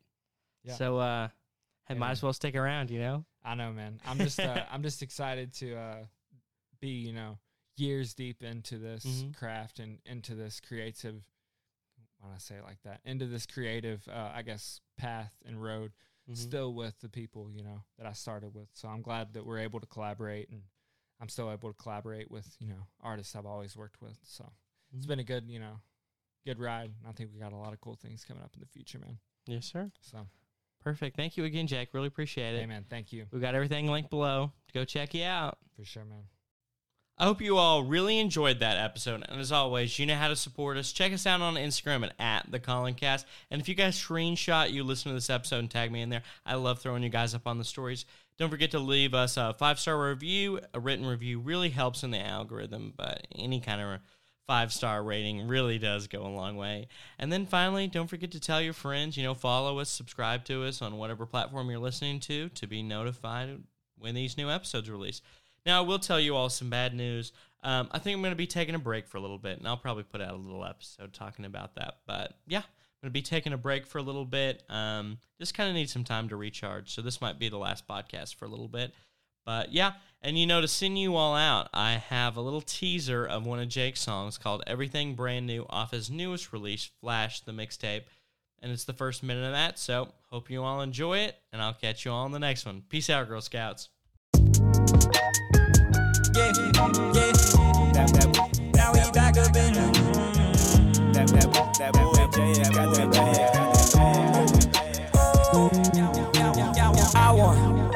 Yeah. 0.63 0.73
So 0.75 0.97
uh, 0.97 1.27
I 1.89 1.93
might 1.95 2.11
as 2.11 2.23
well 2.23 2.33
stick 2.33 2.55
around. 2.55 2.89
You 2.91 2.99
know. 2.99 3.25
I 3.43 3.55
know, 3.55 3.71
man. 3.71 3.99
I'm 4.07 4.17
just 4.17 4.39
uh, 4.39 4.63
I'm 4.71 4.83
just 4.83 5.01
excited 5.01 5.53
to 5.55 5.75
uh, 5.75 5.95
be, 6.79 6.89
you 6.89 7.13
know, 7.13 7.39
years 7.75 8.13
deep 8.13 8.43
into 8.43 8.77
this 8.77 9.05
Mhm. 9.05 9.35
craft 9.35 9.79
and 9.79 9.99
into 10.05 10.35
this 10.35 10.59
creative. 10.59 11.23
When 12.19 12.33
I 12.33 12.37
say 12.37 12.55
it 12.55 12.63
like 12.63 12.81
that, 12.83 12.99
into 13.05 13.27
this 13.27 13.45
creative, 13.45 14.05
uh, 14.09 14.31
I 14.33 14.41
guess, 14.41 14.81
path 14.97 15.41
and 15.45 15.61
road, 15.61 15.93
Mhm. 16.27 16.35
still 16.35 16.73
with 16.73 16.99
the 16.99 17.07
people, 17.09 17.49
you 17.49 17.63
know, 17.63 17.85
that 17.97 18.05
I 18.05 18.11
started 18.13 18.53
with. 18.53 18.69
So 18.75 18.89
I'm 18.89 19.01
glad 19.01 19.33
that 19.33 19.45
we're 19.45 19.59
able 19.59 19.79
to 19.79 19.87
collaborate, 19.87 20.49
and 20.49 20.63
I'm 21.21 21.29
still 21.29 21.49
able 21.51 21.71
to 21.73 21.77
collaborate 21.81 22.29
with, 22.29 22.57
you 22.59 22.67
know, 22.67 22.87
artists 22.99 23.35
I've 23.35 23.45
always 23.45 23.75
worked 23.77 24.01
with. 24.01 24.19
So 24.23 24.51
it's 24.91 25.05
Mhm. 25.05 25.07
been 25.07 25.19
a 25.19 25.23
good, 25.23 25.49
you 25.49 25.59
know, 25.59 25.81
good 26.45 26.59
ride. 26.59 26.93
And 26.99 27.07
I 27.07 27.13
think 27.13 27.31
we 27.31 27.39
got 27.39 27.53
a 27.53 27.57
lot 27.57 27.71
of 27.73 27.79
cool 27.79 27.95
things 27.95 28.25
coming 28.25 28.43
up 28.43 28.53
in 28.53 28.59
the 28.59 28.67
future, 28.67 28.99
man. 28.99 29.19
Yes, 29.45 29.65
sir. 29.67 29.91
So, 30.01 30.29
Perfect. 30.81 31.17
Thank 31.17 31.35
you 31.35 31.43
again, 31.43 31.67
Jake. 31.67 31.93
Really 31.93 32.07
appreciate 32.07 32.55
it. 32.55 32.59
hey, 32.61 32.65
man, 32.65 32.85
thank 32.85 33.11
you 33.11 33.27
We 33.31 33.41
got 33.41 33.53
everything 33.53 33.87
linked 33.87 34.09
below. 34.09 34.53
Go 34.73 34.85
check 34.85 35.13
you 35.13 35.23
out. 35.25 35.57
for 35.75 35.83
sure, 35.83 36.05
man. 36.05 36.29
I 37.21 37.25
hope 37.25 37.41
you 37.41 37.57
all 37.57 37.83
really 37.83 38.17
enjoyed 38.17 38.61
that 38.61 38.77
episode. 38.77 39.25
And 39.27 39.41
as 39.41 39.51
always, 39.51 39.99
you 39.99 40.05
know 40.05 40.15
how 40.15 40.29
to 40.29 40.37
support 40.37 40.77
us. 40.77 40.93
Check 40.93 41.11
us 41.11 41.27
out 41.27 41.41
on 41.41 41.55
Instagram 41.55 42.05
at, 42.05 42.13
at 42.17 42.49
the 42.49 42.61
Colin 42.61 42.93
Cast. 42.93 43.27
And 43.51 43.59
if 43.59 43.67
you 43.67 43.75
guys 43.75 43.99
screenshot 43.99 44.71
you 44.71 44.85
listen 44.85 45.09
to 45.09 45.15
this 45.15 45.29
episode 45.29 45.59
and 45.59 45.69
tag 45.69 45.91
me 45.91 46.01
in 46.01 46.07
there, 46.07 46.23
I 46.45 46.55
love 46.55 46.79
throwing 46.79 47.03
you 47.03 47.09
guys 47.09 47.35
up 47.35 47.45
on 47.45 47.57
the 47.57 47.65
stories. 47.65 48.05
Don't 48.37 48.49
forget 48.49 48.71
to 48.71 48.79
leave 48.79 49.13
us 49.13 49.35
a 49.35 49.53
five 49.59 49.81
star 49.81 50.01
review. 50.01 50.61
A 50.73 50.79
written 50.79 51.05
review 51.05 51.41
really 51.41 51.69
helps 51.69 52.03
in 52.03 52.11
the 52.11 52.25
algorithm, 52.25 52.93
but 52.95 53.27
any 53.35 53.59
kind 53.59 53.81
of 53.81 53.99
five 54.47 54.71
star 54.71 55.03
rating 55.03 55.45
really 55.45 55.77
does 55.77 56.07
go 56.07 56.21
a 56.21 56.29
long 56.29 56.55
way. 56.55 56.87
And 57.19 57.33
then 57.33 57.45
finally, 57.45 57.87
don't 57.87 58.07
forget 58.07 58.31
to 58.31 58.39
tell 58.39 58.61
your 58.61 58.71
friends, 58.71 59.17
you 59.17 59.23
know, 59.23 59.33
follow 59.33 59.79
us, 59.79 59.89
subscribe 59.89 60.45
to 60.45 60.63
us 60.63 60.81
on 60.81 60.95
whatever 60.95 61.25
platform 61.25 61.69
you're 61.69 61.79
listening 61.79 62.21
to 62.21 62.47
to 62.47 62.65
be 62.65 62.81
notified 62.81 63.61
when 63.97 64.15
these 64.15 64.37
new 64.37 64.49
episodes 64.49 64.89
release. 64.89 65.21
Now, 65.65 65.79
I 65.79 65.85
will 65.85 65.99
tell 65.99 66.19
you 66.19 66.35
all 66.35 66.49
some 66.49 66.69
bad 66.69 66.93
news. 66.93 67.31
Um, 67.63 67.89
I 67.91 67.99
think 67.99 68.15
I'm 68.15 68.21
going 68.21 68.31
to 68.31 68.37
be 68.37 68.47
taking 68.47 68.75
a 68.75 68.79
break 68.79 69.07
for 69.07 69.17
a 69.17 69.21
little 69.21 69.37
bit, 69.37 69.57
and 69.57 69.67
I'll 69.67 69.77
probably 69.77 70.03
put 70.03 70.21
out 70.21 70.33
a 70.33 70.37
little 70.37 70.65
episode 70.65 71.13
talking 71.13 71.45
about 71.45 71.75
that. 71.75 71.97
But 72.07 72.37
yeah, 72.47 72.59
I'm 72.59 73.01
going 73.01 73.09
to 73.09 73.11
be 73.11 73.21
taking 73.21 73.53
a 73.53 73.57
break 73.57 73.85
for 73.85 73.97
a 73.97 74.01
little 74.03 74.25
bit. 74.25 74.63
Um, 74.69 75.17
just 75.37 75.53
kind 75.53 75.69
of 75.69 75.75
need 75.75 75.89
some 75.89 76.03
time 76.03 76.29
to 76.29 76.35
recharge. 76.35 76.93
So 76.93 77.01
this 77.01 77.21
might 77.21 77.39
be 77.39 77.49
the 77.49 77.57
last 77.57 77.87
podcast 77.87 78.35
for 78.35 78.45
a 78.45 78.49
little 78.49 78.67
bit. 78.67 78.93
But 79.45 79.73
yeah, 79.73 79.93
and 80.21 80.37
you 80.37 80.45
know, 80.45 80.61
to 80.61 80.67
send 80.67 80.99
you 80.99 81.15
all 81.15 81.35
out, 81.35 81.69
I 81.73 81.93
have 81.93 82.37
a 82.37 82.41
little 82.41 82.61
teaser 82.61 83.25
of 83.25 83.45
one 83.45 83.59
of 83.59 83.67
Jake's 83.67 84.01
songs 84.01 84.37
called 84.37 84.63
Everything 84.67 85.15
Brand 85.15 85.47
New 85.47 85.65
off 85.69 85.91
his 85.91 86.09
newest 86.09 86.53
release, 86.53 86.89
Flash, 87.01 87.41
the 87.41 87.51
mixtape. 87.51 88.03
And 88.61 88.71
it's 88.71 88.83
the 88.83 88.93
first 88.93 89.23
minute 89.23 89.45
of 89.45 89.53
that. 89.53 89.79
So 89.79 90.09
hope 90.29 90.49
you 90.49 90.61
all 90.63 90.81
enjoy 90.81 91.19
it, 91.19 91.35
and 91.51 91.61
I'll 91.61 91.73
catch 91.73 92.05
you 92.05 92.11
all 92.11 92.25
in 92.25 92.31
the 92.31 92.39
next 92.39 92.65
one. 92.65 92.83
Peace 92.89 93.09
out, 93.09 93.27
Girl 93.27 93.41
Scouts. 93.41 93.89
I 107.15 107.31
want 107.31 107.93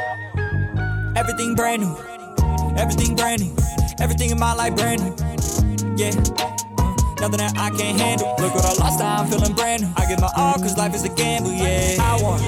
everything 1.18 1.56
brand 1.56 1.82
new, 1.82 1.98
everything 2.78 3.16
brand 3.16 3.42
new, 3.42 3.56
everything 4.00 4.30
in 4.30 4.38
my 4.38 4.54
life 4.54 4.76
brand 4.76 5.02
new. 5.02 5.16
Yeah, 5.98 6.10
uh, 6.10 6.96
nothing 7.20 7.38
that 7.38 7.54
I 7.58 7.72
can't 7.72 8.00
handle. 8.00 8.36
Look 8.38 8.54
what 8.54 8.66
I 8.66 8.74
lost, 8.74 9.02
I'm 9.02 9.26
feeling 9.28 9.54
brand 9.54 9.82
new. 9.82 9.94
I 9.98 10.06
give 10.06 10.22
my 10.22 10.30
all, 10.36 10.54
cause 10.54 10.78
life 10.78 10.94
is 10.94 11.04
a 11.04 11.10
gamble. 11.10 11.52
Yeah, 11.52 11.98
I 12.00 12.22
want 12.22 12.42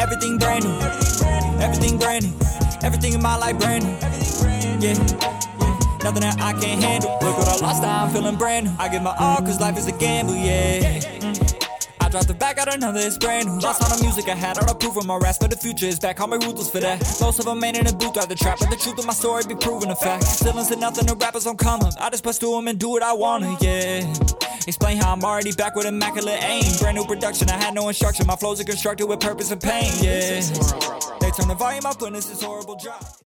everything 0.00 0.38
brand 0.38 0.64
new, 0.64 0.78
everything 1.66 1.98
brand 1.98 2.24
new, 2.24 2.46
everything 2.82 3.12
in 3.12 3.20
my 3.20 3.36
life 3.36 3.58
brand 3.58 3.82
new. 3.84 3.90
Yeah. 4.78 4.94
nothing 6.04 6.22
that 6.22 6.36
I 6.40 6.52
can't 6.52 6.80
handle. 6.80 7.10
Look 7.20 7.38
what 7.38 7.48
I 7.48 7.56
lost, 7.56 7.82
now 7.82 8.04
I'm 8.04 8.10
feeling 8.10 8.36
brand 8.36 8.66
new. 8.66 8.72
I 8.78 8.88
give 8.88 9.02
my 9.02 9.16
all, 9.18 9.38
cause 9.38 9.60
life 9.60 9.76
is 9.76 9.88
a 9.88 9.92
gamble, 9.92 10.36
yeah. 10.36 11.25
I 12.06 12.08
dropped 12.08 12.28
the 12.28 12.34
back 12.34 12.56
out 12.58 12.72
another, 12.72 13.00
it's 13.00 13.18
brand 13.18 13.48
new. 13.48 13.58
Lost 13.58 13.82
all 13.82 13.96
the 13.96 14.00
music 14.00 14.28
I 14.28 14.36
had, 14.36 14.58
all 14.58 14.64
the 14.64 14.76
proof 14.76 14.96
of 14.96 15.06
my 15.06 15.16
raps, 15.16 15.38
but 15.38 15.50
the 15.50 15.56
future 15.56 15.86
is 15.86 15.98
back. 15.98 16.18
Call 16.18 16.28
me 16.28 16.36
ruthless 16.36 16.70
for 16.70 16.78
that. 16.78 17.00
Most 17.20 17.40
of 17.40 17.46
them 17.46 17.64
ain't 17.64 17.76
in 17.76 17.84
the 17.84 17.92
booth 17.92 18.14
the 18.14 18.36
trap, 18.36 18.58
but 18.60 18.70
the 18.70 18.76
truth 18.76 18.96
of 19.00 19.06
my 19.06 19.12
story 19.12 19.42
be 19.48 19.56
proven 19.56 19.90
a 19.90 19.96
fact. 19.96 20.22
Still 20.22 20.56
ain't 20.56 20.78
nothing, 20.78 21.04
the 21.06 21.16
rappers 21.16 21.42
don't 21.42 21.58
come 21.58 21.80
up. 21.80 21.94
I 21.98 22.08
just 22.10 22.22
push 22.22 22.36
through 22.36 22.54
them 22.54 22.68
and 22.68 22.78
do 22.78 22.90
what 22.90 23.02
I 23.02 23.12
wanna, 23.12 23.58
yeah. 23.60 24.06
Explain 24.68 24.98
how 24.98 25.14
I'm 25.14 25.24
already 25.24 25.50
back 25.50 25.74
with 25.74 25.86
immaculate 25.86 26.44
aim. 26.44 26.62
Brand 26.78 26.96
new 26.96 27.06
production, 27.06 27.50
I 27.50 27.56
had 27.56 27.74
no 27.74 27.88
instruction. 27.88 28.24
My 28.28 28.36
flows 28.36 28.60
are 28.60 28.64
constructed 28.64 29.06
with 29.06 29.18
purpose 29.18 29.50
and 29.50 29.60
pain, 29.60 29.90
yeah. 30.00 30.38
They 31.18 31.32
turn 31.32 31.48
the 31.48 31.56
volume 31.58 31.86
up 31.86 32.00
when 32.00 32.12
this 32.12 32.30
is 32.30 32.40
horrible 32.40 32.76
drop. 32.76 33.16